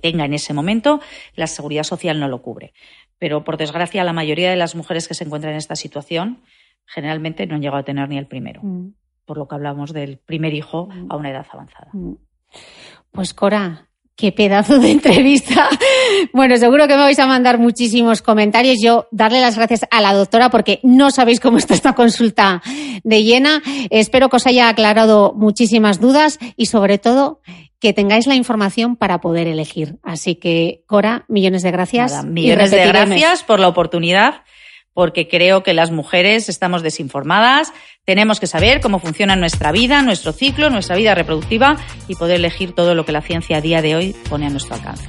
tenga 0.00 0.24
en 0.24 0.34
ese 0.34 0.54
momento, 0.54 1.00
la 1.34 1.46
seguridad 1.46 1.82
social 1.82 2.20
no 2.20 2.28
lo 2.28 2.42
cubre. 2.42 2.72
Pero 3.18 3.44
por 3.44 3.56
desgracia, 3.56 4.04
la 4.04 4.12
mayoría 4.12 4.50
de 4.50 4.56
las 4.56 4.74
mujeres 4.74 5.08
que 5.08 5.14
se 5.14 5.24
encuentran 5.24 5.52
en 5.52 5.58
esta 5.58 5.76
situación 5.76 6.42
generalmente 6.86 7.46
no 7.46 7.54
han 7.54 7.62
llegado 7.62 7.78
a 7.78 7.84
tener 7.84 8.08
ni 8.08 8.18
el 8.18 8.26
primero. 8.26 8.60
Mm. 8.62 8.94
Por 9.24 9.38
lo 9.38 9.48
que 9.48 9.54
hablamos 9.54 9.92
del 9.92 10.18
primer 10.18 10.54
hijo 10.54 10.86
mm. 10.86 11.10
a 11.10 11.16
una 11.16 11.30
edad 11.30 11.46
avanzada. 11.52 11.90
Pues 13.10 13.34
Cora, 13.34 13.88
Qué 14.16 14.30
pedazo 14.30 14.78
de 14.78 14.90
entrevista. 14.90 15.68
Bueno, 16.32 16.56
seguro 16.56 16.88
que 16.88 16.94
me 16.94 17.02
vais 17.02 17.18
a 17.18 17.26
mandar 17.26 17.58
muchísimos 17.58 18.22
comentarios. 18.22 18.78
Yo 18.82 19.08
darle 19.10 19.40
las 19.40 19.56
gracias 19.56 19.86
a 19.90 20.00
la 20.00 20.12
doctora 20.12 20.50
porque 20.50 20.80
no 20.82 21.10
sabéis 21.10 21.40
cómo 21.40 21.58
está 21.58 21.74
esta 21.74 21.94
consulta 21.94 22.62
de 23.02 23.22
llena. 23.22 23.62
Espero 23.90 24.28
que 24.28 24.36
os 24.36 24.46
haya 24.46 24.68
aclarado 24.68 25.34
muchísimas 25.36 26.00
dudas 26.00 26.38
y 26.56 26.66
sobre 26.66 26.98
todo 26.98 27.40
que 27.78 27.92
tengáis 27.92 28.26
la 28.26 28.36
información 28.36 28.96
para 28.96 29.20
poder 29.20 29.48
elegir. 29.48 29.96
Así 30.02 30.36
que, 30.36 30.84
Cora, 30.86 31.24
millones 31.28 31.62
de 31.62 31.72
gracias. 31.72 32.24
millones 32.24 32.70
de 32.70 32.86
gracias 32.86 33.42
por 33.42 33.58
la 33.58 33.68
oportunidad 33.68 34.42
porque 34.94 35.26
creo 35.26 35.62
que 35.62 35.72
las 35.72 35.90
mujeres 35.90 36.48
estamos 36.48 36.82
desinformadas, 36.82 37.72
tenemos 38.04 38.40
que 38.40 38.46
saber 38.46 38.80
cómo 38.80 38.98
funciona 38.98 39.36
nuestra 39.36 39.72
vida, 39.72 40.02
nuestro 40.02 40.32
ciclo, 40.32 40.70
nuestra 40.70 40.96
vida 40.96 41.14
reproductiva 41.14 41.76
y 42.08 42.14
poder 42.14 42.36
elegir 42.36 42.74
todo 42.74 42.94
lo 42.94 43.04
que 43.04 43.12
la 43.12 43.22
ciencia 43.22 43.56
a 43.56 43.60
día 43.60 43.80
de 43.80 43.96
hoy 43.96 44.16
pone 44.28 44.46
a 44.46 44.50
nuestro 44.50 44.74
alcance. 44.74 45.08